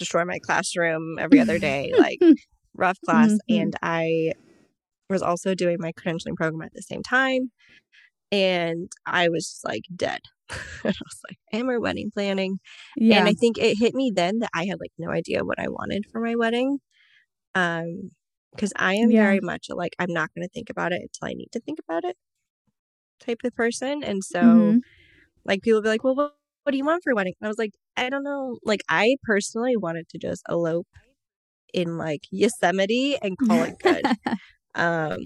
destroy 0.02 0.26
my 0.26 0.40
classroom 0.40 1.18
every 1.20 1.40
other 1.40 1.60
day, 1.60 1.94
like 1.98 2.20
rough 2.76 3.00
class. 3.06 3.32
Mhm. 3.50 3.62
And 3.62 3.76
I 3.82 4.34
was 5.10 5.22
also 5.22 5.56
doing 5.56 5.78
my 5.80 5.94
credentialing 5.94 6.36
program 6.38 6.62
at 6.64 6.74
the 6.74 6.82
same 6.82 7.04
time. 7.04 7.52
And 8.32 8.92
I 9.06 9.30
was 9.30 9.62
like 9.66 9.84
dead. 9.96 10.22
and 10.50 10.60
I 10.86 10.88
was 11.10 11.22
like, 11.30 11.38
am 11.54 11.70
I 11.70 11.78
wedding 11.78 12.12
planning? 12.14 12.60
Yeah. 12.98 13.20
And 13.20 13.28
I 13.30 13.34
think 13.34 13.58
it 13.58 13.78
hit 13.80 13.94
me 13.96 14.12
then 14.16 14.40
that 14.40 14.50
I 14.54 14.66
had 14.66 14.80
like 14.80 14.94
no 14.98 15.12
idea 15.12 15.44
what 15.46 15.60
I 15.60 15.68
wanted 15.70 16.06
for 16.12 16.22
my 16.22 16.36
wedding. 16.36 16.80
Um, 17.56 18.12
because 18.56 18.74
I 18.78 18.96
am 18.96 19.12
Yeah. 19.12 19.24
very 19.24 19.42
much 19.42 19.68
like, 19.70 19.96
I'm 20.00 20.14
not 20.14 20.30
going 20.36 20.48
to 20.48 20.54
think 20.54 20.70
about 20.70 20.94
it 20.94 21.02
until 21.02 21.30
I 21.30 21.34
need 21.34 21.50
to 21.54 21.62
think 21.62 21.80
about 21.88 22.04
it 22.06 22.18
type 23.20 23.40
of 23.44 23.54
person. 23.56 24.04
And 24.04 24.24
so, 24.24 24.40
Mhm. 24.40 24.82
like, 25.46 25.62
people 25.64 25.82
be 25.82 25.90
like, 25.90 26.04
well, 26.04 26.16
what, 26.16 26.38
what 26.64 26.72
do 26.72 26.78
you 26.78 26.86
want 26.86 27.04
for 27.04 27.12
a 27.12 27.16
wedding? 27.16 27.34
And 27.42 27.48
I 27.48 27.50
was 27.50 27.58
like, 27.58 27.72
I 27.98 28.10
don't 28.10 28.24
know. 28.24 28.58
Like, 28.64 28.82
I 28.90 29.18
personally 29.24 29.78
wanted 29.78 30.10
to 30.10 30.18
just 30.20 30.44
elope 30.50 30.88
in 31.74 31.98
like 31.98 32.22
Yosemite 32.32 33.18
and 33.22 33.38
call 33.40 33.64
it 33.64 33.76
good. 33.80 34.10
um, 34.76 35.20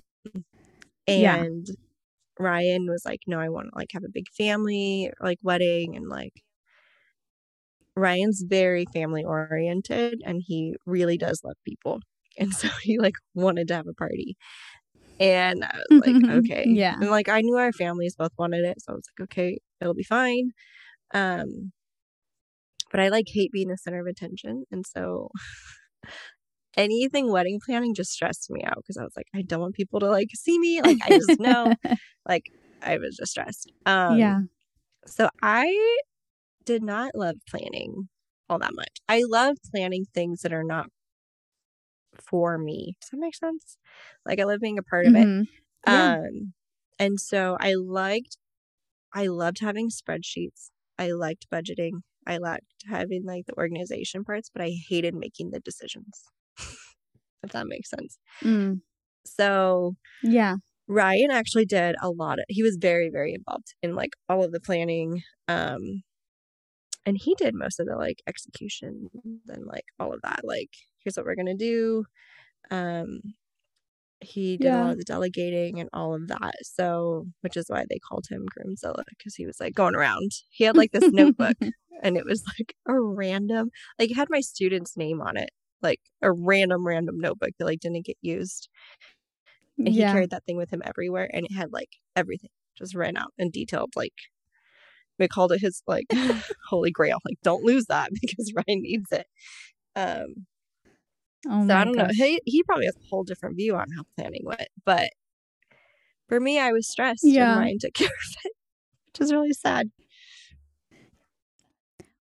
Yeah. 1.16 1.46
and 1.48 1.66
Ryan 2.40 2.88
was 2.88 3.04
like, 3.06 3.22
no, 3.28 3.40
I 3.40 3.50
want 3.50 3.70
to 3.72 3.78
like 3.78 3.90
have 3.94 4.04
a 4.04 4.12
big 4.14 4.28
family, 4.38 5.12
like 5.22 5.40
wedding, 5.44 5.96
and 5.96 6.10
like 6.10 6.34
Ryan's 7.96 8.44
very 8.48 8.86
family 8.94 9.24
oriented, 9.24 10.22
and 10.26 10.42
he 10.46 10.76
really 10.86 11.18
does 11.18 11.42
love 11.44 11.56
people, 11.66 12.00
and 12.38 12.54
so 12.54 12.68
he 12.82 13.00
like 13.00 13.16
wanted 13.34 13.68
to 13.70 13.76
have 13.76 13.88
a 13.88 13.94
party. 13.94 14.36
And 15.20 15.64
I 15.66 15.78
was 15.78 15.88
like, 16.08 16.18
okay, 16.30 16.76
Yeah. 16.76 16.96
and 17.02 17.12
like 17.12 17.30
I 17.30 17.42
knew 17.42 17.58
our 17.58 17.74
families 17.74 18.16
both 18.18 18.34
wanted 18.40 18.66
it, 18.66 18.82
so 18.82 18.94
I 18.94 18.96
was 18.96 19.04
like, 19.20 19.26
okay, 19.26 19.60
it'll 19.82 19.94
be 19.96 20.04
fine. 20.04 20.52
Um, 21.16 21.72
but 22.92 23.00
I 23.00 23.10
like 23.10 23.26
hate 23.28 23.52
being 23.52 23.70
the 23.70 23.78
center 23.78 24.00
of 24.02 24.08
attention, 24.08 24.66
and 24.72 24.86
so 24.86 25.30
anything 26.78 27.32
wedding 27.32 27.60
planning 27.66 27.94
just 27.96 28.12
stressed 28.12 28.50
me 28.52 28.64
out 28.64 28.78
because 28.78 28.98
I 28.98 29.04
was 29.04 29.14
like, 29.16 29.28
I 29.36 29.42
don't 29.42 29.62
want 29.62 29.76
people 29.76 30.00
to 30.02 30.10
like 30.10 30.30
see 30.36 30.60
me. 30.60 30.82
Like 30.82 30.98
I 31.06 31.12
just 31.12 31.40
know, 31.40 31.76
like 32.28 32.44
I 32.82 32.98
was 32.98 33.16
just 33.18 33.32
stressed. 33.32 33.72
Um, 33.86 34.20
yeah. 34.20 34.40
So 35.08 35.30
I 35.42 35.98
did 36.66 36.84
not 36.84 37.16
love 37.16 37.36
planning 37.50 38.10
all 38.50 38.60
that 38.60 38.74
much. 38.76 38.98
I 39.08 39.24
love 39.28 39.58
planning 39.74 40.06
things 40.14 40.42
that 40.42 40.54
are 40.54 40.64
not 40.64 40.88
for 42.16 42.58
me. 42.58 42.96
Does 43.02 43.10
that 43.12 43.18
make 43.20 43.36
sense? 43.36 43.78
Like 44.26 44.40
I 44.40 44.44
love 44.44 44.60
being 44.62 44.78
a 44.80 44.84
part 44.84 45.06
of 45.06 45.16
it. 45.16 45.28
Mhm. 45.28 45.48
Yeah. 45.88 46.16
Um, 46.16 46.54
and 47.00 47.20
so 47.20 47.58
I 47.60 47.74
liked, 47.76 48.38
I 49.14 49.28
loved 49.28 49.60
having 49.62 49.90
spreadsheets. 49.90 50.72
I 50.98 51.12
liked 51.12 51.48
budgeting. 51.54 52.02
I 52.28 52.38
liked 52.38 52.66
having 52.90 53.24
like 53.26 53.46
the 53.46 53.58
organization 53.58 54.24
parts, 54.24 54.50
but 54.54 54.64
I 54.64 54.72
hated 54.90 55.14
making 55.16 55.52
the 55.52 55.60
decisions. 55.60 56.24
if 57.44 57.52
that 57.52 57.68
makes 57.68 57.90
sense. 57.90 58.18
Mm. 58.44 58.82
So 59.26 59.96
Yeah. 60.24 60.56
Ryan 60.88 61.32
actually 61.32 61.66
did 61.66 61.96
a 62.02 62.10
lot 62.10 62.40
of 62.40 62.46
he 62.48 62.62
was 62.64 62.78
very, 62.80 63.10
very 63.10 63.34
involved 63.34 63.74
in 63.82 63.96
like 63.96 64.12
all 64.30 64.44
of 64.44 64.52
the 64.52 64.60
planning. 64.60 65.22
Um 65.48 66.04
and 67.06 67.18
he 67.18 67.36
did 67.36 67.54
most 67.54 67.80
of 67.80 67.88
the 67.88 67.96
like 67.96 68.22
execution 68.28 69.10
and 69.48 69.66
like 69.66 69.86
all 70.00 70.12
of 70.14 70.22
that. 70.24 70.42
Like, 70.44 70.72
here's 71.04 71.16
what 71.18 71.26
we're 71.26 71.36
gonna 71.36 71.56
do. 71.56 72.06
Um 72.72 73.22
he 74.26 74.58
did 74.58 74.74
a 74.74 74.78
lot 74.78 74.92
of 74.92 74.98
the 74.98 75.04
delegating 75.04 75.80
and 75.80 75.90
all 75.94 76.14
of 76.14 76.28
that. 76.28 76.56
So 76.64 77.28
which 77.42 77.58
is 77.58 77.66
why 77.68 77.86
they 77.90 78.00
called 78.00 78.26
him 78.30 78.46
Groomzilla, 78.46 79.04
because 79.10 79.36
he 79.36 79.46
was 79.46 79.60
like 79.60 79.74
going 79.74 79.96
around. 79.96 80.32
He 80.50 80.64
had 80.64 80.78
like 80.78 80.92
this 80.92 81.12
notebook 81.12 81.58
and 82.04 82.18
it 82.18 82.26
was 82.26 82.44
like 82.60 82.76
a 82.88 83.00
random 83.00 83.70
like 84.00 84.12
it 84.12 84.16
had 84.16 84.30
my 84.30 84.42
student's 84.42 84.98
name 84.98 85.22
on 85.22 85.38
it. 85.38 85.52
Like 85.82 86.00
a 86.22 86.32
random, 86.32 86.86
random 86.86 87.20
notebook 87.20 87.52
that 87.60 87.66
like 87.66 87.80
didn't 87.80 88.06
get 88.06 88.18
used 88.22 88.70
and 89.78 89.88
he 89.90 90.00
carried 90.00 90.30
that 90.30 90.46
thing 90.46 90.58
with 90.58 90.72
him 90.72 90.82
everywhere 90.86 91.30
and 91.34 91.46
it 91.46 91.52
had 91.52 91.72
like 91.72 91.98
everything 92.16 92.50
just 92.78 92.96
ran 92.96 93.18
out 93.18 93.34
and 93.38 93.52
detailed 93.52 93.92
like 93.96 94.14
we 95.20 95.28
called 95.28 95.52
it 95.52 95.62
his 95.62 95.82
like 95.88 96.06
holy 96.70 96.92
grail 96.92 97.20
like 97.26 97.38
don't 97.44 97.64
lose 97.64 97.86
that 97.88 98.10
because 98.22 98.54
ryan 98.54 98.82
needs 98.82 99.12
it 99.12 99.28
um 99.96 100.46
oh 101.48 101.68
so 101.68 101.76
i 101.76 101.84
don't 101.84 101.96
know 101.96 102.08
he, 102.12 102.42
he 102.46 102.64
probably 102.64 102.86
has 102.86 102.96
a 102.96 103.08
whole 103.10 103.24
different 103.24 103.56
view 103.56 103.76
on 103.76 103.88
how 103.96 104.04
planning 104.16 104.42
went 104.44 104.68
but 104.86 105.10
for 106.28 106.40
me 106.40 106.60
i 106.60 106.72
was 106.72 106.88
stressed 106.88 107.24
Yeah. 107.24 107.52
and 107.52 107.60
ryan 107.60 107.80
took 107.80 107.94
care 107.96 108.08
of 108.08 108.36
it 108.46 108.52
which 109.08 109.22
is 109.22 109.32
really 109.32 109.54
sad. 109.54 109.92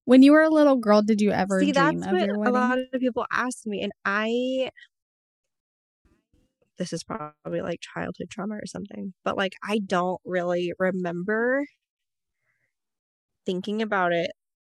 When 0.05 0.23
you 0.23 0.33
were 0.33 0.43
a 0.43 0.51
little 0.51 0.77
girl, 0.77 1.03
did 1.03 1.21
you 1.21 1.31
ever 1.33 1.61
see 1.61 1.73
dream 1.73 2.01
that's 2.01 2.13
of 2.13 2.39
what 2.39 2.49
a 2.49 2.53
lot 2.53 2.79
of 2.79 3.01
people 3.01 3.27
ask 3.33 3.67
me 3.67 3.83
and 3.83 3.93
i 4.05 4.71
this 6.79 6.93
is 6.93 7.03
probably 7.03 7.63
like 7.63 7.81
childhood 7.81 8.29
trauma 8.31 8.55
or 8.57 8.67
something 8.67 9.15
but 9.25 9.37
like 9.37 9.55
i 9.63 9.79
don't 9.79 10.21
really 10.25 10.73
remember 10.79 11.65
thinking 13.47 13.83
about 13.83 14.13
it 14.13 14.31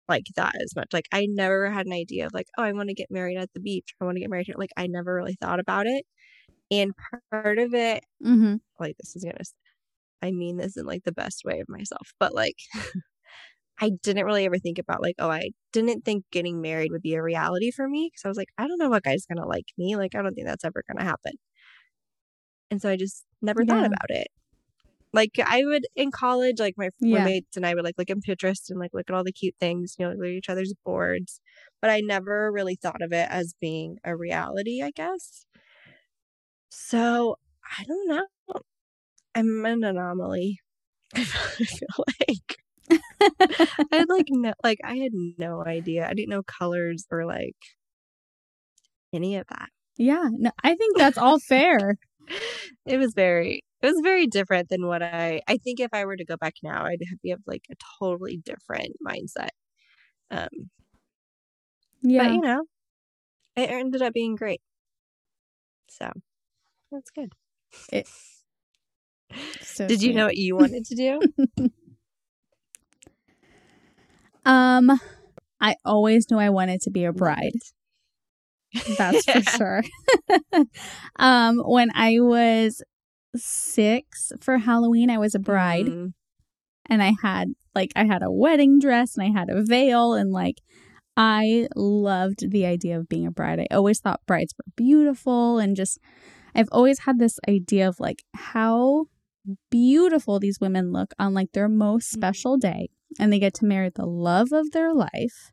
like 0.10 0.26
that 0.36 0.54
as 0.62 0.76
much 0.76 0.88
like 0.94 1.08
i 1.12 1.26
never 1.30 1.70
had 1.70 1.86
an 1.86 1.94
idea 1.94 2.26
of 2.26 2.34
like 2.34 2.48
oh 2.58 2.64
i 2.64 2.72
want 2.72 2.90
to 2.90 2.96
get 2.96 3.12
married 3.12 3.38
at 3.38 3.52
the 3.54 3.60
beach 3.60 3.94
i 4.02 4.06
want 4.06 4.16
to 4.16 4.22
get 4.22 4.30
married 4.30 4.46
here 4.46 4.56
like 4.58 4.72
i 4.78 4.88
never 4.88 5.14
really 5.14 5.36
thought 5.40 5.60
about 5.60 5.86
it 5.86 6.06
and 6.72 6.94
part 7.32 7.58
of 7.60 7.74
it 7.74 8.04
mm-hmm. 8.26 8.56
like 8.80 8.96
this 9.00 9.16
is 9.16 9.24
gonna 9.24 9.38
I 10.22 10.32
mean 10.32 10.58
this 10.58 10.78
in 10.78 10.86
like 10.86 11.04
the 11.04 11.12
best 11.12 11.44
way 11.46 11.60
of 11.60 11.70
myself 11.70 12.14
but 12.20 12.34
like 12.34 12.56
i 13.80 13.92
didn't 14.02 14.26
really 14.26 14.46
ever 14.46 14.58
think 14.58 14.80
about 14.80 15.02
like 15.02 15.16
oh 15.20 15.30
i 15.30 15.50
didn't 15.72 16.04
think 16.06 16.26
getting 16.32 16.62
married 16.62 16.92
would 16.92 17.04
be 17.04 17.14
a 17.14 17.22
reality 17.22 17.72
for 17.72 17.88
me 17.88 18.10
because 18.12 18.26
i 18.26 18.28
was 18.28 18.38
like 18.38 18.50
i 18.58 18.68
don't 18.68 18.80
know 18.80 18.90
what 18.90 19.04
guy's 19.04 19.26
gonna 19.26 19.48
like 19.48 19.68
me 19.78 19.96
like 19.96 20.16
i 20.16 20.22
don't 20.22 20.34
think 20.34 20.48
that's 20.48 20.66
ever 20.66 20.84
gonna 20.88 21.06
happen. 21.06 21.34
And 22.72 22.82
so 22.82 22.90
i 22.90 22.98
just 22.98 23.24
never 23.42 23.64
thought 23.64 23.86
about 23.86 24.10
it 24.10 24.28
like 25.14 25.32
i 25.46 25.64
would 25.64 25.86
in 25.96 26.12
college 26.12 26.60
like 26.60 26.76
my 26.78 26.90
Yeah. 27.00 27.20
roommates 27.20 27.56
and 27.58 27.66
i 27.66 27.74
would 27.74 27.84
like 27.84 27.96
look 27.98 28.10
at 28.10 28.18
pinterest 28.18 28.70
and 28.70 28.80
like 28.80 28.92
look 28.94 29.10
at 29.10 29.16
all 29.16 29.24
the 29.24 29.32
cute 29.32 29.56
things 29.60 29.96
you 29.98 30.06
know 30.06 30.12
look 30.12 30.26
at 30.26 30.32
each 30.32 30.50
other's 30.50 30.74
boards 30.86 31.40
but 31.82 31.90
i 31.90 32.00
never 32.02 32.52
really 32.52 32.76
thought 32.76 33.02
of 33.02 33.12
it 33.14 33.28
as 33.30 33.54
being 33.62 33.98
a 34.04 34.16
reality 34.16 34.82
i 34.84 34.92
guess 34.92 35.46
so 36.70 37.36
i 37.80 37.84
don't 37.84 38.08
know 38.08 38.26
i'm 39.36 39.66
an 39.66 39.84
anomaly 39.84 40.60
i 41.16 41.24
feel 41.24 42.06
like 42.28 42.58
I 43.92 43.98
had 43.98 44.10
like 44.10 44.28
no 44.30 44.54
like 44.64 44.80
I 44.86 44.96
had 44.96 45.12
no 45.38 45.62
idea. 45.66 46.08
I 46.08 46.14
didn't 46.14 46.30
know 46.30 46.42
colors 46.44 47.06
or 47.12 47.26
like 47.26 47.56
any 49.14 49.36
of 49.36 49.46
that. 49.48 49.70
yeah. 49.98 50.30
No, 50.32 50.52
I 50.64 50.76
think 50.76 50.98
that's 50.98 51.18
all 51.18 51.40
fair. 51.50 51.98
It 52.86 52.98
was 52.98 53.14
very 53.14 53.64
it 53.82 53.88
was 53.88 54.02
very 54.04 54.28
different 54.28 54.70
than 54.70 54.88
what 54.88 55.02
I 55.04 55.42
I 55.48 55.58
think 55.58 55.80
if 55.80 55.90
I 55.94 56.06
were 56.06 56.18
to 56.18 56.26
go 56.26 56.38
back 56.38 56.56
now 56.64 56.86
I'd 56.86 57.02
have 57.10 57.22
be 57.22 57.30
have 57.32 57.42
like 57.48 57.66
a 57.72 57.76
totally 58.00 58.38
different 58.46 58.96
mindset. 59.06 59.50
Um 60.32 60.70
Yeah. 62.02 62.24
but 62.24 62.32
you 62.32 62.42
know, 62.42 62.66
it 63.56 63.70
ended 63.70 64.02
up 64.02 64.14
being 64.14 64.36
great. 64.36 64.62
So 65.90 66.12
that's 66.92 67.12
good. 67.12 67.34
So 69.62 69.88
Did 69.88 70.02
you 70.02 70.14
know 70.14 70.26
what 70.26 70.38
you 70.38 70.56
wanted 70.58 70.86
to 70.86 70.96
do? 70.96 71.26
Um, 74.46 75.00
I 75.62 75.76
always 75.86 76.30
knew 76.30 76.38
I 76.40 76.50
wanted 76.50 76.82
to 76.82 76.92
be 76.92 77.06
a 77.06 77.14
bride. 77.14 77.54
That's 78.98 79.26
for 79.26 79.42
sure. 79.44 79.84
um, 81.18 81.60
when 81.60 81.90
I 81.96 82.20
was 82.20 82.82
six 83.36 84.32
for 84.42 84.58
Halloween, 84.60 85.10
I 85.10 85.18
was 85.18 85.36
a 85.36 85.40
bride. 85.40 85.88
Mm, 85.88 86.14
and 86.90 87.04
I 87.04 87.14
had 87.22 87.50
like 87.76 87.92
I 87.96 88.06
had 88.06 88.24
a 88.24 88.32
wedding 88.32 88.80
dress 88.80 89.18
and 89.18 89.26
I 89.26 89.38
had 89.40 89.50
a 89.50 89.64
veil 89.64 90.14
and 90.14 90.32
like 90.32 90.62
I 91.16 91.68
loved 91.76 92.52
the 92.52 92.66
idea 92.66 92.98
of 93.00 93.10
being 93.10 93.26
a 93.28 93.32
bride. 93.32 93.60
I 93.60 93.68
always 93.72 94.00
thought 94.00 94.22
brides 94.28 94.54
were 94.58 94.72
beautiful 94.76 95.60
and 95.60 95.76
just 95.76 96.00
I've 96.56 96.70
always 96.72 97.00
had 97.00 97.20
this 97.20 97.40
idea 97.48 97.88
of 97.88 98.00
like 98.00 98.24
how 98.36 99.06
beautiful 99.70 100.40
these 100.40 100.60
women 100.60 100.92
look 100.92 101.14
on 101.20 101.34
like 101.34 101.52
their 101.54 101.70
most 101.70 102.10
Mhm. 102.12 102.14
special 102.18 102.58
day. 102.58 102.90
And 103.20 103.32
they 103.32 103.40
get 103.40 103.54
to 103.56 103.66
marry 103.66 103.90
the 103.90 104.06
love 104.06 104.52
of 104.52 104.72
their 104.72 104.94
life. 104.94 105.52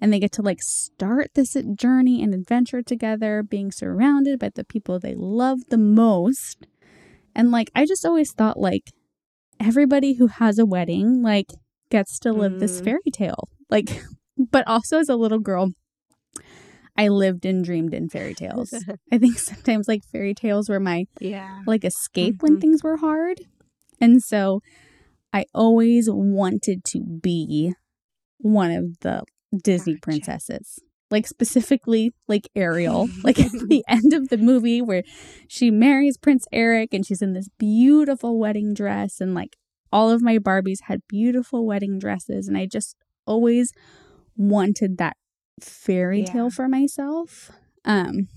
And 0.00 0.12
they 0.12 0.20
get 0.20 0.32
to 0.32 0.42
like 0.42 0.62
start 0.62 1.30
this 1.34 1.56
journey 1.74 2.22
and 2.22 2.32
adventure 2.32 2.82
together 2.82 3.42
being 3.42 3.70
surrounded 3.72 4.38
by 4.38 4.50
the 4.54 4.64
people 4.64 4.98
they 4.98 5.14
love 5.14 5.58
the 5.70 5.78
most 5.78 6.66
and 7.38 7.50
like 7.50 7.70
i 7.74 7.86
just 7.86 8.04
always 8.04 8.32
thought 8.32 8.58
like 8.58 8.90
everybody 9.58 10.14
who 10.14 10.26
has 10.26 10.58
a 10.58 10.66
wedding 10.66 11.22
like 11.22 11.46
gets 11.90 12.18
to 12.18 12.32
live 12.32 12.58
this 12.58 12.80
Mm. 12.80 12.84
fairy 12.84 13.10
tale 13.12 13.48
like 13.70 14.02
but 14.36 14.66
also 14.66 14.98
as 14.98 15.08
a 15.08 15.16
little 15.16 15.38
girl 15.38 15.70
i 16.96 17.08
lived 17.08 17.46
and 17.46 17.64
dreamed 17.64 17.94
in 17.94 18.08
fairy 18.08 18.34
tales 18.34 18.72
i 19.12 19.18
think 19.18 19.38
sometimes 19.38 19.88
like 19.88 20.02
fairy 20.12 20.34
tales 20.34 20.68
were 20.68 20.80
my 20.80 21.04
yeah. 21.20 21.60
like 21.66 21.84
escape 21.84 22.42
when 22.42 22.56
Mhm. 22.56 22.60
things 22.60 22.82
were 22.82 22.98
hard. 22.98 23.40
And 24.00 24.22
so 24.22 24.60
I 25.32 25.44
always 25.52 26.08
wanted 26.08 26.84
to 26.92 27.00
be 27.00 27.72
one 28.38 28.70
of 28.70 29.00
the 29.00 29.24
Disney 29.62 29.94
Gotcha. 29.94 30.00
princesses. 30.02 30.78
Like 31.10 31.26
specifically 31.26 32.12
like 32.26 32.48
Ariel, 32.54 33.08
like 33.24 33.38
at 33.38 33.52
the 33.52 33.82
end 33.88 34.12
of 34.12 34.28
the 34.28 34.36
movie 34.36 34.82
where 34.82 35.02
she 35.48 35.70
marries 35.70 36.16
Prince 36.18 36.46
Eric 36.52 36.92
and 36.92 37.06
she's 37.06 37.22
in 37.22 37.32
this 37.32 37.48
beautiful 37.58 38.38
wedding 38.38 38.74
dress 38.74 39.20
and 39.20 39.34
like 39.34 39.56
all 39.90 40.10
of 40.10 40.20
my 40.20 40.38
Barbies 40.38 40.82
had 40.84 41.00
beautiful 41.08 41.66
wedding 41.66 41.98
dresses 41.98 42.46
and 42.46 42.58
I 42.58 42.66
just 42.66 42.94
always 43.26 43.72
wanted 44.36 44.98
that 44.98 45.16
fairy 45.60 46.20
Yeah. 46.20 46.32
tale 46.32 46.50
for 46.50 46.68
myself. 46.68 47.50
Um 47.84 48.28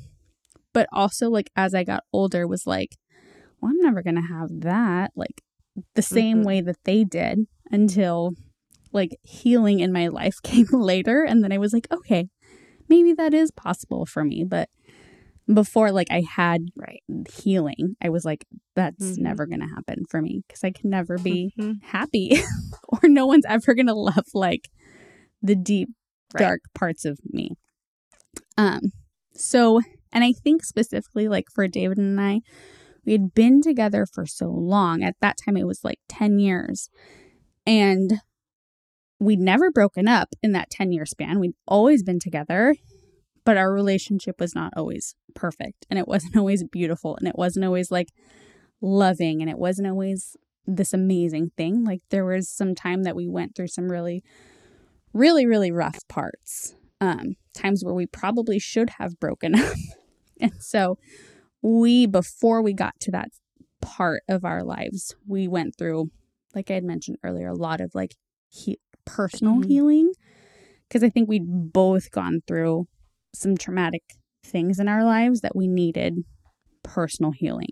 but 0.74 0.88
also 0.93 1.30
like 1.30 1.49
as 1.55 1.74
I 1.76 1.84
got 1.84 2.03
older 2.13 2.47
was 2.47 2.65
like 2.65 2.95
well 3.59 3.72
I'm 3.72 3.78
never 3.82 4.01
going 4.01 4.15
to 4.15 4.22
have 4.22 4.61
that 4.61 5.11
like 5.15 5.41
the 5.95 6.01
same 6.01 6.39
Mhm. 6.39 6.45
way 6.45 6.61
that 6.61 6.78
they 6.86 7.03
did 7.03 7.39
until 7.69 8.32
like 8.93 9.17
healing 9.24 9.80
in 9.82 9.91
my 9.91 10.07
life 10.07 10.36
came 10.43 10.67
later 10.72 11.24
and 11.24 11.43
then 11.43 11.51
I 11.51 11.57
was 11.57 11.74
like 11.74 11.88
okay 11.91 12.30
maybe 12.93 13.13
that 13.13 13.33
is 13.33 13.49
possible 13.51 14.05
for 14.05 14.23
me 14.23 14.43
but 14.55 14.67
before 15.61 15.91
like 15.91 16.11
I 16.11 16.21
had 16.21 16.61
Right. 16.75 17.01
healing 17.41 17.95
I 18.01 18.09
was 18.09 18.23
like 18.29 18.45
that's 18.75 19.17
Mhm. 19.17 19.23
never 19.27 19.45
going 19.51 19.59
to 19.65 19.73
happen 19.75 20.05
for 20.11 20.21
me 20.21 20.43
cuz 20.49 20.63
I 20.63 20.71
can 20.71 20.89
never 20.97 21.17
be 21.17 21.53
Mhm. 21.57 21.81
happy 21.95 22.27
or 22.93 23.09
no 23.19 23.25
one's 23.25 23.45
ever 23.55 23.73
going 23.73 23.87
to 23.87 23.93
love 24.11 24.27
like 24.33 24.69
the 25.41 25.55
deep 25.55 25.89
Right. 26.33 26.41
dark 26.45 26.61
parts 26.81 27.03
of 27.11 27.19
me 27.37 27.45
um 28.57 28.81
so 29.33 29.81
and 30.13 30.23
i 30.23 30.31
think 30.31 30.63
specifically 30.63 31.27
like 31.27 31.47
for 31.53 31.67
david 31.67 31.97
and 31.97 32.19
i 32.21 32.39
we 33.05 33.11
had 33.13 33.33
been 33.33 33.61
together 33.61 34.05
for 34.05 34.25
so 34.25 34.47
long 34.49 35.03
at 35.03 35.15
that 35.21 35.37
time 35.43 35.57
it 35.57 35.67
was 35.67 35.83
like 35.83 35.99
10 36.07 36.39
years 36.39 36.89
and 37.65 38.21
we'd 39.22 39.39
never 39.39 39.72
broken 39.72 40.07
up 40.07 40.30
in 40.43 40.51
that 40.51 40.69
10 40.69 40.91
year 40.91 41.05
span 41.05 41.39
we'd 41.39 41.55
always 41.67 42.03
been 42.03 42.19
together 42.19 42.76
but 43.43 43.57
our 43.57 43.72
relationship 43.72 44.39
was 44.39 44.53
not 44.53 44.74
always 44.76 45.15
perfect 45.34 45.86
and 45.89 45.97
it 45.97 46.07
wasn't 46.07 46.36
always 46.38 46.63
beautiful 46.63 47.15
and 47.17 47.28
it 47.28 47.38
wasn't 47.38 47.65
always 47.65 47.91
like 47.91 48.09
loving 48.82 49.41
and 49.41 49.49
it 49.49 49.57
wasn't 49.57 49.88
always 49.88 50.36
this 50.67 50.93
amazing 50.93 51.51
thing. 51.57 51.84
Like 51.84 52.01
there 52.09 52.26
was 52.26 52.49
some 52.49 52.76
time 52.76 53.03
that 53.03 53.15
we 53.15 53.28
went 53.28 53.55
through 53.55 53.67
some 53.67 53.89
really, 53.89 54.24
really, 55.13 55.45
really 55.45 55.72
rough 55.72 55.99
parts. 56.07 56.76
Um, 56.99 57.36
times 57.55 57.84
where 57.84 57.95
we 57.95 58.05
probably 58.05 58.59
should 58.59 58.91
have 58.99 59.19
broken 59.19 59.55
up. 59.59 59.76
and 60.39 60.53
so 60.59 60.97
we, 61.61 62.05
before 62.05 62.61
we 62.61 62.74
got 62.74 62.99
to 63.01 63.11
that 63.11 63.30
part 63.82 64.22
of 64.30 64.45
our 64.45 64.63
lives, 64.63 65.15
we 65.28 65.47
went 65.47 65.76
through, 65.78 66.11
like 66.53 66.69
I 66.69 66.76
had 66.76 66.84
mentioned 66.84 67.17
earlier, 67.24 67.47
a 67.47 67.55
lot 67.55 67.82
of 67.82 67.95
like 67.95 68.15
he- 68.49 68.80
personal 69.06 69.56
Mhm. 69.62 69.66
healing. 69.68 70.12
Cause 70.89 71.04
I 71.04 71.10
think 71.10 71.30
we'd 71.30 71.45
both 71.74 72.12
gone 72.12 72.41
through 72.47 72.88
some 73.34 73.56
traumatic 73.56 74.04
things 74.43 74.80
in 74.80 74.88
our 74.88 75.04
lives 75.06 75.41
that 75.41 75.56
we 75.56 75.68
needed 75.68 76.24
personal 76.84 77.32
healing 77.32 77.70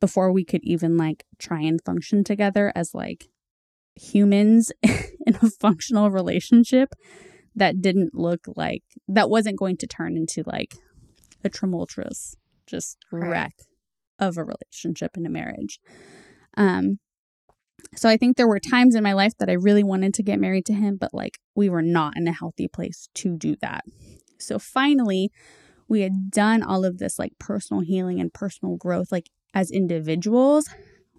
before 0.00 0.32
we 0.32 0.44
could 0.44 0.62
even 0.64 0.96
like 0.96 1.24
try 1.38 1.60
and 1.60 1.80
function 1.84 2.24
together 2.24 2.72
as 2.74 2.94
like 2.94 3.28
humans 3.96 4.70
in 4.82 5.34
a 5.42 5.50
functional 5.50 6.10
relationship 6.10 6.94
that 7.54 7.80
didn't 7.82 8.14
look 8.14 8.40
like 8.56 8.82
that 9.08 9.28
wasn't 9.28 9.58
going 9.58 9.76
to 9.76 9.86
turn 9.86 10.16
into 10.16 10.42
like 10.46 10.74
a 11.44 11.48
tumultuous 11.48 12.36
just 12.66 12.96
Right. 13.10 13.28
wreck 13.28 13.52
of 14.18 14.36
a 14.38 14.44
relationship 14.44 15.16
and 15.16 15.26
a 15.26 15.30
marriage 15.30 15.80
um 16.56 16.98
so 17.94 18.08
i 18.08 18.16
think 18.16 18.36
there 18.36 18.48
were 18.48 18.60
times 18.60 18.94
in 18.94 19.02
my 19.02 19.12
life 19.12 19.32
that 19.38 19.48
i 19.48 19.54
really 19.54 19.82
wanted 19.84 20.12
to 20.14 20.22
get 20.22 20.38
married 20.40 20.66
to 20.66 20.72
him 20.74 20.96
but 20.96 21.12
like 21.14 21.38
we 21.54 21.68
were 21.68 21.82
not 21.82 22.16
in 22.16 22.26
a 22.28 22.32
healthy 22.32 22.68
place 22.68 23.08
to 23.14 23.36
do 23.36 23.56
that 23.60 23.84
so 24.38 24.58
finally 24.58 25.30
we 25.88 26.02
had 26.02 26.30
done 26.30 26.62
all 26.62 26.84
of 26.84 26.98
this 26.98 27.18
like 27.18 27.32
personal 27.38 27.82
healing 27.82 28.20
and 28.20 28.32
personal 28.34 28.76
growth 28.76 29.10
like 29.12 29.30
as 29.54 29.70
individuals 29.70 30.68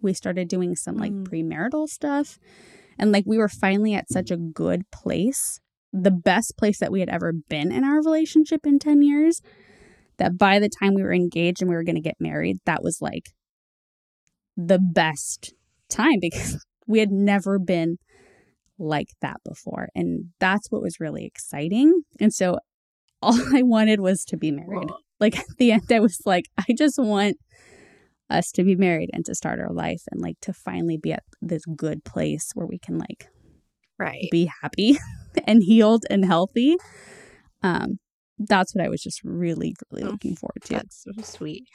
we 0.01 0.13
started 0.13 0.47
doing 0.47 0.75
some 0.75 0.95
like 0.97 1.11
Mm. 1.11 1.27
premarital 1.27 1.87
stuff 1.87 2.37
and 2.97 3.11
like 3.11 3.23
we 3.25 3.37
were 3.37 3.49
finally 3.49 3.93
at 3.95 4.09
such 4.09 4.29
a 4.31 4.37
good 4.37 4.89
place 4.91 5.59
the 5.91 6.11
best 6.11 6.55
place 6.57 6.79
that 6.79 6.91
we 6.91 6.99
had 6.99 7.09
ever 7.09 7.33
been 7.33 7.71
in 7.71 7.83
our 7.83 7.97
relationship 8.01 8.65
in 8.65 8.77
10 8.79 9.01
years 9.01 9.41
that 10.17 10.37
by 10.37 10.59
the 10.59 10.69
time 10.69 10.93
we 10.93 11.01
were 11.01 11.13
engaged 11.13 11.61
and 11.61 11.69
we 11.69 11.75
were 11.75 11.83
going 11.83 11.95
to 11.95 12.01
get 12.01 12.17
married 12.19 12.57
that 12.65 12.83
was 12.83 13.01
like 13.01 13.29
the 14.55 14.77
best 14.79 15.53
time 15.89 16.19
because 16.21 16.63
we 16.87 16.99
had 16.99 17.11
never 17.11 17.59
been 17.59 17.97
like 18.77 19.09
that 19.21 19.37
before. 19.43 19.89
And 19.95 20.27
that's 20.39 20.71
what 20.71 20.81
was 20.81 20.99
really 20.99 21.25
exciting. 21.25 22.01
And 22.19 22.33
so 22.33 22.59
all 23.21 23.37
i 23.53 23.61
wanted 23.61 23.99
was 23.99 24.23
to 24.25 24.37
be 24.37 24.51
married. 24.51 24.89
Like 25.19 25.37
at 25.37 25.45
the 25.57 25.73
end 25.73 25.91
i 25.91 25.99
was 25.99 26.21
like 26.25 26.45
i 26.57 26.63
just 26.77 26.97
want 26.97 27.35
us 28.29 28.51
to 28.53 28.63
be 28.63 28.75
married 28.75 29.09
and 29.11 29.25
to 29.25 29.35
start 29.35 29.59
our 29.59 29.73
life 29.73 30.03
and 30.11 30.21
like 30.21 30.37
to 30.41 30.53
finally 30.53 30.95
be 30.97 31.11
at 31.11 31.23
this 31.41 31.63
good 31.75 32.05
place 32.05 32.51
where 32.53 32.67
we 32.67 32.79
can 32.79 32.97
like 32.97 33.27
Right. 33.97 34.29
be 34.31 34.49
happy 34.61 34.97
and 35.47 35.61
healed 35.63 36.05
and 36.09 36.23
healthy. 36.23 36.77
Um 37.61 37.99
that's 38.37 38.73
what 38.73 38.85
i 38.85 38.87
was 38.87 39.01
just 39.01 39.21
really 39.25 39.75
really 39.91 40.07
Oh, 40.07 40.11
looking 40.11 40.35
forward 40.37 40.61
to. 40.65 40.73
That's 40.75 41.03
so 41.03 41.11
sweet. 41.21 41.67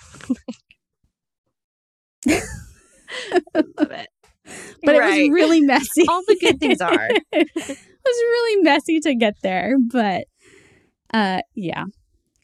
I 3.55 3.63
love 3.79 3.91
it. 3.91 4.09
but 4.85 4.95
it 4.95 4.99
Right. 4.99 5.23
was 5.23 5.31
really 5.35 5.61
messy 5.61 6.05
All 6.09 6.23
the 6.27 6.37
good 6.41 6.59
things 6.61 6.81
are. 6.81 7.09
it 7.33 7.49
was 7.57 7.79
really 8.05 8.63
messy 8.63 9.01
to 9.01 9.15
get 9.15 9.35
there 9.43 9.77
but 9.79 10.25
uh 11.15 11.41
yeah 11.55 11.85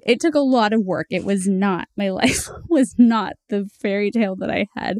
it 0.06 0.18
took 0.18 0.34
a 0.34 0.40
lot 0.40 0.72
of 0.72 0.80
work 0.84 1.06
it 1.10 1.24
was 1.24 1.46
not 1.46 1.88
my 1.96 2.08
life 2.20 2.48
was 2.68 2.94
not 2.96 3.34
the 3.50 3.66
fairy 3.80 4.10
tale 4.10 4.34
that 4.36 4.50
i 4.50 4.66
had 4.74 4.98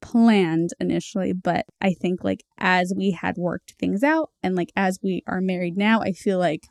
planned 0.00 0.70
initially 0.78 1.32
but 1.32 1.64
i 1.80 1.92
think 1.92 2.22
like 2.22 2.44
as 2.58 2.92
we 2.96 3.10
had 3.10 3.34
worked 3.36 3.74
things 3.80 4.02
out 4.04 4.30
and 4.42 4.54
like 4.54 4.70
as 4.76 4.98
we 5.02 5.22
are 5.26 5.40
married 5.40 5.76
now 5.76 6.00
i 6.00 6.12
feel 6.12 6.38
like 6.38 6.62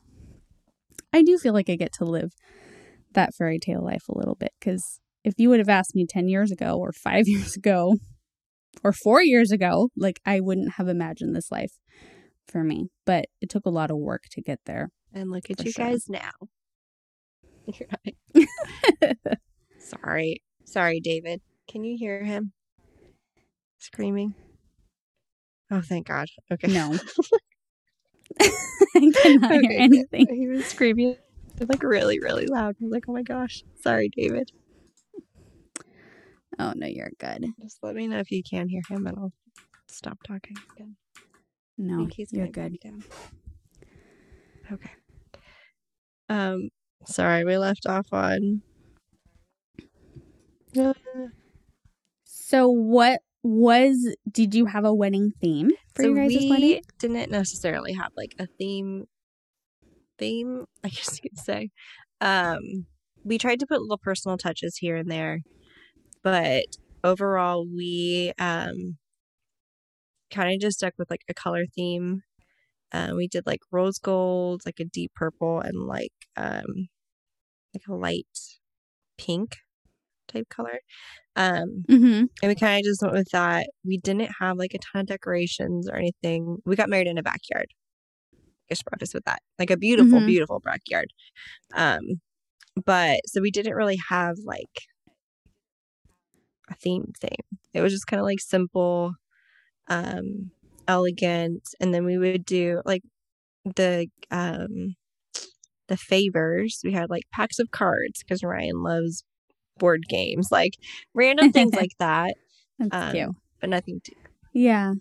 i 1.13 1.21
do 1.21 1.37
feel 1.37 1.53
like 1.53 1.69
i 1.69 1.75
get 1.75 1.91
to 1.91 2.05
live 2.05 2.31
that 3.13 3.33
fairy 3.35 3.59
tale 3.59 3.83
life 3.83 4.07
a 4.07 4.17
little 4.17 4.35
bit 4.35 4.51
because 4.59 4.99
if 5.23 5.33
you 5.37 5.49
would 5.49 5.59
have 5.59 5.69
asked 5.69 5.95
me 5.95 6.05
10 6.07 6.27
years 6.29 6.49
ago 6.51 6.77
or 6.77 6.91
5 6.93 7.27
years 7.27 7.55
ago 7.55 7.97
or 8.83 8.93
4 8.93 9.21
years 9.23 9.51
ago 9.51 9.89
like 9.97 10.19
i 10.25 10.39
wouldn't 10.39 10.73
have 10.73 10.87
imagined 10.87 11.35
this 11.35 11.51
life 11.51 11.73
for 12.47 12.63
me 12.63 12.87
but 13.05 13.25
it 13.41 13.49
took 13.49 13.65
a 13.65 13.69
lot 13.69 13.91
of 13.91 13.97
work 13.97 14.23
to 14.31 14.41
get 14.41 14.59
there 14.65 14.89
And 15.13 15.31
look 15.31 15.49
at 15.49 15.63
you 15.65 15.71
sure. 15.71 15.85
guys 15.85 16.05
now. 16.09 16.31
Sorry. 19.79 20.41
Sorry, 20.65 20.99
David. 20.99 21.41
Can 21.67 21.83
you 21.83 21.95
hear 21.97 22.23
him 22.23 22.53
screaming? 23.77 24.33
Oh, 25.71 25.81
thank 25.81 26.07
God. 26.07 26.27
Okay. 26.51 26.67
no 26.71 26.93
i 28.41 28.49
cannot 29.21 29.51
Okay, 29.51 29.67
hear 29.67 29.79
anything 29.79 30.27
He 30.29 30.47
was 30.47 30.65
screaming 30.65 31.15
like 31.67 31.83
really, 31.83 32.19
really 32.19 32.45
loud. 32.47 32.75
I 32.79 32.83
was 32.85 32.91
like, 32.91 33.03
oh 33.09 33.13
my 33.13 33.21
gosh. 33.23 33.63
Sorry, 33.83 34.09
David. 34.15 34.51
Oh 36.59 36.73
no 36.75 36.87
you're 36.87 37.11
good 37.19 37.45
Just 37.61 37.79
let 37.81 37.95
me 37.95 38.07
know 38.07 38.19
if 38.19 38.31
you 38.31 38.43
can't 38.43 38.69
hear 38.69 38.81
him 38.89 39.07
and 39.07 39.17
I'll 39.17 39.33
stop 39.87 40.19
talking 40.25 40.55
again. 40.73 40.95
No 41.77 42.07
he's 42.11 42.31
you're 42.31 42.47
good. 42.47 42.77
Okay. 44.71 44.91
Um, 46.27 46.69
sorry, 47.05 47.43
we 47.43 47.57
left 47.57 47.87
off 47.87 48.07
on. 48.11 48.61
Uh, 50.77 50.93
so 52.23 52.69
what 52.69 53.21
was 53.41 54.15
did 54.29 54.53
you 54.53 54.65
have 54.65 54.83
a 54.83 54.93
wedding 54.93 55.31
theme 55.41 55.71
for 55.95 56.03
so 56.03 56.09
your 56.09 56.17
guys' 56.17 56.37
we 56.37 56.49
wedding 56.49 56.81
didn't 56.99 57.31
necessarily 57.31 57.93
have 57.93 58.11
like 58.15 58.35
a 58.37 58.47
theme. 58.57 59.05
Theme, 60.17 60.65
I 60.83 60.89
guess 60.89 61.19
you 61.21 61.29
could 61.29 61.39
say. 61.39 61.69
Um, 62.21 62.85
we 63.23 63.37
tried 63.37 63.59
to 63.61 63.65
put 63.67 63.81
little 63.81 63.97
personal 63.97 64.37
touches 64.37 64.77
here 64.77 64.97
and 64.97 65.09
there, 65.09 65.39
but 66.23 66.65
overall, 67.03 67.65
we 67.67 68.33
um 68.39 68.97
kind 70.31 70.53
of 70.53 70.59
just 70.61 70.77
stuck 70.79 70.93
with 70.97 71.09
like 71.09 71.23
a 71.29 71.33
color 71.33 71.65
theme. 71.75 72.21
Uh, 72.93 73.13
we 73.15 73.27
did 73.27 73.45
like 73.47 73.61
rose 73.71 73.99
gold, 73.99 74.61
like 74.65 74.79
a 74.79 74.85
deep 74.85 75.13
purple, 75.15 75.61
and 75.61 75.87
like 75.87 76.13
um 76.37 76.89
like 77.75 77.87
a 77.89 77.95
light 77.95 78.27
pink 79.17 79.57
type 80.27 80.49
color. 80.49 80.79
Um, 81.35 81.87
mm-hmm 81.89 82.25
and 82.43 82.49
we 82.49 82.55
kind 82.55 82.79
of 82.79 82.85
just 82.85 83.01
went 83.03 83.15
with 83.15 83.29
that. 83.31 83.67
We 83.85 83.97
didn't 83.99 84.31
have 84.39 84.57
like 84.57 84.73
a 84.75 84.79
ton 84.79 85.01
of 85.01 85.07
decorations 85.07 85.89
or 85.89 85.95
anything. 85.95 86.57
We 86.65 86.75
got 86.75 86.89
married 86.89 87.07
in 87.07 87.17
a 87.19 87.23
backyard. 87.23 87.67
I 88.71 88.75
should 88.75 88.85
preface 88.85 89.13
with 89.13 89.25
that, 89.25 89.41
like 89.57 89.71
a 89.71 89.77
beautiful, 89.77 90.21
Mhm. 90.21 90.25
beautiful 90.25 90.59
backyard. 90.59 91.11
Um, 91.75 92.21
but 92.85 93.21
so 93.27 93.41
we 93.41 93.51
didn't 93.51 93.75
really 93.75 93.99
have 94.09 94.37
like 94.45 94.87
a 96.69 96.75
theme 96.75 97.11
theme. 97.19 97.59
It 97.73 97.81
was 97.81 97.93
just 97.93 98.07
kind 98.07 98.19
of 98.19 98.25
like 98.25 98.39
simple, 98.39 99.13
um, 99.89 100.51
elegant, 100.87 101.63
and 101.79 101.93
then 101.93 102.05
we 102.05 102.17
would 102.17 102.45
do 102.45 102.81
like 102.85 103.03
the 103.75 104.07
um 104.31 104.95
the 105.87 105.97
favors. 105.97 106.81
We 106.83 106.93
had 106.93 107.09
like 107.09 107.23
packs 107.33 107.59
of 107.59 107.71
cards 107.71 108.23
because 108.23 108.43
Ryan 108.43 108.83
loves 108.83 109.23
board 109.77 110.03
games, 110.09 110.49
like 110.51 110.73
random 111.13 111.51
things 111.51 111.73
like 111.75 111.91
that 111.99 112.35
that's 112.79 112.95
um, 112.95 113.11
cute 113.11 113.35
but 113.59 113.69
nothing 113.69 113.99
to 114.03 114.13
yeah 114.53 114.93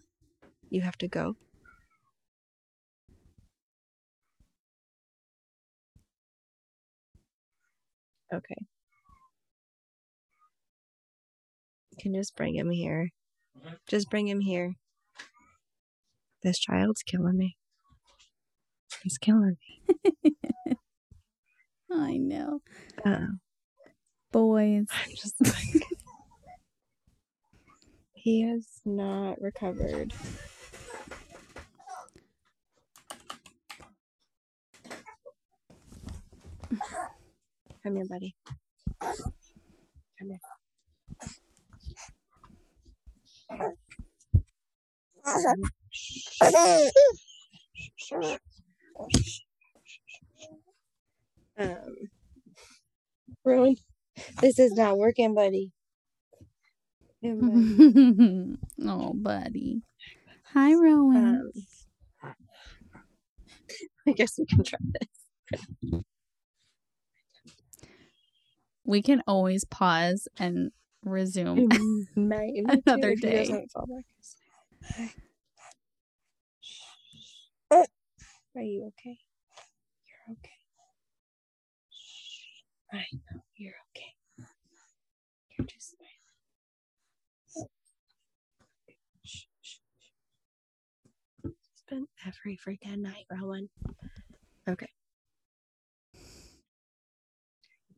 you 0.71 0.81
have 0.83 0.99
to 0.99 1.09
go 1.09 1.35
okay 8.33 8.57
can 11.99 12.15
just 12.15 12.37
bring 12.37 12.55
him 12.55 12.71
here. 12.71 13.11
Just 13.89 14.11
bring 14.11 14.29
him 14.29 14.41
here. 14.41 14.75
This 16.43 16.59
child's 16.59 17.03
killing 17.03 17.37
me. 17.37 17.57
He's 19.03 19.19
killing 19.19 19.57
me. 20.25 20.37
I 21.93 22.17
know. 22.17 22.61
Uh, 23.05 23.27
boys 24.31 24.87
i'm 24.93 25.11
just 25.17 25.35
like 25.41 25.83
he 28.13 28.43
has 28.43 28.67
not 28.85 29.41
recovered. 29.41 30.13
Come 37.83 37.97
here, 37.97 38.05
buddy. 38.07 38.35
Come 39.01 40.29
here. 40.29 40.39
Um, 51.59 51.95
Rowan, 53.45 53.77
this 54.41 54.59
is 54.59 54.73
not 54.75 54.97
working, 54.97 55.35
buddy. 55.35 55.73
Oh, 58.81 59.13
buddy. 59.13 59.83
Hi, 60.55 60.75
Rowan. 60.75 61.51
Um, 62.23 62.35
I 64.07 64.13
guess 64.13 64.39
we 64.39 64.47
can 64.47 64.63
try 64.65 64.79
this. 65.01 66.03
we 68.85 69.03
can 69.03 69.23
always 69.27 69.65
pause 69.65 70.29
and 70.39 70.71
resume. 71.05 71.69
Might 72.17 72.53
Another 72.87 73.15
day. 73.15 73.67
Are 78.59 78.63
you 78.63 78.87
okay? 78.89 79.19
You're 80.09 80.37
okay. 80.37 80.51
I 82.93 83.05
know 83.13 83.43
you're 83.57 83.75
okay. 83.95 84.15
You're 85.57 85.67
just 85.67 85.95
smiling. 87.55 87.69
Shh. 89.25 89.45
Spend 91.77 92.09
every 92.27 92.59
freaking 92.59 92.99
night, 92.99 93.27
Rowan. 93.31 93.69
Okay. 94.69 94.89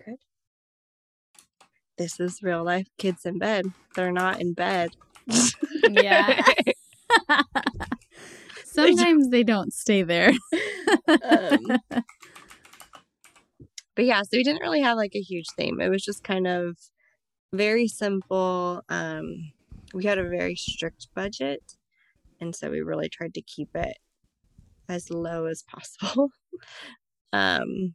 Good. 0.04 0.16
This 1.96 2.20
is 2.20 2.42
real 2.42 2.64
life 2.64 2.88
kids 2.98 3.24
in 3.24 3.38
bed. 3.38 3.72
They're 3.94 4.12
not 4.12 4.42
in 4.42 4.52
bed. 4.52 4.90
yeah. 5.90 6.42
Sometimes 8.64 9.28
they 9.30 9.42
don't 9.42 9.72
stay 9.72 10.02
there. 10.02 10.32
um, 11.22 11.58
but 13.96 14.04
yeah, 14.04 14.22
so 14.22 14.28
we 14.32 14.44
didn't 14.44 14.62
really 14.62 14.80
have 14.80 14.96
like 14.96 15.14
a 15.14 15.20
huge 15.20 15.46
theme. 15.56 15.80
It 15.80 15.88
was 15.88 16.02
just 16.04 16.24
kind 16.24 16.46
of 16.46 16.76
very 17.52 17.88
simple. 17.88 18.82
Um, 18.88 19.52
we 19.92 20.04
had 20.04 20.18
a 20.18 20.28
very 20.28 20.54
strict 20.56 21.08
budget, 21.14 21.62
and 22.40 22.54
so 22.54 22.70
we 22.70 22.80
really 22.80 23.08
tried 23.08 23.34
to 23.34 23.42
keep 23.42 23.70
it 23.74 23.96
as 24.88 25.10
low 25.10 25.46
as 25.46 25.62
possible. 25.62 26.30
um, 27.32 27.94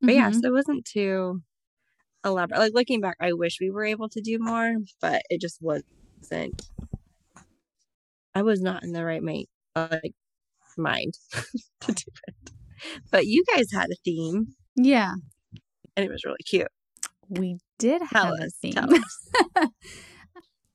but 0.00 0.14
yeah, 0.14 0.30
Mhm. 0.30 0.40
so 0.40 0.48
it 0.48 0.52
wasn't 0.52 0.84
too 0.84 1.42
elaborate. 2.24 2.58
Like 2.58 2.74
looking 2.74 3.00
back, 3.00 3.16
I 3.20 3.32
wish 3.32 3.58
we 3.60 3.70
were 3.70 3.84
able 3.84 4.08
to 4.10 4.20
do 4.20 4.38
more, 4.38 4.74
but 5.00 5.22
it 5.30 5.40
just 5.40 5.60
wasn't. 5.60 6.62
I 8.34 8.42
was 8.42 8.60
not 8.60 8.82
in 8.82 8.92
the 8.92 9.04
right 9.04 9.22
mate, 9.22 9.48
like 9.76 10.14
mind 10.76 11.14
to 11.80 11.92
do 11.92 12.04
it. 12.26 12.34
But 13.10 13.26
you 13.26 13.44
guys 13.54 13.66
had 13.72 13.90
a 13.90 13.96
theme, 14.04 14.54
Yeah. 14.76 15.12
and 15.96 16.04
it 16.04 16.10
was 16.10 16.24
really 16.24 16.42
cute. 16.44 16.68
We 17.28 17.58
did 17.78 18.02
Tell 18.10 18.24
have 18.26 18.34
a 18.40 18.44
us. 18.46 18.54
theme. 18.60 18.72
Tell. 18.72 19.68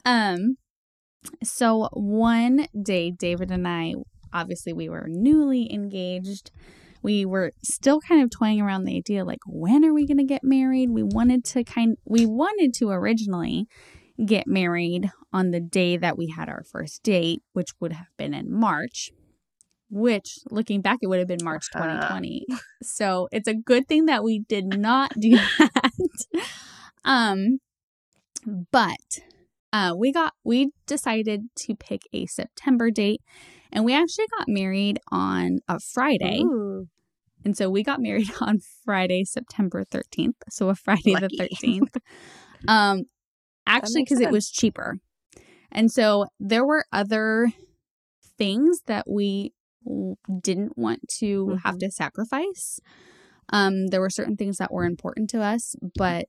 Um, 0.06 0.56
so 1.44 1.90
one 1.94 2.68
day, 2.82 3.12
David 3.12 3.52
and 3.52 3.68
I, 3.68 3.94
obviously, 4.34 4.74
we 4.74 4.90
were 4.90 5.06
newly 5.10 5.72
engaged. 5.72 6.52
We 7.02 7.26
were 7.26 7.52
still 7.64 8.00
kind 8.02 8.24
of 8.24 8.30
toying 8.30 8.62
around 8.62 8.86
the 8.86 8.98
idea, 8.98 9.24
like, 9.26 9.40
when 9.46 9.86
are 9.86 9.94
we 9.94 10.08
going 10.08 10.18
to 10.18 10.24
get 10.24 10.44
married? 10.44 10.90
We 10.90 11.04
wanted 11.04 11.44
to 11.46 11.64
kind, 11.64 11.98
we 12.06 12.26
wanted 12.26 12.74
to 12.76 12.90
originally 12.90 13.68
get 14.26 14.48
married 14.48 15.12
on 15.32 15.52
the 15.52 15.60
day 15.60 15.96
that 15.98 16.18
we 16.18 16.28
had 16.28 16.50
our 16.50 16.64
first 16.64 17.04
date, 17.04 17.42
which 17.54 17.70
would 17.80 17.94
have 17.94 18.08
been 18.18 18.34
in 18.34 18.52
March. 18.52 19.12
Which, 19.92 20.38
looking 20.52 20.82
back, 20.82 21.00
it 21.02 21.08
would 21.08 21.20
have 21.20 21.28
been 21.28 21.44
March 21.44 21.66
Uh-huh. 21.74 21.86
2020. 21.90 22.46
so 22.84 23.28
it's 23.32 23.48
a 23.48 23.56
good 23.56 23.88
thing 23.88 24.06
that 24.06 24.24
we 24.24 24.40
did 24.40 24.66
not 24.68 25.14
do 25.20 25.32
that. 25.60 25.92
um, 27.04 27.58
but 28.72 29.20
uh, 29.74 29.94
we 29.98 30.12
got 30.12 30.34
we 30.44 30.72
decided 30.86 31.42
to 31.56 31.76
pick 31.76 32.02
a 32.14 32.26
September 32.26 32.92
date, 32.92 33.22
and 33.72 33.84
we 33.86 33.94
actually 33.94 34.26
got 34.38 34.48
married 34.48 35.00
on 35.12 35.60
a 35.68 35.80
Friday, 35.80 36.42
Ooh, 36.44 36.88
and 37.46 37.56
so 37.58 37.70
we 37.70 37.84
got 37.84 38.00
married 38.02 38.30
on 38.42 38.60
Friday, 38.86 39.24
September 39.24 39.84
thirteenth. 39.84 40.38
So 40.50 40.70
a 40.70 40.76
Friday 40.76 41.16
the 41.16 41.30
thirteenth. 41.38 41.98
um, 42.68 43.04
actually, 43.70 44.04
because 44.04 44.20
it 44.20 44.32
was 44.32 44.50
cheaper, 44.50 45.00
and 45.72 45.92
so 45.92 46.26
there 46.40 46.66
were 46.66 46.86
other 46.92 47.52
things 48.38 48.82
that 48.88 49.10
we 49.10 49.54
didn't 50.42 50.78
want 50.78 51.08
to 51.20 51.58
have 51.64 51.76
Mhm. 51.76 51.80
to 51.80 51.92
sacrifice. 51.92 52.80
Um, 53.52 53.88
there 53.88 54.02
were 54.02 54.10
certain 54.10 54.36
things 54.38 54.58
that 54.58 54.72
were 54.72 54.86
important 54.86 55.30
to 55.32 55.42
us, 55.42 55.76
but 55.96 56.28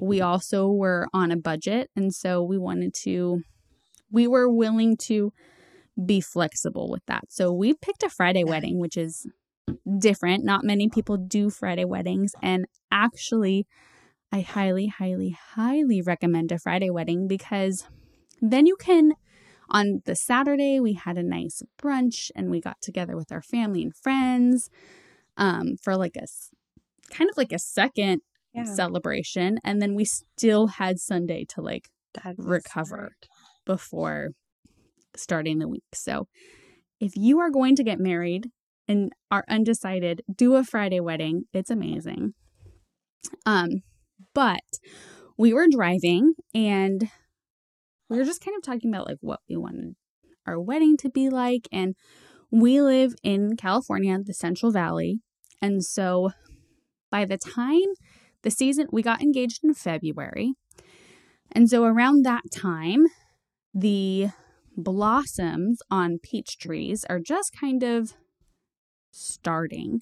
we 0.00 0.20
also 0.20 0.68
were 0.70 1.08
on 1.12 1.30
a 1.30 1.36
budget, 1.36 1.90
and 1.96 2.14
so 2.14 2.42
we 2.42 2.58
wanted 2.58 2.92
to. 2.94 3.42
We 4.10 4.26
were 4.26 4.48
willing 4.48 4.96
to 5.08 5.32
be 6.04 6.20
flexible 6.20 6.90
with 6.90 7.04
that. 7.06 7.30
So 7.30 7.52
we 7.52 7.74
picked 7.74 8.02
a 8.02 8.10
Friday 8.10 8.44
wedding, 8.44 8.78
which 8.78 8.96
is 8.96 9.26
different. 9.98 10.44
Not 10.44 10.64
many 10.64 10.88
people 10.88 11.16
do 11.16 11.48
Friday 11.50 11.84
weddings, 11.84 12.34
and 12.42 12.66
actually, 12.90 13.66
I 14.32 14.40
highly, 14.40 14.86
highly, 14.86 15.30
highly 15.54 16.00
recommend 16.02 16.52
a 16.52 16.58
Friday 16.58 16.90
wedding 16.90 17.26
because 17.26 17.86
then 18.40 18.66
you 18.66 18.76
can. 18.76 19.12
On 19.72 20.02
the 20.04 20.16
Saturday, 20.16 20.80
we 20.80 20.94
had 20.94 21.16
a 21.16 21.22
nice 21.22 21.62
brunch 21.80 22.30
and 22.34 22.50
we 22.50 22.60
got 22.60 22.80
together 22.80 23.16
with 23.16 23.30
our 23.30 23.42
family 23.42 23.82
and 23.82 23.94
friends 23.94 24.68
um, 25.36 25.76
for 25.82 25.96
like 25.96 26.16
a 26.16 26.26
kind 27.12 27.30
of 27.30 27.36
like 27.36 27.52
a 27.52 27.58
second 27.58 28.22
yeah, 28.52 28.64
celebration. 28.64 29.58
And 29.62 29.80
then 29.80 29.94
we 29.94 30.04
still 30.04 30.68
had 30.68 30.98
Sunday 30.98 31.44
to 31.50 31.60
like 31.60 31.88
that 32.14 32.34
is 32.38 32.44
recover. 32.44 32.96
smart. 32.96 33.28
before 33.64 34.30
starting 35.16 35.58
the 35.58 35.68
week. 35.68 35.84
So 35.94 36.26
if 36.98 37.12
you 37.16 37.38
are 37.40 37.50
going 37.50 37.76
to 37.76 37.84
get 37.84 37.98
married 37.98 38.48
and 38.88 39.12
are 39.30 39.44
undecided, 39.48 40.22
do 40.34 40.56
a 40.56 40.64
Friday 40.64 41.00
wedding. 41.00 41.44
It's 41.52 41.70
amazing. 41.70 42.34
Um, 43.46 43.82
but 44.34 44.60
we 45.36 45.52
were 45.52 45.66
driving 45.70 46.34
and 46.54 47.08
we 48.08 48.18
were 48.18 48.24
just 48.24 48.44
kind 48.44 48.56
of 48.56 48.62
talking 48.62 48.92
about 48.92 49.06
like 49.06 49.18
what 49.20 49.40
we 49.48 49.56
wanted 49.56 49.94
our 50.46 50.60
wedding 50.60 50.96
to 50.98 51.08
be 51.08 51.28
like. 51.28 51.68
And 51.72 51.94
we 52.50 52.82
live 52.82 53.14
in 53.22 53.56
California, 53.56 54.18
the 54.24 54.34
Central 54.34 54.72
Valley. 54.72 55.20
And 55.62 55.84
so 55.84 56.30
by 57.10 57.24
the 57.24 57.38
time 57.38 57.94
the 58.42 58.50
season, 58.50 58.86
we 58.90 59.02
got 59.02 59.22
engaged 59.22 59.60
in 59.62 59.74
February. 59.74 60.54
And 61.52 61.68
so 61.68 61.84
around 61.84 62.24
that 62.24 62.44
time, 62.52 63.06
the 63.74 64.28
blossoms 64.76 65.80
on 65.90 66.18
peach 66.22 66.58
trees 66.58 67.04
are 67.08 67.20
just 67.20 67.52
kind 67.58 67.82
of 67.82 68.14
starting. 69.10 70.00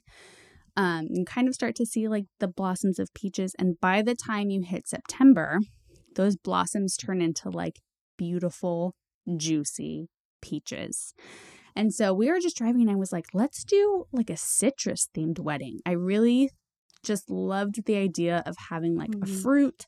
Um, 0.79 1.09
you 1.11 1.25
kind 1.25 1.49
of 1.49 1.55
start 1.55 1.75
to 1.77 1.85
see 1.87 2.07
like 2.07 2.27
the 2.39 2.47
blossoms 2.47 2.99
of 3.01 3.13
peaches, 3.13 3.53
and 3.59 3.81
by 3.81 4.01
the 4.01 4.15
time 4.15 4.49
you 4.49 4.63
hit 4.63 4.87
September, 4.89 5.59
those 6.15 6.37
blossoms 6.37 6.97
turn 6.97 7.21
into 7.21 7.51
like 7.51 7.81
beautiful, 8.17 8.95
juicy 9.37 10.09
peaches. 10.41 11.15
And 11.75 11.93
so 11.93 12.15
we 12.15 12.31
were 12.31 12.39
just 12.39 12.57
driving, 12.57 12.83
and 12.83 12.91
I 12.91 12.95
was 12.95 13.11
like, 13.13 13.27
let's 13.35 13.65
do 13.65 14.05
like 14.13 14.31
a 14.31 14.37
citrus 14.37 15.09
themed 15.17 15.41
wedding. 15.41 15.81
I 15.85 15.93
really 15.93 16.51
just 17.03 17.29
loved 17.29 17.85
the 17.87 17.97
idea 17.97 18.43
of 18.47 18.55
having 18.71 18.97
like 18.97 19.15
a 19.15 19.27
Mhm. 19.27 19.43
fruit 19.43 19.87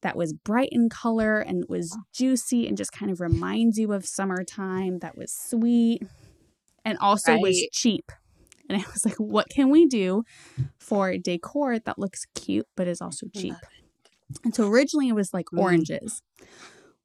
that 0.00 0.16
was 0.16 0.32
bright 0.32 0.68
in 0.72 0.88
color 0.88 1.38
and 1.38 1.64
was 1.68 1.96
juicy 2.14 2.66
and 2.66 2.76
just 2.78 2.92
kind 2.92 3.10
of 3.10 3.20
reminds 3.20 3.78
you 3.78 3.92
of 3.92 4.06
summertime 4.06 4.98
that 5.00 5.16
was 5.16 5.32
sweet 5.32 6.02
and 6.84 6.96
also 6.98 7.38
was 7.38 7.58
cheap. 7.72 8.10
And 8.68 8.80
I 8.80 8.84
was 8.92 9.04
like, 9.04 9.16
what 9.16 9.48
can 9.48 9.70
we 9.70 9.86
do 9.86 10.22
for 10.78 11.16
decor 11.18 11.78
that 11.78 11.98
looks 11.98 12.24
cute 12.34 12.66
but 12.76 12.88
is 12.88 13.00
also 13.00 13.26
cheap? 13.34 13.56
And 14.44 14.54
so 14.54 14.66
originally 14.68 15.08
it 15.08 15.14
was 15.14 15.32
like 15.34 15.46
Mm. 15.52 15.60
oranges. 15.60 16.22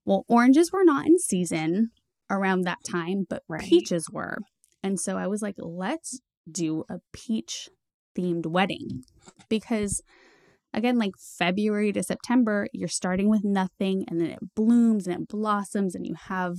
Well, 0.06 0.26
oranges 0.28 0.72
were 0.72 0.84
not 0.86 1.06
in 1.06 1.20
season 1.20 1.92
around 2.30 2.62
that 2.62 2.80
time, 2.90 3.26
but 3.30 3.44
Right. 3.48 3.62
peaches 3.62 4.10
were. 4.12 4.38
And 4.82 5.00
so 5.00 5.18
I 5.18 5.28
was 5.28 5.42
like, 5.42 5.56
let's 5.58 6.22
do 6.50 6.84
a 6.90 7.00
peach 7.14 7.70
themed 8.18 8.46
wedding 8.48 9.04
because 9.50 10.02
again 10.74 10.98
like 10.98 11.12
February 11.38 11.92
to 11.94 12.02
September 12.02 12.68
you're 12.74 12.88
starting 12.88 13.30
with 13.30 13.44
nothing 13.44 14.04
and 14.08 14.20
then 14.20 14.32
it 14.32 14.40
blooms 14.56 15.06
and 15.06 15.22
it 15.22 15.28
blossoms 15.28 15.94
and 15.94 16.08
you 16.08 16.16
have 16.16 16.56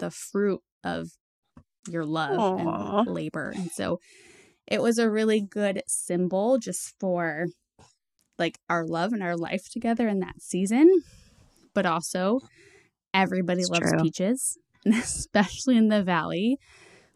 the 0.00 0.10
fruit 0.10 0.60
of 0.82 1.10
your 1.88 2.04
love 2.04 2.40
Aw. 2.40 2.98
and 3.02 3.06
labor 3.06 3.52
and 3.54 3.70
so 3.70 4.00
it 4.70 4.82
was 4.82 4.98
a 4.98 5.10
really 5.10 5.40
good 5.40 5.82
symbol 5.86 6.58
just 6.58 6.94
for 7.00 7.46
like 8.38 8.58
our 8.68 8.86
love 8.86 9.12
and 9.12 9.22
our 9.22 9.36
life 9.36 9.68
together 9.70 10.08
in 10.08 10.20
that 10.20 10.40
season 10.40 11.02
but 11.74 11.86
also 11.86 12.40
everybody 13.12 13.60
It's 13.60 13.70
loves 13.70 13.90
true. 13.90 14.00
peaches 14.00 14.58
and 14.84 14.94
especially 14.94 15.76
in 15.76 15.88
the 15.88 16.02
valley 16.02 16.58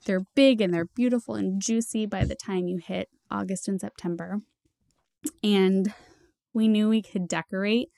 they're 0.05 0.24
big 0.34 0.61
and 0.61 0.72
they're 0.72 0.88
beautiful 0.96 1.34
and 1.34 1.61
juicy 1.61 2.07
by 2.07 2.24
the 2.24 2.34
time 2.34 2.66
you 2.66 2.78
hit 2.78 3.09
August 3.30 3.68
and 3.68 3.80
September. 3.80 4.40
And 5.42 5.92
we 6.53 6.68
knew 6.68 6.88
we 6.88 7.03
could 7.03 7.28
decorate 7.28 7.88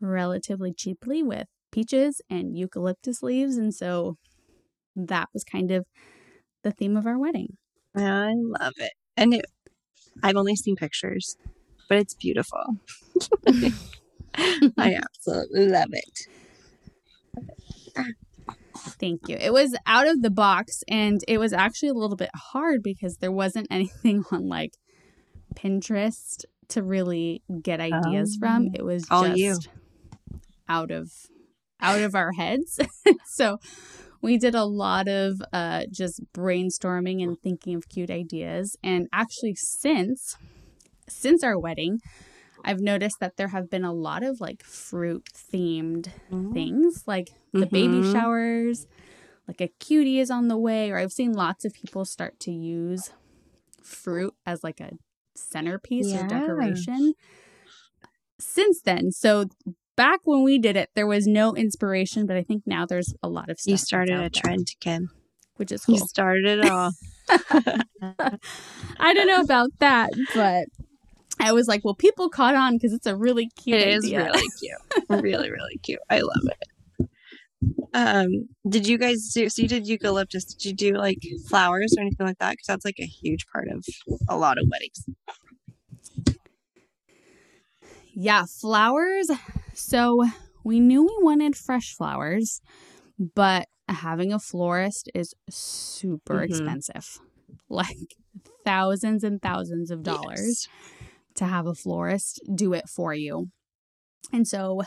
relatively 0.00 0.72
cheaply 0.72 1.22
with 1.22 1.46
peaches 1.72 2.20
and 2.30 2.56
eucalyptus 2.56 3.22
leaves. 3.22 3.56
And 3.56 3.74
so 3.74 4.16
that 4.94 5.28
was 5.32 5.44
kind 5.44 5.70
of 5.70 5.86
the 6.62 6.70
theme 6.70 6.96
of 6.96 7.06
our 7.06 7.18
wedding. 7.18 7.56
I 7.96 8.32
love 8.34 8.74
it. 8.78 8.92
And 9.16 9.34
it, 9.34 9.44
I've 10.22 10.36
only 10.36 10.56
seen 10.56 10.76
pictures, 10.76 11.36
but 11.88 11.98
it's 11.98 12.14
beautiful. 12.14 12.78
I 14.76 14.94
absolutely 14.94 15.68
love 15.68 15.90
it. 15.92 16.28
Thank 19.00 19.28
you. 19.28 19.36
It 19.36 19.52
was 19.52 19.76
out 19.86 20.06
of 20.06 20.22
the 20.22 20.30
box 20.30 20.82
and 20.88 21.20
it 21.26 21.38
was 21.38 21.52
actually 21.52 21.90
a 21.90 21.94
little 21.94 22.16
bit 22.16 22.30
hard 22.34 22.82
because 22.82 23.16
there 23.16 23.32
wasn't 23.32 23.66
anything 23.70 24.24
on 24.30 24.48
like 24.48 24.74
Pinterest 25.54 26.44
to 26.68 26.82
really 26.82 27.42
get 27.62 27.80
ideas 27.80 28.36
from. 28.38 28.68
Oh. 28.68 28.70
It 28.74 28.84
was 28.84 29.06
just 29.36 29.68
out 30.68 30.90
of 30.90 31.10
out 31.80 32.00
of 32.00 32.14
our 32.14 32.32
heads. 32.32 32.78
so 33.26 33.58
we 34.22 34.38
did 34.38 34.54
a 34.54 34.64
lot 34.64 35.08
of 35.08 35.40
uh, 35.52 35.84
just 35.90 36.20
brainstorming 36.34 37.22
and 37.22 37.36
thinking 37.42 37.74
of 37.76 37.88
cute 37.88 38.10
ideas. 38.10 38.76
And 38.82 39.08
actually, 39.12 39.54
since 39.54 40.36
since 41.08 41.42
our 41.44 41.58
wedding, 41.58 42.00
I've 42.64 42.80
noticed 42.80 43.20
that 43.20 43.36
there 43.36 43.48
have 43.48 43.70
been 43.70 43.84
a 43.84 43.92
lot 43.94 44.22
of 44.22 44.40
like 44.40 44.62
fruit 44.64 45.28
themed 45.52 46.12
things, 46.52 47.04
like 47.06 47.28
the 47.54 47.66
baby 47.66 48.02
Mhm. 48.02 48.12
showers, 48.12 48.86
like 49.48 49.60
a 49.60 49.68
cutie 49.80 50.20
is 50.20 50.30
on 50.30 50.48
the 50.48 50.58
way, 50.58 50.90
or 50.90 50.98
I've 50.98 51.12
seen 51.12 51.32
lots 51.32 51.64
of 51.64 51.72
people 51.74 52.04
start 52.04 52.38
to 52.40 52.52
use 52.52 53.10
fruit 53.82 54.34
as 54.46 54.64
like 54.64 54.80
a 54.80 54.92
centerpiece 55.36 56.12
Yeah. 56.12 56.24
or 56.24 56.26
decoration 56.28 57.14
since 58.40 58.80
then. 58.82 59.10
So 59.10 59.46
back 59.98 60.20
when 60.24 60.44
we 60.44 60.58
did 60.60 60.76
it, 60.76 60.90
there 60.94 61.06
was 61.08 61.26
no 61.26 61.54
inspiration, 61.56 62.24
but 62.24 62.36
I 62.36 62.42
think 62.44 62.62
now 62.66 62.86
there's 62.86 63.12
a 63.22 63.28
lot 63.28 63.50
of 63.50 63.58
stuff. 63.58 63.72
You 63.72 63.76
started 63.76 64.18
a 64.20 64.30
trend, 64.30 64.68
Kim. 64.80 65.10
which 65.56 65.72
is 65.72 65.84
You 65.88 65.98
started 65.98 66.46
it 66.46 66.70
all. 66.70 66.92
I 69.00 69.12
don't 69.12 69.26
know 69.26 69.40
about 69.42 69.70
that, 69.80 70.10
but 70.34 70.66
I 71.40 71.52
was 71.52 71.66
like, 71.66 71.84
well, 71.84 71.94
people 71.96 72.30
caught 72.30 72.54
on 72.54 72.74
because 72.76 72.92
it's 72.92 73.06
a 73.06 73.16
really 73.16 73.48
cute 73.60 73.80
It 73.80 73.88
is 73.88 74.10
really 74.10 74.46
cute. 74.60 75.22
really, 75.22 75.50
really 75.50 75.78
cute. 75.82 76.00
I 76.08 76.20
love 76.20 76.44
it. 76.46 77.08
Um, 77.92 78.48
did 78.68 78.86
you 78.86 78.98
guys 78.98 79.32
do? 79.34 79.48
So 79.48 79.62
you 79.62 79.68
did 79.68 79.88
eucalyptus. 79.88 80.44
Did 80.44 80.64
you 80.64 80.72
do 80.74 80.96
like 80.96 81.18
flowers 81.48 81.92
or 81.98 82.02
anything 82.02 82.24
like 82.26 82.38
that? 82.38 82.52
Because 82.52 82.66
that's 82.68 82.84
like 82.84 82.98
a 83.00 83.06
huge 83.06 83.46
part 83.52 83.66
of 83.68 83.84
a 84.28 84.36
lot 84.36 84.58
of 84.58 84.66
weddings. 84.70 85.04
Yeah, 88.14 88.44
flowers. 88.60 89.28
So 89.78 90.24
we 90.64 90.80
knew 90.80 91.04
we 91.04 91.16
wanted 91.24 91.56
fresh 91.56 91.94
flowers, 91.94 92.60
but 93.18 93.68
having 93.88 94.32
a 94.32 94.38
florist 94.38 95.10
is 95.14 95.34
super 95.50 96.40
Mhm. 96.40 96.44
expensive. 96.44 97.20
Like 97.70 98.16
thousands 98.64 99.24
and 99.24 99.42
thousands 99.42 99.90
of 99.90 100.02
dollars 100.02 100.68
to 101.36 101.46
have 101.46 101.66
a 101.66 101.74
florist 101.74 102.40
do 102.54 102.72
it 102.72 102.88
for 102.88 103.14
you. 103.14 103.48
And 104.32 104.48
so 104.48 104.82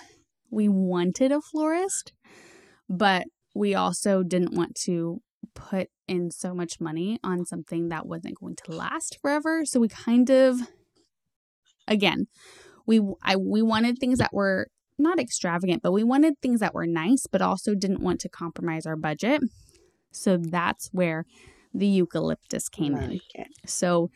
we 0.52 0.70
wanted 0.70 1.32
a 1.32 1.42
florist, 1.42 2.14
but 2.90 3.26
we 3.56 3.76
also 3.76 4.24
didn't 4.24 4.56
want 4.56 4.76
to 4.86 5.22
put 5.56 5.90
in 6.08 6.32
so 6.32 6.56
much 6.56 6.82
money 6.82 7.20
on 7.24 7.46
something 7.46 7.90
that 7.90 8.08
wasn't 8.08 8.40
going 8.40 8.56
to 8.66 8.72
last 8.72 9.20
forever. 9.22 9.66
So 9.66 9.80
we 9.80 9.90
kind 9.90 10.30
of 10.30 10.62
again, 11.88 12.28
we 12.88 13.02
I 13.24 13.36
we 13.38 13.62
wanted 13.62 14.00
things 14.00 14.20
that 14.20 14.34
were 14.34 14.68
not 14.98 15.20
extravagant, 15.20 15.82
but 15.82 15.92
we 15.92 16.04
wanted 16.04 16.40
things 16.42 16.60
that 16.60 16.74
were 16.74 16.88
nice, 16.88 17.28
but 17.28 17.42
also 17.42 17.76
didn't 17.76 18.02
want 18.02 18.20
to 18.22 18.30
compromise 18.30 18.86
our 18.86 18.96
budget. 18.96 19.42
So 20.12 20.38
that's 20.38 20.90
where 20.92 21.26
the 21.74 21.88
eucalyptus 21.88 22.70
came 22.70 22.96
in. 22.98 23.20
It. 23.34 23.48
So 23.66 24.10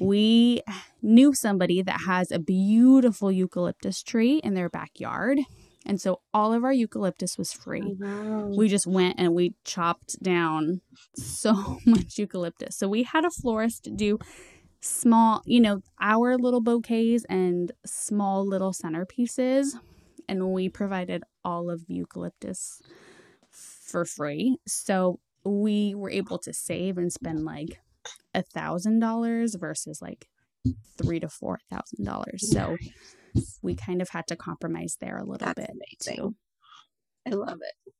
we 0.00 0.62
knew 1.02 1.34
somebody 1.34 1.82
that 1.82 2.02
has 2.06 2.30
a 2.32 2.38
beautiful 2.38 3.30
eucalyptus 3.30 4.02
tree 4.02 4.38
in 4.38 4.54
their 4.54 4.68
backyard. 4.68 5.38
And 5.86 6.00
so 6.00 6.20
all 6.34 6.52
of 6.52 6.64
our 6.64 6.72
eucalyptus 6.72 7.38
was 7.38 7.52
free. 7.52 7.96
Oh, 8.02 8.06
wow. 8.06 8.46
We 8.56 8.68
just 8.68 8.88
went 8.88 9.14
and 9.18 9.34
we 9.34 9.54
chopped 9.64 10.20
down 10.20 10.80
so 11.14 11.78
much 11.86 12.18
eucalyptus. 12.18 12.76
So 12.76 12.88
we 12.88 13.04
had 13.04 13.24
a 13.24 13.30
florist 13.30 13.88
do 13.96 14.18
small, 14.80 15.42
you 15.46 15.60
know, 15.60 15.82
our 16.00 16.36
little 16.36 16.60
bouquets 16.60 17.24
and 17.28 17.70
small 17.84 18.46
little 18.46 18.72
centerpieces. 18.72 19.74
And 20.28 20.52
we 20.52 20.68
provided 20.68 21.22
all 21.44 21.70
of 21.70 21.86
the 21.86 21.94
eucalyptus 21.94 22.82
for 23.50 24.04
free. 24.04 24.58
So 24.66 25.20
we 25.44 25.94
were 25.94 26.10
able 26.10 26.38
to 26.38 26.52
save 26.52 26.98
and 26.98 27.12
spend 27.12 27.44
like 27.44 27.80
a 28.34 28.42
thousand 28.42 28.98
dollars 29.00 29.54
versus 29.54 30.02
like 30.02 30.26
three 30.98 31.20
to 31.20 31.28
four 31.28 31.58
thousand 31.70 32.04
dollars. 32.04 32.50
So 32.50 32.76
we 33.62 33.74
kind 33.74 34.02
of 34.02 34.08
had 34.10 34.26
to 34.28 34.36
compromise 34.36 34.96
there 35.00 35.18
a 35.18 35.24
little 35.24 35.46
That's 35.46 35.60
bit 35.60 35.70
amazing. 35.70 36.16
too. 36.24 36.34
I 37.26 37.30
love 37.30 37.58
it. 37.60 37.92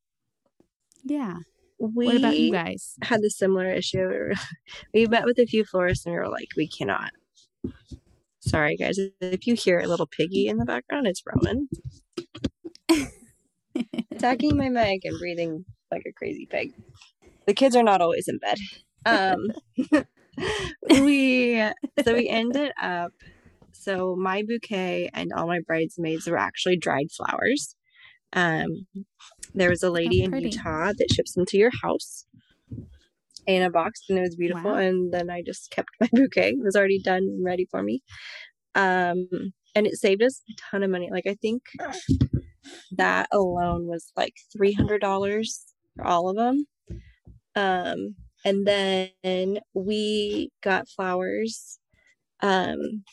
Yeah. 1.05 1.37
We 1.79 2.07
What 2.07 2.17
about 2.17 2.39
you 2.39 2.51
guys? 2.53 2.95
had 3.03 3.21
the 3.23 3.31
similar 3.31 3.71
issue. 3.71 4.33
We 4.95 5.07
met 5.07 5.25
with 5.25 5.39
a 5.39 5.47
few 5.47 5.65
florists 5.65 6.07
and 6.07 6.15
we 6.15 6.19
were 6.19 6.29
like, 6.29 6.49
we 6.57 6.67
cannot. 6.69 7.11
Sorry, 8.41 8.77
guys. 8.77 8.99
If 9.21 9.47
you 9.47 9.55
hear 9.55 9.79
a 9.81 9.87
little 9.87 10.07
piggy 10.07 10.49
in 10.49 10.57
the 10.57 10.65
background, 10.65 11.07
it's 11.07 11.23
Rowan 11.27 11.69
attacking 14.11 14.57
my 14.57 14.69
mic 14.71 15.01
and 15.05 15.19
breathing 15.19 15.65
like 15.91 16.03
a 16.07 16.13
crazy 16.13 16.47
pig. 16.51 16.71
The 17.47 17.55
kids 17.55 17.77
are 17.77 17.83
not 17.83 18.01
always 18.01 18.29
in 18.29 18.39
bed. 18.39 18.59
Um, 19.05 20.05
we 21.05 21.63
so 22.05 22.15
we 22.15 22.29
ended 22.29 22.73
up. 22.81 23.13
So 23.73 24.17
my 24.17 24.43
bouquet 24.43 25.11
and 25.15 25.33
all 25.33 25.47
my 25.47 25.61
bridesmaids 25.67 26.27
were 26.27 26.39
actually 26.39 26.77
dried 26.77 27.11
flowers. 27.17 27.77
Um, 28.33 28.87
there 29.55 29.71
was 29.71 29.83
a 29.83 29.91
lady 29.91 30.23
in. 30.23 30.35
Utah 30.35 30.93
that 30.97 31.13
ships 31.13 31.35
them 31.35 31.47
to 31.47 31.57
your 31.57 31.71
house 31.83 32.27
in 33.47 33.63
a 33.63 33.71
box, 33.71 34.03
and 34.09 34.19
it 34.19 34.23
was 34.23 34.37
beautiful. 34.37 34.73
Wow. 34.73 34.79
And 34.79 35.13
then 35.13 35.31
I 35.31 35.43
just 35.43 35.71
kept 35.71 35.91
my 36.01 36.09
bouquet; 36.13 36.51
it 36.51 36.65
was 36.65 36.77
already 36.77 37.01
done 37.01 37.23
and 37.23 37.45
ready 37.45 37.67
for 37.71 37.83
me. 37.83 38.03
Um, 38.75 39.53
and 39.77 39.87
it 39.87 39.97
saved 39.97 40.23
us 40.23 40.43
a 40.51 40.55
ton 40.71 40.83
of 40.83 40.91
money. 40.91 41.11
Like 41.13 41.27
I 41.27 41.35
think 41.35 41.63
that 42.93 43.29
alone 43.31 43.87
was 43.87 44.11
like 44.17 44.35
three 44.53 44.73
hundred 44.73 45.01
dollars 45.03 45.67
for 45.95 46.07
all 46.07 46.29
of 46.31 46.37
them. 46.37 46.67
Um, 47.55 48.17
and 48.45 48.67
then 48.67 49.59
we 49.75 50.51
got 50.63 50.89
flowers 50.89 51.79
um, 52.43 53.05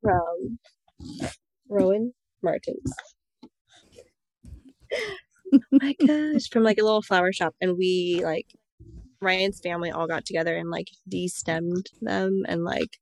from 0.00 0.58
Rowan 1.68 2.14
Martins. 2.42 2.92
oh 4.94 5.60
my 5.72 5.94
gosh, 6.06 6.48
from 6.50 6.62
like 6.62 6.78
a 6.78 6.84
little 6.84 7.02
flower 7.02 7.32
shop, 7.32 7.54
and 7.60 7.76
we 7.76 8.20
like 8.22 8.46
Ryan's 9.20 9.60
family 9.60 9.90
all 9.90 10.06
got 10.06 10.24
together 10.24 10.56
and 10.56 10.70
like 10.70 10.88
de-stemmed 11.08 11.86
them 12.00 12.44
and 12.46 12.62
like 12.62 12.98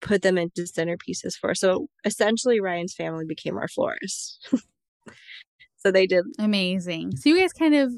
put 0.00 0.22
them 0.22 0.38
into 0.38 0.62
centerpieces 0.62 1.34
for. 1.40 1.54
So 1.54 1.88
essentially, 2.04 2.60
Ryan's 2.60 2.94
family 2.94 3.24
became 3.26 3.56
our 3.56 3.68
florist. 3.68 4.48
so 5.78 5.90
they 5.90 6.06
did 6.06 6.24
Amazing. 6.38 7.16
So 7.16 7.30
you 7.30 7.38
guys 7.38 7.52
kind 7.52 7.74
of 7.74 7.92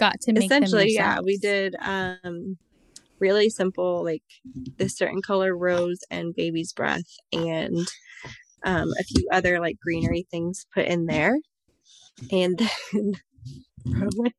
got 0.00 0.18
to 0.18 0.32
make 0.32 0.48
them 0.48 0.62
essentially 0.62 0.94
yeah 0.94 1.20
we 1.22 1.36
did 1.36 1.76
um 1.82 2.56
really 3.18 3.50
simple 3.50 4.02
like 4.02 4.22
this 4.78 4.96
certain 4.96 5.20
color 5.20 5.54
rose 5.54 6.00
and 6.10 6.34
baby's 6.34 6.72
breath 6.72 7.04
and 7.34 7.86
um 8.64 8.88
a 8.98 9.04
few 9.04 9.28
other 9.30 9.60
like 9.60 9.76
greenery 9.78 10.26
things 10.30 10.64
put 10.74 10.86
in 10.86 11.04
there 11.04 11.36
and 12.32 12.62
then 12.92 13.12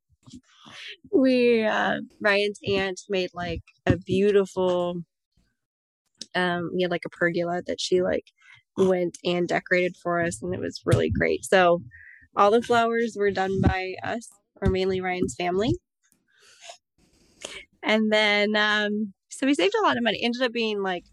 we 1.14 1.64
uh 1.64 1.98
ryan's 2.20 2.60
aunt 2.68 3.00
made 3.08 3.30
like 3.36 3.62
a 3.86 3.98
beautiful 3.98 4.96
um 6.36 6.72
we 6.74 6.82
had 6.82 6.92
like 6.92 7.06
a 7.06 7.10
pergola 7.10 7.62
that 7.66 7.82
she 7.82 8.02
like 8.02 8.26
went 8.78 9.18
and 9.24 9.48
decorated 9.48 9.96
for 10.02 10.22
us 10.22 10.42
and 10.42 10.54
it 10.54 10.60
was 10.60 10.82
really 10.86 11.10
great. 11.10 11.44
So 11.46 11.82
all 12.36 12.52
the 12.52 12.62
flowers 12.62 13.16
were 13.18 13.32
done 13.32 13.62
by 13.62 13.96
us 14.04 14.30
or 14.62 14.72
mainly 14.72 15.02
ryan's 15.02 15.36
family. 15.36 15.74
And 17.84 18.12
then 18.12 18.56
um 18.56 19.14
so 19.30 19.46
we 19.46 19.54
saved 19.54 19.74
a 19.80 19.86
lot 19.86 19.98
of 19.98 20.04
money. 20.04 20.20
Ended 20.24 20.42
up 20.42 20.52
being 20.52 20.82
like 20.82 21.06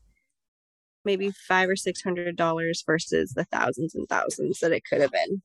maybe 1.05 1.31
five 1.31 1.69
or 1.69 1.77
six 1.77 2.03
hundred 2.03 2.37
dollars 2.37 2.83
versus 2.87 3.33
the 3.35 3.45
thousands 3.45 3.95
and 3.95 4.09
thousands 4.09 4.61
that 4.61 4.73
it 4.73 4.83
could 4.85 5.01
have 5.01 5.13
been. 5.13 5.43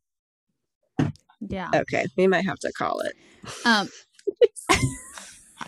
Yeah. 1.45 1.69
okay 1.75 2.05
we 2.15 2.27
might 2.27 2.45
have 2.45 2.59
to 2.59 2.71
call 2.71 3.01
it. 3.01 3.13
Um, 3.65 3.89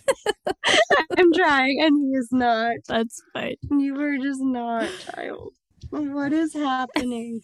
I'm 1.18 1.34
trying, 1.34 1.82
and 1.82 1.98
he 2.02 2.18
is 2.18 2.30
not. 2.32 2.78
That's 2.88 3.22
fine. 3.34 3.56
You 3.70 3.96
were 3.96 4.18
just 4.18 4.42
not, 4.42 4.92
child. 4.98 5.54
What 5.90 6.34
is 6.34 6.54
happening? 6.54 7.42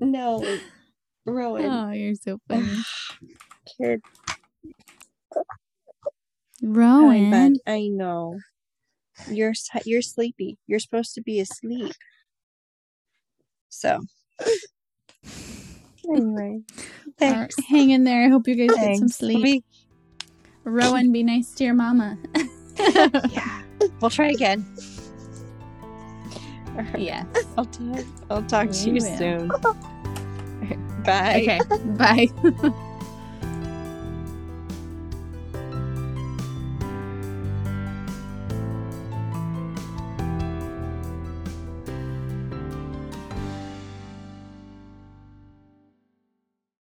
no, 0.00 0.58
Rowan, 1.26 1.84
Oh, 1.84 1.90
you're 1.90 2.14
so 2.14 2.38
funny. 2.48 2.84
kid. 3.78 4.00
Rowan. 6.62 7.58
I 7.66 7.88
know. 7.88 8.42
You're 9.26 9.52
you're 9.84 10.02
sleepy. 10.02 10.58
You're 10.66 10.78
supposed 10.80 11.14
to 11.14 11.22
be 11.22 11.40
asleep. 11.40 11.96
So, 13.68 14.00
anyway, 16.08 16.60
All 17.26 17.38
right, 17.40 17.54
thanks. 17.54 17.56
hang 17.68 17.90
in 17.90 18.04
there. 18.04 18.24
I 18.26 18.28
hope 18.30 18.48
you 18.48 18.54
guys 18.56 18.78
get 18.78 18.96
some 18.96 19.08
sleep. 19.08 19.42
We- 19.42 19.64
Rowan, 20.64 21.12
be 21.12 21.22
nice 21.22 21.52
to 21.54 21.64
your 21.64 21.74
mama. 21.74 22.18
yeah, 22.78 23.62
we'll 24.00 24.10
try 24.10 24.30
again. 24.30 24.64
yeah. 26.96 27.24
I'll 27.58 27.66
talk. 27.66 28.04
I'll 28.30 28.42
talk 28.44 28.70
to 28.70 28.90
you 28.90 28.94
will. 28.94 29.18
soon. 29.18 29.48
Bye. 31.04 31.42
Okay. 31.42 31.60
Bye. 31.96 32.88